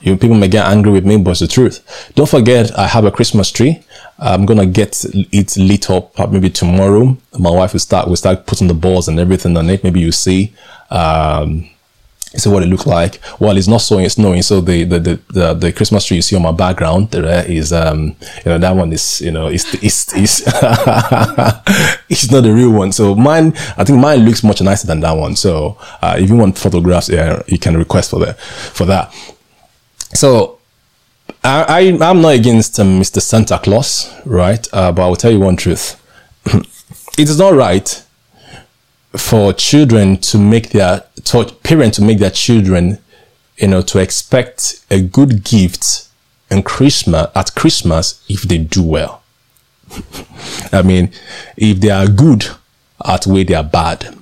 You 0.00 0.16
people 0.16 0.36
may 0.36 0.48
get 0.48 0.66
angry 0.66 0.92
with 0.92 1.04
me, 1.04 1.16
but 1.18 1.32
it's 1.32 1.40
the 1.40 1.48
truth. 1.48 2.12
Don't 2.14 2.28
forget, 2.28 2.76
I 2.78 2.86
have 2.86 3.04
a 3.04 3.10
Christmas 3.10 3.50
tree. 3.50 3.82
I'm 4.18 4.46
gonna 4.46 4.66
get 4.66 5.04
it 5.12 5.56
lit 5.56 5.90
up 5.90 6.18
maybe 6.30 6.50
tomorrow. 6.50 7.16
My 7.38 7.50
wife 7.50 7.72
will 7.72 7.80
start 7.80 8.08
will 8.08 8.16
start 8.16 8.46
putting 8.46 8.66
the 8.66 8.74
balls 8.74 9.08
and 9.08 9.20
everything 9.20 9.56
on 9.56 9.70
it. 9.70 9.84
Maybe 9.84 10.00
you 10.00 10.12
see. 10.12 10.52
Um, 10.90 11.68
see 12.36 12.50
what 12.50 12.62
it 12.62 12.66
looks 12.66 12.86
like. 12.86 13.20
Well, 13.40 13.56
it's 13.56 13.68
not 13.68 13.78
snowing, 13.78 14.04
it's 14.04 14.14
snowing. 14.14 14.42
So 14.42 14.60
the, 14.60 14.84
the, 14.84 14.98
the, 14.98 15.20
the, 15.28 15.54
the 15.54 15.72
Christmas 15.72 16.04
tree 16.04 16.16
you 16.16 16.22
see 16.22 16.36
on 16.36 16.42
my 16.42 16.52
background 16.52 17.10
there 17.10 17.50
is, 17.50 17.72
um, 17.72 18.16
you 18.44 18.50
know, 18.52 18.58
that 18.58 18.76
one 18.76 18.92
is, 18.92 19.20
you 19.20 19.30
know, 19.30 19.46
it's, 19.48 19.72
it's, 19.82 20.14
it's, 20.14 20.40
it's 22.08 22.30
not 22.30 22.42
the 22.42 22.52
real 22.52 22.72
one. 22.72 22.92
So 22.92 23.14
mine, 23.14 23.52
I 23.76 23.84
think 23.84 23.98
mine 23.98 24.20
looks 24.20 24.44
much 24.44 24.60
nicer 24.60 24.86
than 24.86 25.00
that 25.00 25.12
one. 25.12 25.36
So, 25.36 25.78
uh, 26.02 26.16
if 26.18 26.28
you 26.28 26.36
want 26.36 26.58
photographs, 26.58 27.08
yeah, 27.08 27.42
you 27.46 27.58
can 27.58 27.76
request 27.76 28.10
for 28.10 28.20
that, 28.20 28.38
for 28.38 28.84
that. 28.84 29.12
So, 30.14 30.58
I, 31.44 31.62
I 31.68 31.80
am 31.80 32.20
not 32.20 32.34
against 32.34 32.78
um, 32.80 33.00
Mr. 33.00 33.20
Santa 33.20 33.58
Claus, 33.58 34.12
right? 34.24 34.66
Uh, 34.72 34.92
but 34.92 35.02
I 35.02 35.08
will 35.08 35.16
tell 35.16 35.30
you 35.30 35.40
one 35.40 35.56
truth. 35.56 36.02
it 36.46 37.28
is 37.28 37.38
not 37.38 37.54
right 37.54 38.04
for 39.18 39.52
children 39.52 40.16
to 40.18 40.38
make 40.38 40.70
their 40.70 41.04
to 41.24 41.44
parents 41.62 41.98
to 41.98 42.04
make 42.04 42.18
their 42.18 42.30
children, 42.30 42.98
you 43.56 43.68
know, 43.68 43.82
to 43.82 43.98
expect 43.98 44.84
a 44.90 45.00
good 45.00 45.44
gift 45.44 46.08
and 46.50 46.64
Christmas 46.64 47.28
at 47.34 47.54
Christmas 47.54 48.24
if 48.28 48.42
they 48.42 48.58
do 48.58 48.82
well. 48.82 49.22
I 50.72 50.82
mean, 50.82 51.12
if 51.56 51.80
they 51.80 51.90
are 51.90 52.06
good 52.06 52.46
at 53.04 53.26
way 53.26 53.44
they 53.44 53.54
are 53.54 53.64
bad. 53.64 54.14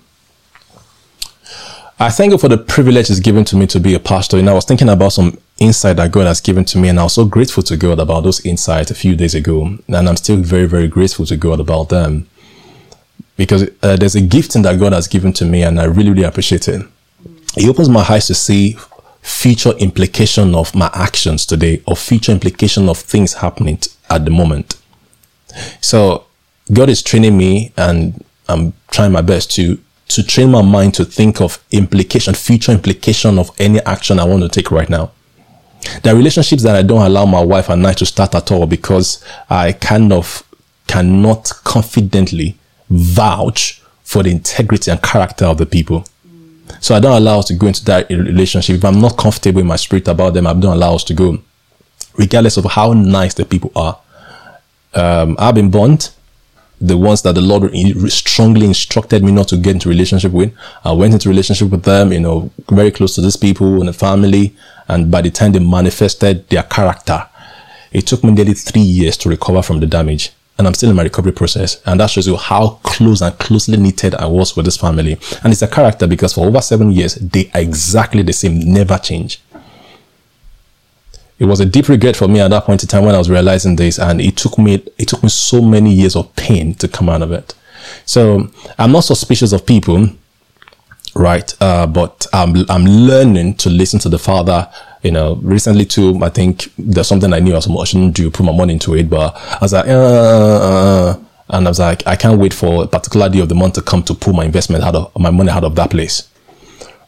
I 1.99 2.11
thank 2.11 2.33
you 2.33 2.39
for 2.39 2.49
the 2.49 2.59
privilege 2.59 3.09
it's 3.09 3.21
given 3.21 3.45
to 3.47 3.57
me 3.57 3.67
to 3.69 3.81
be 3.81 3.95
a 3.95 3.99
pastor. 3.99 4.37
And 4.37 4.51
I 4.51 4.53
was 4.53 4.67
thinking 4.67 4.91
about 4.91 5.15
some 5.15 5.39
insight 5.59 5.97
that 5.97 6.13
God 6.13 6.27
has 6.27 6.43
given 6.43 6.67
to 6.67 6.79
me, 6.79 6.91
and 6.91 7.01
I 7.01 7.05
was 7.05 7.15
so 7.15 7.25
grateful 7.25 7.63
to 7.63 7.77
God 7.77 7.99
about 7.99 8.25
those 8.25 8.45
insights 8.45 8.91
a 8.91 8.95
few 8.95 9.17
days 9.17 9.35
ago. 9.35 9.79
And 9.89 10.09
I'm 10.09 10.17
still 10.17 10.37
very, 10.37 10.67
very 10.67 10.89
grateful 10.89 11.25
to 11.25 11.37
God 11.39 11.59
about 11.59 11.89
them. 11.89 12.29
Because 13.37 13.69
uh, 13.83 13.97
there's 13.97 14.15
a 14.15 14.21
gifting 14.21 14.63
that 14.63 14.79
God 14.79 14.93
has 14.93 15.09
given 15.09 15.33
to 15.35 15.45
me, 15.45 15.63
and 15.63 15.81
I 15.81 15.85
really, 15.85 16.11
really 16.11 16.25
appreciate 16.25 16.69
it. 16.69 16.83
It 17.57 17.69
opens 17.69 17.89
my 17.89 18.05
eyes 18.09 18.27
to 18.27 18.35
see 18.35 18.77
future 19.23 19.73
implication 19.79 20.55
of 20.55 20.75
my 20.75 20.91
actions 20.95 21.45
today, 21.47 21.83
or 21.87 21.97
future 21.97 22.33
implication 22.33 22.89
of 22.89 22.99
things 22.99 23.35
happening 23.35 23.79
at 24.09 24.25
the 24.25 24.31
moment. 24.31 24.77
So 25.81 26.27
God 26.73 26.89
is 26.89 27.03
training 27.03 27.37
me, 27.37 27.73
and 27.77 28.25
I'm 28.49 28.73
trying 28.91 29.13
my 29.13 29.23
best 29.23 29.51
to 29.53 29.79
to 30.09 30.23
train 30.23 30.51
my 30.53 30.63
mind 30.63 30.95
to 30.95 31.05
think 31.05 31.41
of 31.41 31.63
implication, 31.73 32.33
future 32.33 32.71
implication 32.71 33.41
of 33.41 33.51
any 33.59 33.81
action 33.81 34.21
I 34.21 34.25
want 34.25 34.43
to 34.43 34.49
take 34.49 34.71
right 34.71 34.89
now. 34.89 35.11
There 36.03 36.15
are 36.15 36.17
relationships 36.17 36.63
that 36.63 36.77
I 36.77 36.83
don't 36.83 37.03
allow 37.03 37.27
my 37.27 37.43
wife 37.43 37.69
and 37.69 37.85
I 37.87 37.93
to 37.95 38.07
start 38.07 38.35
at 38.35 38.51
all 38.53 38.67
because 38.67 39.25
I 39.51 39.73
kind 39.73 40.13
of 40.13 40.43
cannot 40.87 41.53
confidently 41.65 42.57
vouch 42.89 43.83
for 44.03 44.23
the 44.23 44.31
integrity 44.31 44.91
and 44.91 45.03
character 45.03 45.45
of 45.45 45.59
the 45.59 45.67
people. 45.67 46.05
So 46.81 46.95
I 46.95 47.01
don't 47.01 47.17
allow 47.17 47.41
us 47.41 47.47
to 47.47 47.55
go 47.55 47.67
into 47.67 47.85
that 47.87 48.09
relationship. 48.11 48.77
If 48.77 48.85
I'm 48.85 49.01
not 49.01 49.17
comfortable 49.17 49.61
in 49.61 49.67
my 49.67 49.77
spirit 49.77 50.09
about 50.09 50.35
them, 50.35 50.47
I 50.47 50.53
don't 50.53 50.75
allow 50.75 50.95
us 50.95 51.05
to 51.05 51.15
go, 51.15 51.39
regardless 52.17 52.57
of 52.57 52.65
how 52.65 52.93
nice 52.93 53.35
the 53.35 53.45
people 53.45 53.73
are. 53.75 53.99
Um, 54.95 55.37
I've 55.39 55.55
been 55.55 55.71
burnt. 55.71 56.13
The 56.79 56.99
ones 56.99 57.23
that 57.23 57.35
the 57.35 57.41
Lord 57.41 57.73
strongly 58.11 58.67
instructed 58.67 59.25
me 59.25 59.33
not 59.33 59.49
to 59.49 59.57
get 59.57 59.75
into 59.77 59.89
relationship 59.89 60.33
with. 60.33 60.53
I 60.85 60.93
went 60.93 61.15
into 61.15 61.31
relationship 61.31 61.71
with 61.71 61.85
them, 61.85 62.13
you 62.13 62.21
know, 62.21 62.51
very 62.71 62.91
close 62.91 63.15
to 63.15 63.23
these 63.23 63.37
people 63.37 63.79
and 63.79 63.89
the 63.89 63.95
family. 63.95 64.55
And 64.87 65.11
by 65.11 65.23
the 65.23 65.31
time 65.31 65.53
they 65.53 65.59
manifested 65.59 66.49
their 66.51 66.65
character, 66.65 67.27
it 67.93 68.07
took 68.07 68.23
me 68.23 68.33
nearly 68.33 68.53
three 68.53 68.83
years 68.83 69.17
to 69.19 69.31
recover 69.31 69.63
from 69.63 69.81
the 69.81 69.87
damage 69.87 70.33
and 70.59 70.67
I'm 70.67 70.75
still 70.75 70.91
in 70.91 70.97
my 70.97 71.03
recovery 71.03 71.33
process. 71.33 71.83
And 71.87 72.01
that 72.01 72.11
shows 72.11 72.27
you 72.27 72.37
how 72.37 72.81
close 72.83 73.21
and 73.21 73.39
closely 73.39 73.77
knitted 73.77 74.15
I 74.15 74.27
was 74.27 74.57
with 74.57 74.65
this 74.65 74.77
family. 74.77 75.19
And 75.45 75.53
it's 75.53 75.63
a 75.63 75.69
character 75.69 76.07
because 76.07 76.33
for 76.33 76.47
over 76.47 76.61
seven 76.61 76.91
years, 76.93 77.17
they 77.17 77.51
are 77.55 77.61
exactly 77.61 78.23
the 78.23 78.33
same, 78.33 78.61
never 78.61 78.99
change. 78.99 79.41
It 81.39 81.45
was 81.45 81.61
a 81.61 81.67
deep 81.67 81.89
regret 81.89 82.17
for 82.17 82.29
me 82.29 82.41
at 82.41 82.49
that 82.49 82.65
point 82.65 82.83
in 82.83 82.89
time 82.89 83.05
when 83.05 83.15
I 83.15 83.19
was 83.19 83.29
realizing 83.29 83.77
this, 83.77 83.99
and 83.99 84.23
it 84.23 84.39
took 84.39 84.57
me 84.59 84.83
it 84.97 85.09
took 85.09 85.23
me 85.23 85.29
so 85.29 85.61
many 85.61 85.93
years 85.93 86.17
of 86.17 86.35
pain 86.35 86.75
to 86.77 86.89
come 86.89 87.11
out 87.11 87.21
of 87.21 87.31
it. 87.31 87.55
So 88.07 88.51
I'm 88.79 88.93
not 88.93 89.01
suspicious 89.01 89.53
of 89.53 89.67
people, 89.67 90.09
right? 91.15 91.55
Uh, 91.61 91.87
but 91.87 92.27
I'm 92.33 92.65
I'm 92.71 92.87
learning 92.87 93.57
to 93.57 93.69
listen 93.69 93.99
to 94.01 94.09
the 94.09 94.19
Father 94.19 94.69
you 95.07 95.13
know, 95.13 95.37
recently 95.37 95.85
too, 95.85 96.19
I 96.23 96.29
think 96.29 96.73
there's 96.77 97.07
something 97.07 97.33
I 97.33 97.39
knew 97.39 97.53
I, 97.53 97.57
was, 97.57 97.71
I 97.71 97.85
shouldn't 97.85 98.17
do, 98.17 98.31
put 98.31 98.45
my 98.45 98.53
money 98.53 98.75
into 98.75 98.95
it, 98.95 99.09
but 99.09 99.37
I 99.37 99.59
was 99.63 99.73
like, 99.73 99.87
uh, 99.87 99.93
uh, 99.93 101.17
and 101.51 101.67
I 101.67 101.71
was 101.71 101.79
like, 101.79 102.05
I 102.07 102.17
can't 102.17 102.41
wait 102.41 102.53
for 102.53 102.85
a 102.85 102.87
particular 102.89 103.29
day 103.29 103.39
of 103.39 103.49
the 103.49 103.55
month 103.55 103.75
to 103.75 103.83
come 103.83 104.03
to 104.03 104.15
pull 104.15 104.33
my 104.33 104.45
investment 104.45 104.83
out 104.83 104.97
of 104.97 105.17
my 105.19 105.31
money 105.31 105.51
out 105.51 105.63
of 105.63 105.77
that 105.77 105.91
place, 105.91 106.29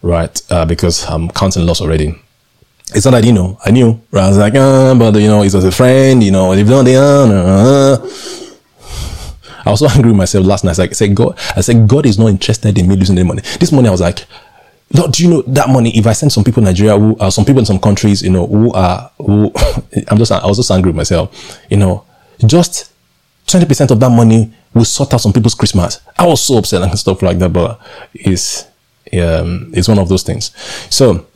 right? 0.00 0.40
Uh, 0.48 0.64
because 0.64 1.04
I'm 1.10 1.28
counting 1.28 1.66
loss 1.66 1.80
already. 1.80 2.14
It's 2.94 3.04
not 3.04 3.10
that 3.10 3.24
you 3.24 3.32
know, 3.32 3.58
I 3.64 3.72
knew. 3.72 4.00
Right? 4.12 4.24
I 4.24 4.28
was 4.28 4.38
like, 4.38 4.54
uh, 4.54 4.94
but 4.94 5.16
you 5.16 5.26
know, 5.26 5.42
he's 5.42 5.56
as 5.56 5.64
a 5.64 5.72
friend, 5.72 6.22
you 6.22 6.30
know, 6.30 6.52
if 6.52 6.68
not, 6.68 6.86
uh, 6.86 6.90
uh, 6.92 8.08
I 9.66 9.70
was 9.70 9.80
so 9.80 9.88
angry 9.90 10.12
with 10.12 10.18
myself 10.18 10.46
last 10.46 10.64
night. 10.64 10.78
I 10.78 10.86
said, 10.92 11.14
God, 11.16 11.36
I 11.56 11.60
said, 11.62 11.88
God 11.88 12.06
is 12.06 12.16
not 12.16 12.28
interested 12.28 12.78
in 12.78 12.86
me 12.88 12.94
losing 12.94 13.18
any 13.18 13.26
money. 13.26 13.42
This 13.58 13.72
morning 13.72 13.88
I 13.88 13.92
was 13.92 14.00
like, 14.00 14.24
Lord, 14.94 15.12
do 15.12 15.22
you 15.22 15.30
know 15.30 15.42
that 15.42 15.68
money? 15.68 15.96
If 15.96 16.06
I 16.06 16.12
send 16.12 16.32
some 16.32 16.44
people 16.44 16.60
in 16.60 16.64
Nigeria, 16.64 16.98
who 16.98 17.16
uh, 17.18 17.30
some 17.30 17.44
people 17.44 17.60
in 17.60 17.66
some 17.66 17.78
countries, 17.78 18.22
you 18.22 18.30
know, 18.30 18.46
who 18.46 18.72
are, 18.72 19.10
who, 19.18 19.52
I'm 20.08 20.18
just, 20.18 20.32
I 20.32 20.46
was 20.46 20.56
just 20.56 20.70
angry 20.70 20.90
with 20.90 20.96
myself, 20.96 21.60
you 21.68 21.76
know, 21.76 22.04
just 22.46 22.92
20% 23.46 23.90
of 23.90 24.00
that 24.00 24.10
money 24.10 24.52
will 24.72 24.84
sort 24.84 25.12
out 25.12 25.20
some 25.20 25.32
people's 25.32 25.54
Christmas. 25.54 26.00
I 26.18 26.26
was 26.26 26.42
so 26.42 26.58
upset 26.58 26.82
and 26.82 26.98
stuff 26.98 27.22
like 27.22 27.38
that, 27.38 27.52
but 27.52 27.80
it's, 28.14 28.64
um, 29.12 29.72
it's 29.74 29.88
one 29.88 29.98
of 29.98 30.08
those 30.08 30.22
things. 30.22 30.52
So, 30.94 31.26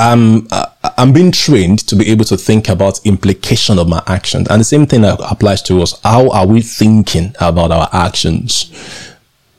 I'm, 0.00 0.48
I'm 0.96 1.12
being 1.12 1.30
trained 1.30 1.80
to 1.88 1.94
be 1.94 2.08
able 2.10 2.24
to 2.24 2.36
think 2.38 2.70
about 2.70 3.04
implication 3.04 3.78
of 3.78 3.86
my 3.86 4.02
actions. 4.06 4.48
And 4.48 4.58
the 4.58 4.64
same 4.64 4.86
thing 4.86 5.04
applies 5.04 5.60
to 5.62 5.82
us. 5.82 6.00
How 6.00 6.30
are 6.30 6.46
we 6.46 6.62
thinking 6.62 7.34
about 7.38 7.70
our 7.70 7.86
actions? 7.92 8.72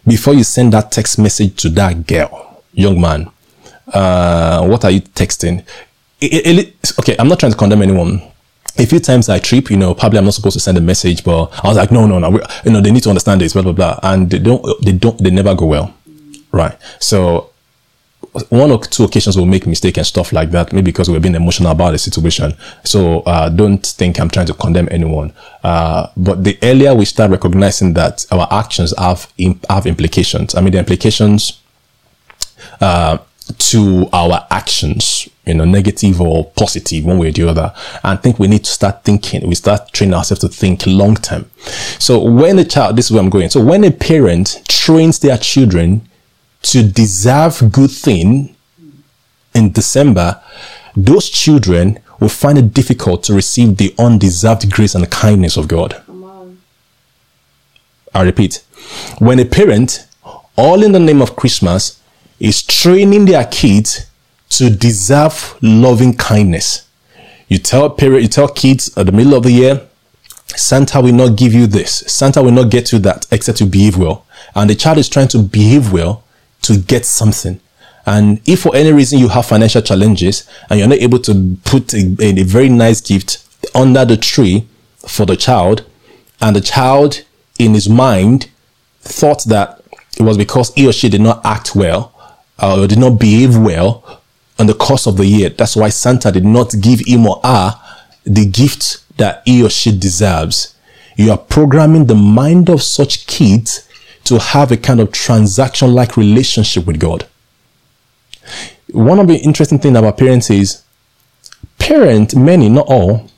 Before 0.08 0.34
you 0.34 0.43
send 0.43 0.73
that 0.73 0.91
text 0.91 1.19
message 1.19 1.62
to 1.62 1.69
that 1.69 2.08
girl, 2.08 2.50
young 2.73 2.99
man, 2.99 3.29
uh, 3.93 4.65
what 4.65 4.84
are 4.86 4.91
you 4.91 5.01
texting? 5.01 5.65
It, 6.19 6.60
it, 6.81 6.91
okay, 6.99 7.15
I'm 7.17 7.27
not 7.27 7.39
trying 7.39 7.51
to 7.51 7.57
condemn 7.57 7.81
anyone. 7.81 8.21
A 8.77 8.86
few 8.86 8.99
times 8.99 9.27
I 9.27 9.39
trip, 9.39 9.69
you 9.69 9.77
know, 9.77 9.93
probably 9.93 10.19
I'm 10.19 10.25
not 10.25 10.34
supposed 10.34 10.53
to 10.53 10.60
send 10.60 10.77
a 10.77 10.81
message, 10.81 11.23
but 11.23 11.47
I 11.63 11.67
was 11.67 11.77
like, 11.77 11.91
no, 11.91 12.07
no, 12.07 12.19
no, 12.19 12.39
you 12.63 12.71
know, 12.71 12.79
they 12.81 12.91
need 12.91 13.03
to 13.03 13.10
understand 13.10 13.41
this, 13.41 13.53
blah, 13.53 13.63
blah, 13.63 13.73
blah. 13.73 13.99
And 14.03 14.29
they 14.29 14.39
don't, 14.39 14.63
they 14.84 14.93
don't, 14.93 15.17
they 15.17 15.29
never 15.29 15.53
go 15.55 15.65
well. 15.65 15.93
Right. 16.51 16.77
So 16.99 17.51
one 18.49 18.71
or 18.71 18.79
two 18.79 19.03
occasions 19.03 19.36
we'll 19.36 19.45
make 19.45 19.67
mistake 19.67 19.97
and 19.97 20.05
stuff 20.05 20.31
like 20.31 20.51
that, 20.51 20.71
maybe 20.71 20.86
because 20.86 21.10
we're 21.10 21.19
being 21.19 21.36
emotional 21.36 21.71
about 21.71 21.91
the 21.91 21.97
situation. 21.97 22.53
So 22.84 23.21
uh, 23.21 23.49
don't 23.49 23.86
think 23.86 24.19
I'm 24.19 24.29
trying 24.29 24.45
to 24.47 24.53
condemn 24.53 24.88
anyone. 24.89 25.34
Uh, 25.63 26.07
but 26.15 26.43
the 26.43 26.57
earlier 26.63 26.95
we 26.95 27.05
start 27.05 27.31
recognizing 27.31 27.93
that 27.93 28.25
our 28.31 28.47
actions 28.51 28.93
have 28.97 29.31
imp- 29.38 29.65
have 29.69 29.86
implications, 29.86 30.55
I 30.55 30.62
mean 30.62 30.71
the 30.71 30.79
implications 30.79 31.61
uh, 32.81 33.17
to 33.57 34.07
our 34.13 34.47
actions, 34.49 35.27
you 35.45 35.53
know, 35.53 35.65
negative 35.65 36.21
or 36.21 36.45
positive, 36.51 37.05
one 37.05 37.17
way 37.17 37.29
or 37.29 37.31
the 37.31 37.47
other. 37.47 37.73
And 38.03 38.17
I 38.17 38.21
think 38.21 38.39
we 38.39 38.47
need 38.47 38.63
to 38.63 38.71
start 38.71 39.03
thinking, 39.03 39.47
we 39.47 39.55
start 39.55 39.91
training 39.93 40.13
ourselves 40.13 40.41
to 40.41 40.47
think 40.47 40.85
long 40.85 41.15
term. 41.15 41.49
So 41.99 42.23
when 42.23 42.59
a 42.59 42.65
child, 42.65 42.95
this 42.95 43.05
is 43.05 43.11
where 43.11 43.21
I'm 43.21 43.29
going. 43.29 43.49
So 43.49 43.63
when 43.63 43.83
a 43.83 43.91
parent 43.91 44.61
trains 44.67 45.19
their 45.19 45.37
children 45.37 46.01
to 46.63 46.83
deserve 46.83 47.71
good 47.71 47.91
thing 47.91 48.55
in 49.53 49.71
December, 49.71 50.41
those 50.95 51.29
children 51.29 51.99
will 52.19 52.29
find 52.29 52.57
it 52.57 52.73
difficult 52.73 53.23
to 53.23 53.33
receive 53.33 53.77
the 53.77 53.93
undeserved 53.97 54.71
grace 54.71 54.95
and 54.95 55.09
kindness 55.09 55.57
of 55.57 55.67
God. 55.67 56.01
I 58.13 58.23
repeat, 58.23 58.63
when 59.19 59.39
a 59.39 59.45
parent, 59.45 60.05
all 60.57 60.83
in 60.83 60.91
the 60.91 60.99
name 60.99 61.21
of 61.21 61.35
Christmas, 61.35 62.00
is 62.41 62.63
training 62.63 63.25
their 63.25 63.45
kids 63.45 64.08
to 64.49 64.69
deserve 64.71 65.56
loving 65.62 66.17
kindness. 66.17 66.88
You 67.47 67.60
tell 67.60 67.89
parent, 67.91 68.23
you 68.23 68.27
tell 68.27 68.47
kids 68.47 68.97
at 68.97 69.06
the 69.06 69.12
middle 69.12 69.36
of 69.36 69.43
the 69.43 69.51
year, 69.51 69.88
Santa 70.47 70.99
will 70.99 71.13
not 71.13 71.38
give 71.38 71.54
you 71.54 71.67
this. 71.67 71.99
Santa 72.08 72.41
will 72.41 72.51
not 72.51 72.71
get 72.71 72.91
you 72.91 72.99
that 72.99 73.27
except 73.32 73.62
you 73.62 73.67
behave 73.67 73.95
well. 73.95 74.25
And 74.56 74.69
the 74.69 74.75
child 74.75 74.97
is 74.97 75.08
trying 75.08 75.27
to 75.30 75.39
behave 75.39 75.93
well 75.93 76.23
to 76.63 76.80
get 76.80 77.06
something. 77.06 77.60
And 78.08 78.41
if 78.45 78.62
for 78.62 78.75
any 78.75 78.91
reason 78.91 79.19
you 79.19 79.30
have 79.30 79.45
financial 79.45 79.84
challenges 79.84 80.49
and 80.69 80.80
you're 80.80 80.89
not 80.89 80.97
able 80.97 81.19
to 81.19 81.58
put 81.63 81.93
a, 81.93 82.15
a 82.19 82.43
very 82.43 82.69
nice 82.69 82.99
gift 83.01 83.47
under 83.75 84.04
the 84.04 84.17
tree 84.17 84.67
for 85.08 85.27
the 85.27 85.38
child, 85.38 85.86
and 86.41 86.56
the 86.56 86.62
child 86.62 87.23
in 87.60 87.75
his 87.75 87.88
mind 87.88 88.49
thought 89.01 89.43
that 89.45 89.84
it 90.17 90.23
was 90.23 90.38
because 90.38 90.73
he 90.73 90.88
or 90.88 90.91
she 90.91 91.08
did 91.08 91.21
not 91.21 91.45
act 91.45 91.75
well 91.75 92.11
uh, 92.62 92.88
did 92.88 93.00
not 93.00 93.19
behave 93.19 93.58
well 93.58 94.21
on 94.58 94.67
the 94.67 94.74
course 94.74 95.08
of 95.08 95.17
the 95.17 95.26
year. 95.26 95.50
That's 95.50 95.76
why 95.76 95.89
Santa 95.89 96.32
did 96.32 96.45
not 96.45 96.74
give 96.80 97.02
him 97.02 97.26
or 97.26 97.41
her 97.43 97.80
the 98.24 98.45
gift 98.45 99.04
that 99.17 99.41
he 99.45 99.63
or 99.63 99.69
she 99.69 99.97
deserves. 99.97 100.76
You 101.17 101.32
are 101.32 101.38
programming 101.38 102.06
the 102.06 102.15
mind 102.15 102.69
of 102.69 102.82
such 102.82 103.28
kids 103.28 103.88
to 104.26 104.39
have 104.39 104.71
a 104.71 104.78
kind 104.78 105.00
of 105.00 105.12
transaction 105.12 105.93
like 105.93 106.15
relationship 106.15 106.86
with 106.86 107.00
God. 107.00 107.28
One 108.91 109.19
of 109.19 109.28
the 109.28 109.38
interesting 109.38 109.80
things 109.80 109.97
about 109.97 110.17
parents 110.17 110.50
is 110.50 110.84
parent, 111.80 112.36
many, 112.36 112.69
not 112.69 112.86
all, 112.88 113.30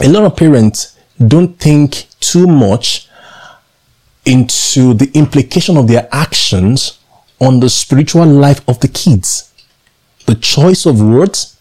a 0.00 0.08
lot 0.08 0.24
of 0.24 0.36
parents 0.36 0.98
don't 1.24 1.58
think 1.58 2.06
too 2.20 2.46
much 2.46 3.08
into 4.24 4.92
the 4.94 5.10
implication 5.14 5.76
of 5.76 5.86
their 5.86 6.08
actions 6.12 6.98
on 7.40 7.60
the 7.60 7.68
spiritual 7.68 8.26
life 8.26 8.66
of 8.68 8.80
the 8.80 8.88
kids. 8.88 9.52
The 10.26 10.34
choice 10.34 10.86
of 10.86 11.00
words, 11.00 11.60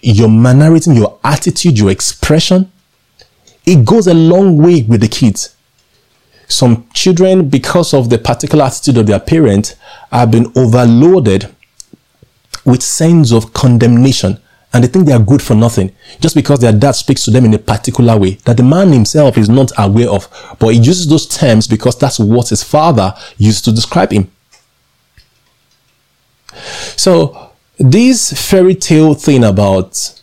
your 0.00 0.28
mannerism, 0.28 0.94
your 0.94 1.18
attitude, 1.22 1.78
your 1.78 1.90
expression, 1.90 2.70
it 3.66 3.84
goes 3.84 4.06
a 4.06 4.14
long 4.14 4.58
way 4.58 4.82
with 4.82 5.00
the 5.00 5.08
kids. 5.08 5.56
Some 6.48 6.86
children, 6.92 7.48
because 7.48 7.94
of 7.94 8.10
the 8.10 8.18
particular 8.18 8.64
attitude 8.64 8.98
of 8.98 9.06
their 9.06 9.20
parent, 9.20 9.76
have 10.12 10.30
been 10.30 10.52
overloaded 10.56 11.54
with 12.64 12.82
sense 12.82 13.32
of 13.32 13.52
condemnation 13.52 14.38
and 14.74 14.82
they 14.82 14.88
think 14.88 15.06
they 15.06 15.12
are 15.12 15.20
good 15.20 15.40
for 15.40 15.54
nothing 15.54 15.94
just 16.20 16.34
because 16.34 16.58
their 16.58 16.72
dad 16.72 16.92
speaks 16.92 17.24
to 17.24 17.30
them 17.30 17.44
in 17.44 17.54
a 17.54 17.58
particular 17.58 18.18
way 18.18 18.32
that 18.44 18.56
the 18.56 18.62
man 18.62 18.92
himself 18.92 19.38
is 19.38 19.48
not 19.48 19.70
aware 19.78 20.10
of. 20.10 20.28
But 20.58 20.74
he 20.74 20.80
uses 20.80 21.08
those 21.08 21.28
terms 21.28 21.68
because 21.68 21.96
that's 21.96 22.18
what 22.18 22.48
his 22.48 22.64
father 22.64 23.14
used 23.38 23.64
to 23.66 23.72
describe 23.72 24.10
him. 24.10 24.32
So 26.96 27.50
this 27.78 28.32
fairy 28.50 28.74
tale 28.74 29.14
thing 29.14 29.44
about 29.44 30.20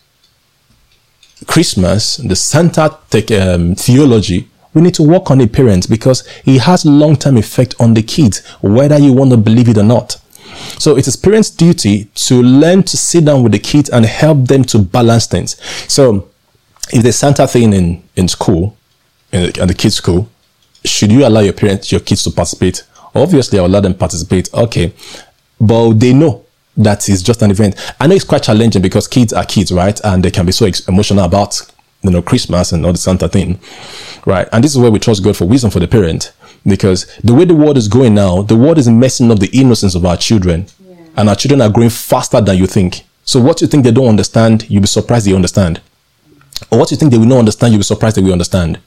Christmas, 1.47 2.17
the 2.17 2.35
Santa 2.35 2.97
um, 3.41 3.75
theology 3.75 4.47
we 4.73 4.81
need 4.81 4.93
to 4.95 5.03
work 5.03 5.29
on 5.31 5.37
the 5.37 5.47
parents 5.47 5.87
because 5.87 6.27
it 6.45 6.61
has 6.61 6.85
long-term 6.85 7.37
effect 7.37 7.75
on 7.79 7.93
the 7.93 8.03
kids, 8.03 8.45
whether 8.61 8.97
you 8.97 9.13
want 9.13 9.31
to 9.31 9.37
believe 9.37 9.67
it 9.67 9.77
or 9.77 9.83
not. 9.83 10.17
So 10.79 10.97
it 10.97 11.07
is 11.07 11.15
parents' 11.15 11.49
duty 11.49 12.05
to 12.05 12.41
learn 12.41 12.83
to 12.83 12.97
sit 12.97 13.25
down 13.25 13.43
with 13.43 13.51
the 13.51 13.59
kids 13.59 13.89
and 13.89 14.05
help 14.05 14.47
them 14.47 14.63
to 14.65 14.79
balance 14.79 15.25
things. 15.25 15.61
So 15.91 16.29
if 16.93 17.03
there's 17.03 17.17
Santa 17.17 17.47
thing 17.47 17.73
in, 17.73 18.03
in 18.15 18.27
school, 18.27 18.77
in 19.31 19.43
the, 19.43 19.61
in 19.61 19.67
the 19.67 19.73
kids' 19.73 19.95
school, 19.95 20.29
should 20.85 21.11
you 21.11 21.25
allow 21.25 21.41
your 21.41 21.53
parents, 21.53 21.91
your 21.91 22.01
kids 22.01 22.23
to 22.23 22.31
participate? 22.31 22.83
Obviously, 23.13 23.59
I'll 23.59 23.67
let 23.67 23.83
them 23.83 23.93
participate. 23.93 24.53
Okay. 24.53 24.93
But 25.61 25.93
they 25.93 26.13
know 26.13 26.43
that 26.77 27.07
is 27.07 27.21
just 27.21 27.41
an 27.41 27.51
event. 27.51 27.75
I 27.99 28.07
know 28.07 28.15
it's 28.15 28.25
quite 28.25 28.43
challenging 28.43 28.81
because 28.81 29.07
kids 29.07 29.31
are 29.31 29.45
kids, 29.45 29.71
right? 29.71 29.99
And 30.03 30.23
they 30.23 30.31
can 30.31 30.45
be 30.45 30.51
so 30.51 30.65
ex- 30.65 30.87
emotional 30.87 31.25
about, 31.25 31.61
you 32.01 32.09
know, 32.09 32.21
Christmas 32.21 32.71
and 32.71 32.85
all 32.85 32.91
the 32.91 32.97
Santa 32.97 33.29
thing, 33.29 33.59
right? 34.25 34.47
And 34.51 34.63
this 34.63 34.71
is 34.71 34.77
where 34.77 34.91
we 34.91 34.99
trust 34.99 35.23
God 35.23 35.37
for 35.37 35.45
wisdom 35.45 35.69
for 35.69 35.79
the 35.79 35.87
parent 35.87 36.33
because 36.65 37.05
the 37.23 37.33
way 37.33 37.45
the 37.45 37.55
world 37.55 37.77
is 37.77 37.87
going 37.87 38.13
now, 38.13 38.41
the 38.41 38.55
world 38.55 38.77
is 38.77 38.89
messing 38.89 39.31
up 39.31 39.39
the 39.39 39.49
innocence 39.53 39.95
of 39.95 40.05
our 40.05 40.17
children, 40.17 40.67
yeah. 40.79 40.95
and 41.17 41.29
our 41.29 41.35
children 41.35 41.61
are 41.61 41.69
growing 41.69 41.89
faster 41.89 42.41
than 42.41 42.57
you 42.57 42.67
think. 42.67 43.01
So 43.23 43.39
what 43.39 43.61
you 43.61 43.67
think 43.67 43.83
they 43.83 43.91
don't 43.91 44.07
understand, 44.07 44.69
you'll 44.69 44.81
be 44.81 44.87
surprised 44.87 45.25
they 45.27 45.33
understand, 45.33 45.81
or 46.71 46.79
what 46.79 46.91
you 46.91 46.97
think 46.97 47.11
they 47.11 47.17
will 47.17 47.25
not 47.25 47.39
understand, 47.39 47.73
you'll 47.73 47.79
be 47.79 47.83
surprised 47.83 48.17
they 48.17 48.21
will 48.21 48.33
understand. 48.33 48.79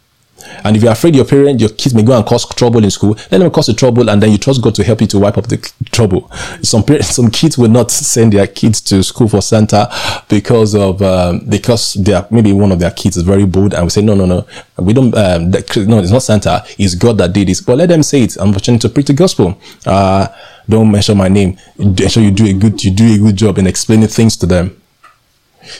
And 0.64 0.76
if 0.76 0.82
you're 0.82 0.92
afraid 0.92 1.14
your 1.14 1.24
parent, 1.24 1.60
your 1.60 1.70
kids 1.70 1.94
may 1.94 2.02
go 2.02 2.16
and 2.16 2.26
cause 2.26 2.46
trouble 2.54 2.82
in 2.82 2.90
school, 2.90 3.16
let 3.30 3.38
them 3.38 3.50
cause 3.50 3.66
the 3.66 3.74
trouble, 3.74 4.10
and 4.10 4.22
then 4.22 4.30
you 4.30 4.38
trust 4.38 4.62
God 4.62 4.74
to 4.74 4.84
help 4.84 5.00
you 5.00 5.06
to 5.08 5.18
wipe 5.18 5.38
up 5.38 5.46
the 5.46 5.56
trouble. 5.92 6.30
Some 6.62 6.82
parents, 6.82 7.14
some 7.14 7.30
kids 7.30 7.56
will 7.56 7.68
not 7.68 7.90
send 7.90 8.32
their 8.32 8.46
kids 8.46 8.80
to 8.82 9.02
school 9.02 9.28
for 9.28 9.40
Santa 9.42 9.90
because 10.28 10.74
of 10.74 11.00
um, 11.02 11.46
because 11.48 11.94
they 11.94 12.12
are 12.12 12.26
maybe 12.30 12.52
one 12.52 12.72
of 12.72 12.78
their 12.78 12.90
kids 12.90 13.16
is 13.16 13.22
very 13.22 13.46
bold, 13.46 13.74
and 13.74 13.84
we 13.84 13.90
say 13.90 14.02
no, 14.02 14.14
no, 14.14 14.26
no, 14.26 14.46
we 14.78 14.92
don't. 14.92 15.14
Um, 15.14 15.50
that, 15.50 15.76
no, 15.86 15.98
it's 15.98 16.10
not 16.10 16.22
Santa. 16.22 16.64
It's 16.78 16.94
God 16.94 17.18
that 17.18 17.32
did 17.32 17.48
this. 17.48 17.60
But 17.60 17.78
let 17.78 17.88
them 17.88 18.02
say 18.02 18.22
it. 18.22 18.36
I'm 18.38 18.52
trying 18.54 18.78
to 18.80 18.88
preach 18.88 19.06
the 19.06 19.14
gospel. 19.14 19.58
Uh, 19.86 20.28
don't 20.68 20.90
mention 20.90 21.16
my 21.16 21.28
name. 21.28 21.58
Ensure 21.78 22.22
you 22.22 22.30
do 22.30 22.46
a 22.46 22.52
good 22.52 22.82
you 22.82 22.90
do 22.90 23.14
a 23.14 23.18
good 23.18 23.36
job 23.36 23.58
in 23.58 23.66
explaining 23.66 24.08
things 24.08 24.36
to 24.38 24.46
them. 24.46 24.80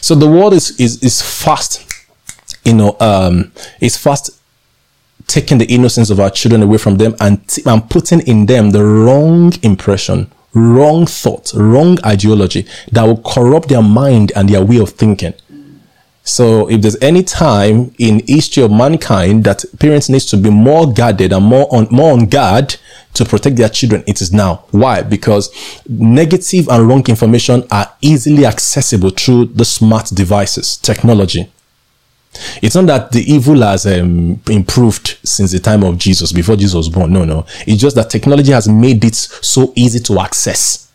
So 0.01 0.15
the 0.15 0.31
world 0.31 0.53
is 0.53 0.79
is 0.81 1.03
is 1.03 1.23
fast. 1.23 1.91
You 2.65 2.75
know, 2.75 2.97
um, 3.01 3.53
it's 3.81 3.99
fast 3.99 4.41
taking 5.27 5.59
the 5.59 5.67
innocence 5.67 6.11
of 6.11 6.21
our 6.21 6.31
children 6.31 6.63
away 6.63 6.79
from 6.79 6.97
them 6.97 7.15
and, 7.21 7.47
t- 7.49 7.63
and 7.67 7.89
putting 7.91 8.21
in 8.21 8.47
them 8.47 8.71
the 8.71 8.85
wrong 8.85 9.53
impression, 9.63 10.31
wrong 10.53 11.07
thought, 11.07 11.53
wrong 11.55 11.99
ideology 12.05 12.67
that 12.93 13.05
will 13.05 13.23
corrupt 13.23 13.69
their 13.69 13.83
mind 13.83 14.33
and 14.37 14.49
their 14.49 14.65
way 14.65 14.79
of 14.79 14.91
thinking. 14.91 15.35
So 16.27 16.71
if 16.71 16.81
there's 16.81 17.01
any 17.03 17.23
time 17.23 17.95
in 17.99 18.23
history 18.27 18.63
of 18.63 18.71
mankind 18.71 19.45
that 19.45 19.63
parents 19.79 20.09
needs 20.09 20.25
to 20.27 20.39
be 20.39 20.49
more 20.49 20.91
guarded 20.91 21.35
and 21.35 21.45
more 21.45 21.69
on, 21.71 21.87
more 21.91 22.13
on 22.13 22.27
guard 22.27 22.77
to 23.13 23.25
protect 23.27 23.57
their 23.57 23.69
children, 23.69 24.03
it 24.07 24.23
is 24.23 24.33
now. 24.33 24.65
Why? 24.71 25.03
Because 25.03 25.51
negative 25.87 26.69
and 26.69 26.89
wrong 26.89 27.05
information 27.09 27.65
are 27.71 27.93
easily 28.01 28.47
accessible 28.47 29.11
through 29.11 29.47
the 29.47 29.67
smart 29.67 30.07
devices, 30.15 30.79
technology. 30.79 31.53
It's 32.63 32.75
not 32.75 32.87
that 32.87 33.13
the 33.13 33.21
evil 33.21 33.61
has 33.63 33.87
um, 33.87 34.41
improved 34.49 35.19
since 35.23 35.53
the 35.53 35.61
time 35.61 35.83
of 35.83 35.99
Jesus, 35.99 36.33
before 36.33 36.57
Jesus 36.57 36.75
was 36.75 36.89
born. 36.89 37.13
No, 37.13 37.25
no. 37.25 37.47
It's 37.67 37.81
just 37.81 37.97
that 37.97 38.11
technology 38.11 38.53
has 38.53 38.69
made 38.69 39.05
it 39.05 39.15
so 39.15 39.73
easy 39.77 40.01
to 40.01 40.21
access. 40.21 40.91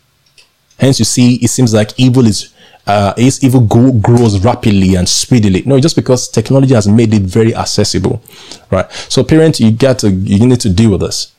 Hence, 0.78 0.98
you 0.98 1.04
see, 1.04 1.34
it 1.36 1.48
seems 1.48 1.74
like 1.74 1.98
evil 1.98 2.26
is 2.26 2.54
uh, 2.86 3.12
is 3.16 3.44
evil 3.44 3.60
go, 3.60 3.92
grows 3.92 4.42
rapidly 4.44 4.96
and 4.96 5.08
speedily. 5.08 5.62
No, 5.66 5.78
just 5.78 5.94
because 5.94 6.28
technology 6.28 6.74
has 6.74 6.88
made 6.88 7.12
it 7.14 7.22
very 7.22 7.54
accessible, 7.54 8.22
right? 8.70 8.90
So, 8.90 9.22
parents, 9.22 9.60
you 9.60 9.70
get 9.70 9.98
to 10.00 10.10
you 10.10 10.46
need 10.46 10.60
to 10.60 10.70
deal 10.70 10.92
with 10.92 11.02
this. 11.02 11.32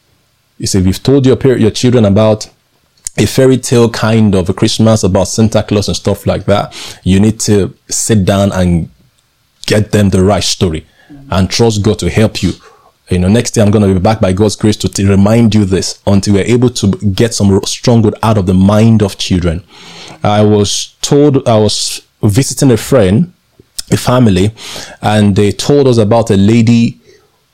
You 0.58 0.68
see, 0.68 0.80
you've 0.80 1.02
told 1.02 1.26
your 1.26 1.36
parent, 1.36 1.60
your 1.60 1.72
children 1.72 2.06
about 2.06 2.48
a 3.18 3.26
fairy 3.26 3.58
tale 3.58 3.90
kind 3.90 4.36
of 4.36 4.50
a 4.50 4.54
Christmas 4.54 5.04
about 5.04 5.26
Santa 5.26 5.64
Claus 5.64 5.88
and 5.88 5.98
stuff 5.98 6.26
like 6.26 6.46
that, 6.46 6.74
you 7.04 7.20
need 7.20 7.40
to 7.42 7.76
sit 7.90 8.24
down 8.24 8.52
and 8.54 8.90
get 9.72 9.94
them 9.94 10.10
the 10.10 10.22
right 10.22 10.44
story 10.44 10.86
and 11.30 11.50
trust 11.50 11.82
God 11.82 11.98
to 12.00 12.10
help 12.10 12.44
you. 12.44 12.52
You 13.10 13.20
know, 13.20 13.30
next 13.30 13.52
day 13.52 13.62
I'm 13.62 13.72
going 13.72 13.88
to 13.88 13.94
be 13.94 14.00
back 14.02 14.20
by 14.20 14.34
God's 14.34 14.58
grace 14.58 14.76
to 14.78 14.90
t- 14.90 15.08
remind 15.08 15.56
you 15.56 15.64
this 15.64 16.02
until 16.06 16.34
we're 16.34 16.54
able 16.56 16.70
to 16.72 16.92
get 17.14 17.34
some 17.34 17.58
strong 17.64 18.02
good 18.02 18.16
out 18.22 18.38
of 18.38 18.48
the 18.48 18.54
mind 18.54 19.02
of 19.02 19.18
children. 19.18 19.64
I 20.24 20.44
was 20.44 20.96
told 21.02 21.48
I 21.48 21.58
was 21.58 22.02
visiting 22.22 22.72
a 22.72 22.78
friend, 22.78 23.32
a 23.92 23.98
family, 23.98 24.52
and 25.02 25.38
they 25.38 25.54
told 25.54 25.88
us 25.88 25.98
about 25.98 26.32
a 26.32 26.38
lady 26.38 27.00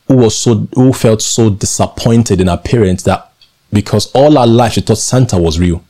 who 0.08 0.18
was 0.18 0.36
so, 0.36 0.68
who 0.74 0.94
felt 0.94 1.22
so 1.22 1.52
disappointed 1.52 2.42
in 2.42 2.48
her 2.48 2.58
parents 2.58 3.04
that 3.04 3.32
because 3.72 4.12
all 4.14 4.40
her 4.40 4.48
life 4.48 4.74
she 4.74 4.82
thought 4.82 4.98
Santa 4.98 5.38
was 5.38 5.60
real 5.60 5.84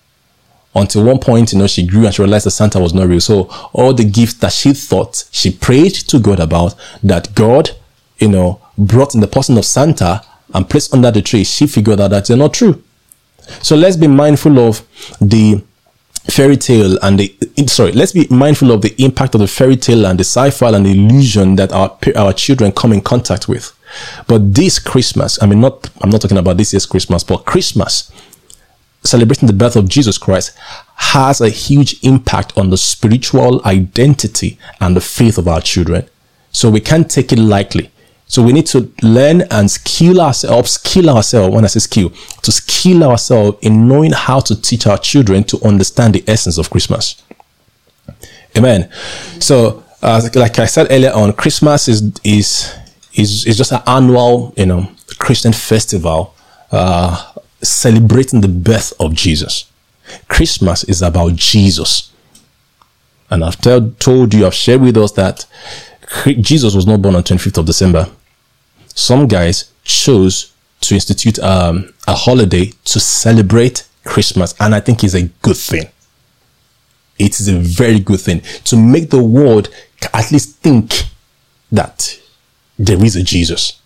until 0.76 1.04
one 1.04 1.20
point, 1.20 1.54
you 1.54 1.60
know, 1.60 1.68
she 1.68 1.86
grew 1.86 2.06
and 2.06 2.14
she 2.14 2.22
realized 2.22 2.46
that 2.46 2.52
Santa 2.52 2.80
was 2.80 2.94
not 2.94 3.08
real. 3.08 3.20
So 3.20 3.44
all 3.74 3.94
the 3.94 4.04
gifts 4.04 4.36
that 4.36 4.54
she 4.54 4.74
thought 4.74 5.26
she 5.32 5.52
prayed 5.52 5.94
to 5.94 6.20
God 6.20 6.40
about, 6.40 6.76
that 7.04 7.34
God, 7.34 7.72
you 8.20 8.28
know, 8.30 8.62
brought 8.78 9.16
in 9.16 9.22
the 9.22 9.28
person 9.28 9.58
of 9.58 9.66
Santa 9.66 10.24
and 10.54 10.70
placed 10.70 10.94
under 10.94 11.12
the 11.12 11.22
tree, 11.22 11.44
she 11.44 11.68
figured 11.68 12.00
out 12.00 12.10
that 12.10 12.28
they're 12.28 12.38
not 12.38 12.54
true. 12.54 12.84
So 13.62 13.76
let's 13.76 13.96
be 13.96 14.08
mindful 14.08 14.60
of 14.60 14.86
the 15.20 15.64
fairy 16.30 16.58
tale 16.58 16.98
and 17.04 17.20
the 17.20 17.34
sorry 17.68 17.94
let's 17.94 18.12
be 18.12 18.28
mindful 18.30 18.72
of 18.72 18.82
the 18.82 18.94
impact 19.02 19.34
of 19.34 19.40
the 19.40 19.48
fairy 19.48 19.78
tale 19.78 20.06
and 20.06 20.20
the 20.20 20.26
sci-fi 20.26 20.76
and 20.76 20.86
the 20.86 20.92
illusion 20.92 21.56
that 21.56 21.72
our 21.72 21.98
our 22.18 22.34
children 22.34 22.70
come 22.72 22.92
in 22.92 23.00
contact 23.00 23.48
with 23.48 23.72
but 24.28 24.54
this 24.54 24.78
christmas 24.78 25.42
i 25.42 25.46
mean 25.46 25.62
not 25.62 25.90
i'm 26.02 26.10
not 26.10 26.20
talking 26.20 26.38
about 26.38 26.58
this 26.58 26.74
year's 26.74 26.86
christmas 26.86 27.24
but 27.24 27.46
christmas 27.46 28.12
celebrating 29.08 29.48
the 29.48 29.54
birth 29.54 29.76
of 29.76 29.90
Jesus 29.90 30.18
Christ 30.18 30.58
has 30.96 31.42
a 31.42 31.50
huge 31.50 32.04
impact 32.04 32.58
on 32.58 32.70
the 32.70 32.78
spiritual 32.78 33.64
identity 33.66 34.58
and 34.80 34.96
the 34.96 35.02
faith 35.02 35.38
of 35.38 35.48
our 35.48 35.62
children. 35.62 36.08
So 36.52 36.70
we 36.70 36.80
can't 36.80 37.10
take 37.10 37.32
it 37.32 37.40
lightly. 37.40 37.92
So 38.28 38.44
we 38.44 38.52
need 38.52 38.66
to 38.68 38.92
learn 39.02 39.44
and 39.52 39.72
skill 39.72 40.20
ourselves, 40.20 40.72
skill 40.72 41.10
ourselves, 41.10 41.56
when 41.56 41.64
I 41.64 41.68
say 41.68 41.80
skill, 41.80 42.10
to 42.42 42.52
skill 42.52 43.04
ourselves 43.04 43.58
in 43.62 43.88
knowing 43.88 44.12
how 44.12 44.42
to 44.42 44.62
teach 44.62 44.86
our 44.86 44.98
children 44.98 45.46
to 45.46 45.64
understand 45.64 46.14
the 46.14 46.24
essence 46.28 46.58
of 46.58 46.70
Christmas. 46.70 47.24
Amen. 48.58 48.92
So, 49.40 49.84
uh, 50.02 50.28
like 50.36 50.60
I 50.60 50.66
said 50.66 50.88
earlier 50.90 51.12
on, 51.14 51.34
Christmas 51.34 51.88
is, 51.88 52.12
is, 52.24 52.74
is, 53.14 53.46
is 53.46 53.58
just 53.58 53.72
an 53.72 53.82
annual, 53.88 54.54
you 54.58 54.66
know, 54.66 54.92
Christian 55.20 55.54
festival, 55.54 56.36
uh, 56.72 57.34
celebrating 57.62 58.42
the 58.42 58.48
birth 58.48 58.94
of 59.00 59.14
Jesus. 59.14 59.72
Christmas 60.28 60.84
is 60.84 61.02
about 61.02 61.36
Jesus. 61.36 62.12
And 63.30 63.44
I've 63.44 63.60
tell, 63.60 63.92
told 64.00 64.34
you, 64.34 64.46
I've 64.46 64.54
shared 64.54 64.82
with 64.82 64.98
us 64.98 65.12
that 65.14 65.46
Jesus 66.40 66.74
was 66.74 66.88
not 66.88 67.02
born 67.02 67.16
on 67.16 67.24
25th 67.24 67.58
of 67.58 67.66
December. 67.66 68.10
Some 68.88 69.28
guys 69.28 69.72
chose 69.84 70.54
to 70.82 70.96
institute 70.96 71.40
um, 71.40 71.94
a 72.08 72.16
holiday 72.16 72.72
to 72.86 73.00
celebrate 73.00 73.88
Christmas, 74.06 74.56
and 74.60 74.74
I 74.74 74.80
think 74.80 75.04
it's 75.04 75.14
a 75.14 75.24
good 75.42 75.58
thing. 75.58 75.90
It 77.20 77.40
is 77.40 77.48
a 77.48 77.58
very 77.58 78.00
good 78.00 78.22
thing 78.22 78.42
to 78.66 78.78
make 78.78 79.10
the 79.10 79.22
world 79.22 79.70
at 80.14 80.32
least 80.32 80.58
think 80.58 81.04
that 81.72 82.20
there 82.78 83.04
is 83.04 83.16
a 83.16 83.24
Jesus. 83.24 83.82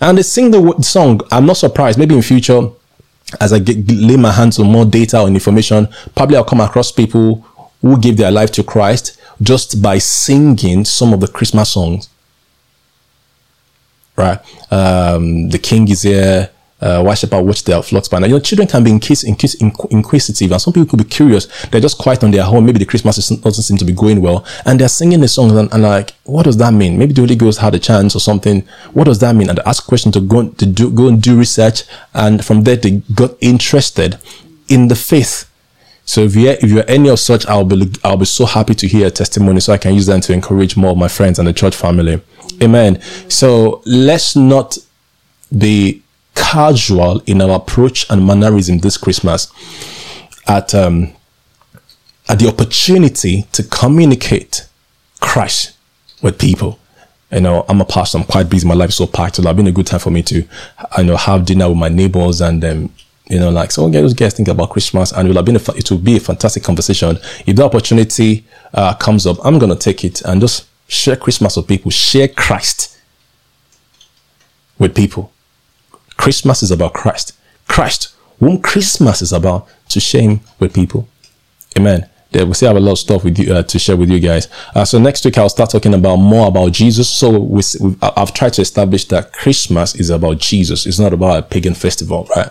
And 0.00 0.18
they 0.18 0.22
sing 0.22 0.50
the 0.50 0.82
song. 0.82 1.20
I'm 1.30 1.46
not 1.46 1.56
surprised. 1.56 1.98
Maybe 1.98 2.14
in 2.14 2.22
future 2.22 2.70
as 3.40 3.52
I 3.52 3.58
get, 3.58 3.88
lay 3.90 4.16
my 4.16 4.32
hands 4.32 4.58
on 4.58 4.66
more 4.66 4.84
data 4.84 5.22
and 5.24 5.34
information, 5.34 5.88
probably 6.14 6.36
I'll 6.36 6.44
come 6.44 6.60
across 6.60 6.92
people 6.92 7.46
who 7.82 7.98
give 8.00 8.16
their 8.16 8.30
life 8.30 8.50
to 8.52 8.62
Christ 8.62 9.20
just 9.42 9.82
by 9.82 9.98
singing 9.98 10.84
some 10.84 11.12
of 11.12 11.20
the 11.20 11.28
Christmas 11.28 11.70
songs. 11.70 12.08
Right? 14.16 14.38
Um, 14.70 15.48
the 15.50 15.58
King 15.58 15.88
is 15.88 16.02
here 16.02 16.50
uh, 16.84 17.02
why 17.02 17.14
shepherd 17.14 17.40
watch 17.40 17.64
their 17.64 17.82
flocks 17.82 18.08
by 18.08 18.18
night. 18.18 18.26
You 18.26 18.34
know, 18.34 18.40
children 18.40 18.68
can 18.68 18.84
be 18.84 18.90
inquisitive, 18.90 20.52
and 20.52 20.60
some 20.60 20.72
people 20.74 20.86
could 20.86 20.98
be 20.98 21.04
curious. 21.04 21.46
They're 21.68 21.80
just 21.80 21.96
quiet 21.96 22.22
on 22.22 22.30
their 22.30 22.42
home. 22.42 22.66
Maybe 22.66 22.78
the 22.78 22.84
Christmas 22.84 23.16
doesn't 23.16 23.62
seem 23.62 23.78
to 23.78 23.86
be 23.86 23.94
going 23.94 24.20
well, 24.20 24.44
and 24.66 24.78
they're 24.78 24.88
singing 24.88 25.20
the 25.20 25.28
songs, 25.28 25.52
and, 25.52 25.72
and 25.72 25.82
like, 25.82 26.10
what 26.24 26.42
does 26.44 26.58
that 26.58 26.74
mean? 26.74 26.98
Maybe 26.98 27.14
the 27.14 27.22
Holy 27.22 27.36
Ghost 27.36 27.60
had 27.60 27.74
a 27.74 27.78
chance 27.78 28.14
or 28.14 28.20
something. 28.20 28.60
What 28.92 29.04
does 29.04 29.18
that 29.20 29.34
mean? 29.34 29.48
And 29.48 29.56
they 29.56 29.62
ask 29.64 29.86
questions 29.86 30.12
to 30.12 30.20
go 30.20 30.50
to 30.50 30.66
do 30.66 30.90
go 30.90 31.08
and 31.08 31.22
do 31.22 31.38
research, 31.38 31.84
and 32.12 32.44
from 32.44 32.64
there 32.64 32.76
they 32.76 33.02
got 33.14 33.34
interested 33.40 34.18
in 34.68 34.88
the 34.88 34.94
faith. 34.94 35.50
So 36.04 36.20
if 36.20 36.36
you're 36.36 36.52
if 36.52 36.64
you're 36.64 36.84
any 36.86 37.08
of 37.08 37.18
such, 37.18 37.46
I'll 37.46 37.64
be 37.64 37.90
I'll 38.04 38.18
be 38.18 38.26
so 38.26 38.44
happy 38.44 38.74
to 38.74 38.86
hear 38.86 39.06
a 39.06 39.10
testimony, 39.10 39.60
so 39.60 39.72
I 39.72 39.78
can 39.78 39.94
use 39.94 40.04
that 40.06 40.22
to 40.24 40.34
encourage 40.34 40.76
more 40.76 40.90
of 40.90 40.98
my 40.98 41.08
friends 41.08 41.38
and 41.38 41.48
the 41.48 41.54
church 41.54 41.74
family. 41.74 42.20
Amen. 42.62 43.00
So 43.30 43.82
let's 43.86 44.36
not 44.36 44.76
be 45.56 46.03
casual 46.34 47.20
in 47.26 47.40
our 47.40 47.56
approach 47.56 48.10
and 48.10 48.26
mannerism 48.26 48.78
this 48.78 48.96
Christmas 48.96 49.52
at 50.46 50.74
um, 50.74 51.12
at 52.28 52.38
the 52.38 52.48
opportunity 52.48 53.42
to 53.52 53.62
communicate 53.62 54.66
Christ 55.20 55.76
with 56.22 56.38
people. 56.38 56.78
you 57.30 57.40
know, 57.40 57.64
I'm 57.68 57.80
a 57.80 57.84
pastor. 57.84 58.18
I'm 58.18 58.24
quite 58.24 58.48
busy. 58.48 58.66
My 58.66 58.74
life 58.74 58.90
is 58.90 58.96
so 58.96 59.06
packed. 59.06 59.38
It's 59.38 59.52
been 59.52 59.66
a 59.66 59.72
good 59.72 59.86
time 59.86 60.00
for 60.00 60.10
me 60.10 60.22
to, 60.22 60.36
you 60.98 61.04
know, 61.04 61.16
have 61.16 61.44
dinner 61.44 61.68
with 61.68 61.78
my 61.78 61.88
neighbors 61.88 62.40
and, 62.40 62.64
um, 62.64 62.92
you 63.26 63.38
know, 63.38 63.50
like, 63.50 63.70
so 63.72 63.88
Get 63.90 64.02
those 64.02 64.14
guys 64.14 64.34
think 64.34 64.48
about 64.48 64.70
Christmas 64.70 65.12
and 65.12 65.26
it 65.26 65.30
will 65.30 65.36
have 65.36 65.44
been, 65.44 65.56
a, 65.56 65.76
it 65.76 65.90
will 65.90 65.98
be 65.98 66.16
a 66.16 66.20
fantastic 66.20 66.62
conversation. 66.62 67.18
If 67.46 67.56
the 67.56 67.64
opportunity 67.64 68.46
uh, 68.72 68.94
comes 68.94 69.26
up, 69.26 69.36
I'm 69.44 69.58
to 69.58 69.76
take 69.76 70.04
it 70.04 70.22
and 70.22 70.40
just 70.40 70.66
share 70.88 71.16
Christmas 71.16 71.56
with 71.56 71.66
people, 71.66 71.90
share 71.90 72.28
Christ 72.28 72.98
with 74.78 74.94
people. 74.94 75.32
Christmas 76.16 76.62
is 76.62 76.70
about 76.70 76.94
Christ. 76.94 77.32
Christ, 77.68 78.14
whom 78.40 78.60
Christmas 78.60 79.22
is 79.22 79.32
about, 79.32 79.68
to 79.88 80.00
share 80.00 80.40
with 80.58 80.74
people. 80.74 81.08
Amen 81.76 82.08
There, 82.30 82.46
we 82.46 82.54
still 82.54 82.68
have 82.68 82.76
a 82.76 82.80
lot 82.80 82.92
of 82.92 82.98
stuff 82.98 83.24
with 83.24 83.38
you 83.38 83.54
uh, 83.54 83.62
to 83.62 83.78
share 83.78 83.96
with 83.96 84.10
you 84.10 84.18
guys. 84.18 84.48
Uh, 84.74 84.84
so 84.84 84.98
next 84.98 85.24
week 85.24 85.38
I'll 85.38 85.48
start 85.48 85.70
talking 85.70 85.94
about 85.94 86.16
more 86.16 86.48
about 86.48 86.72
Jesus. 86.72 87.08
So 87.08 87.38
we, 87.38 87.62
I've 88.02 88.34
tried 88.34 88.54
to 88.54 88.62
establish 88.62 89.04
that 89.06 89.32
Christmas 89.32 89.94
is 89.94 90.10
about 90.10 90.38
Jesus. 90.38 90.84
It's 90.84 90.98
not 90.98 91.12
about 91.12 91.38
a 91.38 91.42
pagan 91.42 91.74
festival, 91.74 92.28
right? 92.34 92.50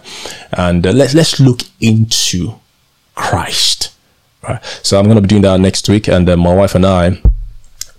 And 0.53 0.87
uh, 0.87 0.91
let's 0.91 1.13
let's 1.13 1.39
look 1.39 1.61
into 1.81 2.53
Christ, 3.15 3.93
right? 4.47 4.63
So 4.83 4.97
I'm 4.97 5.05
going 5.05 5.17
to 5.17 5.21
be 5.21 5.27
doing 5.27 5.41
that 5.41 5.59
next 5.59 5.89
week, 5.89 6.07
and 6.07 6.27
my 6.27 6.55
wife 6.55 6.75
and 6.75 6.85
I 6.85 7.21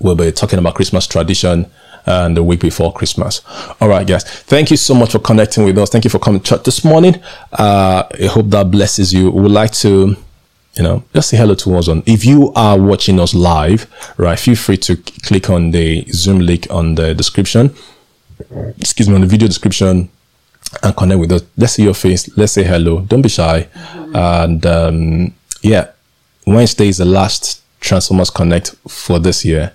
will 0.00 0.14
be 0.14 0.32
talking 0.32 0.58
about 0.58 0.74
Christmas 0.74 1.06
tradition 1.06 1.70
and 2.06 2.36
the 2.36 2.42
week 2.42 2.60
before 2.60 2.92
Christmas. 2.92 3.42
All 3.80 3.88
right, 3.88 4.06
guys. 4.06 4.24
Thank 4.24 4.70
you 4.70 4.76
so 4.76 4.94
much 4.94 5.12
for 5.12 5.18
connecting 5.18 5.64
with 5.64 5.78
us. 5.78 5.90
Thank 5.90 6.04
you 6.04 6.10
for 6.10 6.18
coming 6.18 6.40
to 6.42 6.58
this 6.58 6.84
morning. 6.84 7.22
Uh, 7.52 8.04
I 8.20 8.26
hope 8.26 8.50
that 8.50 8.70
blesses 8.70 9.12
you. 9.12 9.30
We 9.30 9.42
would 9.42 9.52
like 9.52 9.72
to 9.72 10.16
you 10.76 10.82
know, 10.82 11.04
just 11.14 11.30
say 11.30 11.36
hello 11.36 11.54
to 11.54 11.76
us 11.76 11.88
on. 11.88 12.02
If 12.04 12.24
you 12.24 12.52
are 12.54 12.78
watching 12.78 13.20
us 13.20 13.32
live, 13.32 13.86
right, 14.16 14.38
feel 14.38 14.56
free 14.56 14.76
to 14.78 14.96
click 14.96 15.48
on 15.48 15.70
the 15.70 16.04
Zoom 16.10 16.40
link 16.40 16.66
on 16.70 16.96
the 16.96 17.14
description. 17.14 17.74
Excuse 18.78 19.08
me, 19.08 19.14
on 19.14 19.20
the 19.20 19.26
video 19.26 19.46
description 19.46 20.10
and 20.82 20.96
connect 20.96 21.20
with 21.20 21.32
us. 21.32 21.42
Let's 21.56 21.74
see 21.74 21.84
your 21.84 21.94
face. 21.94 22.36
Let's 22.36 22.52
say 22.52 22.64
hello. 22.64 23.02
Don't 23.02 23.22
be 23.22 23.28
shy. 23.28 23.68
Mm-hmm. 23.72 24.16
And 24.16 24.66
um, 24.66 25.34
yeah, 25.62 25.90
Wednesday 26.46 26.88
is 26.88 26.98
the 26.98 27.04
last 27.04 27.62
Transformers 27.80 28.30
Connect 28.30 28.74
for 28.88 29.18
this 29.18 29.44
year. 29.44 29.72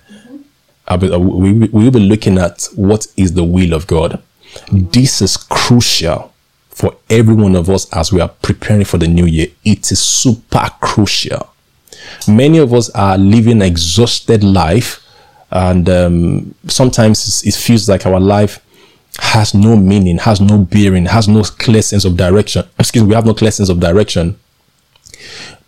Uh, 0.90 1.18
we, 1.20 1.52
will 1.52 1.90
be 1.92 2.00
looking 2.00 2.36
at 2.36 2.68
what 2.74 3.06
is 3.16 3.34
the 3.34 3.44
will 3.44 3.72
of 3.72 3.86
God. 3.86 4.20
This 4.72 5.22
is 5.22 5.36
crucial 5.36 6.32
for 6.68 6.96
every 7.08 7.34
one 7.34 7.54
of 7.54 7.70
us 7.70 7.90
as 7.92 8.12
we 8.12 8.20
are 8.20 8.28
preparing 8.28 8.84
for 8.84 8.98
the 8.98 9.06
new 9.06 9.26
year. 9.26 9.46
It 9.64 9.92
is 9.92 10.00
super 10.00 10.66
crucial. 10.80 11.48
Many 12.26 12.58
of 12.58 12.74
us 12.74 12.90
are 12.90 13.16
living 13.16 13.62
exhausted 13.62 14.42
life, 14.42 15.06
and 15.52 15.88
um, 15.88 16.54
sometimes 16.66 17.44
it 17.44 17.54
feels 17.54 17.88
like 17.88 18.04
our 18.04 18.18
life 18.18 18.64
has 19.20 19.54
no 19.54 19.76
meaning, 19.76 20.18
has 20.18 20.40
no 20.40 20.58
bearing, 20.58 21.06
has 21.06 21.28
no 21.28 21.44
clear 21.44 21.82
sense 21.82 22.04
of 22.04 22.16
direction. 22.16 22.64
Excuse 22.80 23.04
me, 23.04 23.10
we 23.10 23.14
have 23.14 23.26
no 23.26 23.34
clear 23.34 23.52
sense 23.52 23.68
of 23.68 23.78
direction 23.78 24.36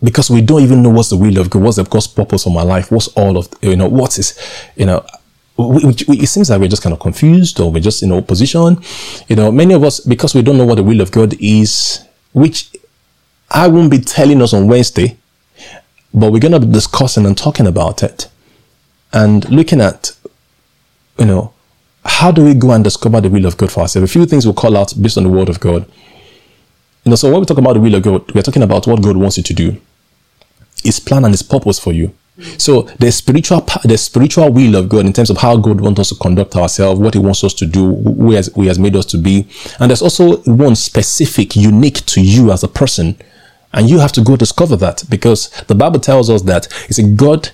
because 0.03 0.29
we 0.29 0.41
don't 0.41 0.61
even 0.61 0.83
know 0.83 0.89
what's 0.89 1.09
the 1.09 1.17
will 1.17 1.37
of 1.39 1.49
God, 1.49 1.61
what's 1.63 1.77
the 1.77 1.83
God's 1.83 2.07
purpose 2.07 2.43
for 2.43 2.49
my 2.49 2.63
life, 2.63 2.91
what's 2.91 3.07
all 3.09 3.37
of 3.37 3.47
you 3.61 3.75
know, 3.75 3.87
what 3.87 4.19
is 4.19 4.37
you 4.75 4.85
know 4.85 5.05
we, 5.57 5.85
we, 6.07 6.19
it 6.19 6.27
seems 6.27 6.49
like 6.49 6.59
we're 6.59 6.67
just 6.67 6.83
kind 6.83 6.93
of 6.93 6.99
confused 6.99 7.59
or 7.59 7.71
we're 7.71 7.79
just 7.79 8.01
in 8.01 8.11
opposition. 8.11 8.81
You 9.27 9.35
know, 9.35 9.51
many 9.51 9.73
of 9.73 9.83
us, 9.83 9.99
because 9.99 10.33
we 10.33 10.41
don't 10.41 10.57
know 10.57 10.65
what 10.65 10.75
the 10.75 10.83
will 10.83 11.01
of 11.01 11.11
God 11.11 11.35
is, 11.39 12.03
which 12.33 12.75
I 13.51 13.67
won't 13.67 13.91
be 13.91 13.99
telling 13.99 14.41
us 14.41 14.53
on 14.53 14.67
Wednesday, 14.67 15.17
but 16.13 16.31
we're 16.31 16.39
going 16.39 16.53
to 16.53 16.59
be 16.59 16.71
discussing 16.71 17.25
and 17.25 17.37
talking 17.37 17.67
about 17.67 18.01
it 18.03 18.29
and 19.11 19.47
looking 19.49 19.79
at, 19.79 20.15
you 21.19 21.25
know, 21.25 21.53
how 22.03 22.31
do 22.31 22.43
we 22.43 22.53
go 22.53 22.71
and 22.71 22.83
discover 22.83 23.21
the 23.21 23.29
will 23.29 23.45
of 23.45 23.55
God 23.57 23.71
for 23.71 23.81
ourselves? 23.81 24.09
A 24.09 24.11
few 24.11 24.25
things 24.25 24.45
we'll 24.45 24.55
call 24.55 24.75
out 24.75 24.93
based 24.99 25.17
on 25.17 25.23
the 25.23 25.29
word 25.29 25.49
of 25.49 25.59
God. 25.59 25.85
You 27.05 27.11
know, 27.11 27.15
so 27.15 27.31
when 27.31 27.39
we 27.39 27.45
talk 27.45 27.57
about 27.57 27.73
the 27.73 27.79
will 27.79 27.95
of 27.95 28.03
God, 28.03 28.31
we're 28.33 28.41
talking 28.41 28.63
about 28.63 28.87
what 28.87 29.01
God 29.01 29.17
wants 29.17 29.37
you 29.37 29.43
to 29.43 29.53
do, 29.53 29.79
His 30.83 30.99
plan 30.99 31.25
and 31.25 31.33
His 31.33 31.43
purpose 31.43 31.79
for 31.79 31.93
you. 31.93 32.13
So 32.57 32.83
the 32.99 33.11
spiritual 33.11 33.61
the 33.83 33.97
spiritual 33.97 34.51
will 34.51 34.75
of 34.75 34.89
God 34.89 35.05
in 35.05 35.13
terms 35.13 35.29
of 35.29 35.37
how 35.37 35.55
God 35.57 35.79
wants 35.79 35.99
us 35.99 36.09
to 36.09 36.15
conduct 36.15 36.55
ourselves, 36.55 36.99
what 36.99 37.13
He 37.13 37.19
wants 37.19 37.43
us 37.43 37.53
to 37.55 37.65
do, 37.65 37.95
who 37.95 38.31
has, 38.31 38.47
who 38.55 38.63
has 38.63 38.79
made 38.79 38.95
us 38.95 39.05
to 39.07 39.17
be, 39.17 39.47
and 39.79 39.89
there's 39.91 40.01
also 40.01 40.37
one 40.43 40.75
specific, 40.75 41.55
unique 41.55 42.03
to 42.07 42.21
you 42.21 42.51
as 42.51 42.63
a 42.63 42.67
person, 42.67 43.17
and 43.71 43.87
you 43.87 43.99
have 43.99 44.11
to 44.13 44.21
go 44.21 44.35
discover 44.35 44.75
that 44.77 45.03
because 45.09 45.49
the 45.67 45.75
Bible 45.75 45.99
tells 45.99 46.29
us 46.29 46.41
that 46.43 46.67
it's 46.89 46.97
a 46.97 47.03
God 47.03 47.49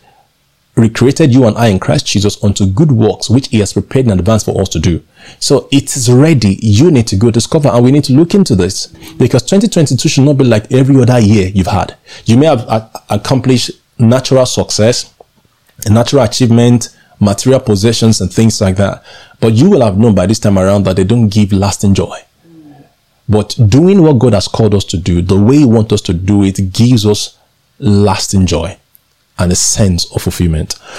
recreated 0.77 1.33
you 1.33 1.45
and 1.45 1.57
I 1.57 1.67
in 1.67 1.79
Christ 1.79 2.05
Jesus 2.07 2.41
unto 2.41 2.65
good 2.65 2.93
works 2.93 3.29
which 3.29 3.49
He 3.49 3.59
has 3.59 3.73
prepared 3.73 4.05
in 4.05 4.17
advance 4.17 4.45
for 4.45 4.61
us 4.61 4.69
to 4.69 4.79
do. 4.79 5.03
So 5.39 5.67
it 5.73 5.97
is 5.97 6.09
ready. 6.09 6.57
You 6.61 6.89
need 6.89 7.07
to 7.07 7.17
go 7.17 7.31
discover, 7.31 7.67
and 7.67 7.83
we 7.83 7.91
need 7.91 8.05
to 8.05 8.13
look 8.13 8.33
into 8.33 8.55
this 8.55 8.87
because 9.17 9.43
2022 9.43 10.07
should 10.07 10.23
not 10.23 10.37
be 10.37 10.45
like 10.45 10.71
every 10.71 11.01
other 11.01 11.19
year 11.19 11.49
you've 11.49 11.67
had. 11.67 11.97
You 12.23 12.37
may 12.37 12.45
have 12.45 12.61
uh, 12.69 12.87
accomplished 13.09 13.71
natural 13.99 14.45
success, 14.45 15.13
natural 15.89 16.23
achievement, 16.23 16.95
material 17.19 17.59
possessions, 17.59 18.21
and 18.21 18.33
things 18.33 18.61
like 18.61 18.77
that. 18.77 19.03
But 19.39 19.53
you 19.53 19.69
will 19.69 19.81
have 19.81 19.97
known 19.97 20.15
by 20.15 20.25
this 20.25 20.39
time 20.39 20.57
around 20.57 20.83
that 20.85 20.95
they 20.95 21.03
don't 21.03 21.29
give 21.29 21.51
lasting 21.51 21.93
joy. 21.93 22.17
But 23.27 23.55
doing 23.67 24.01
what 24.01 24.17
God 24.17 24.33
has 24.33 24.47
called 24.47 24.73
us 24.73 24.85
to 24.85 24.97
do, 24.97 25.21
the 25.21 25.39
way 25.39 25.57
He 25.57 25.65
wants 25.65 25.93
us 25.93 26.01
to 26.01 26.13
do 26.13 26.43
it, 26.43 26.73
gives 26.73 27.05
us 27.05 27.37
lasting 27.77 28.47
joy 28.47 28.77
and 29.37 29.51
a 29.51 29.55
sense 29.55 30.11
of 30.15 30.23
fulfillment. 30.23 30.79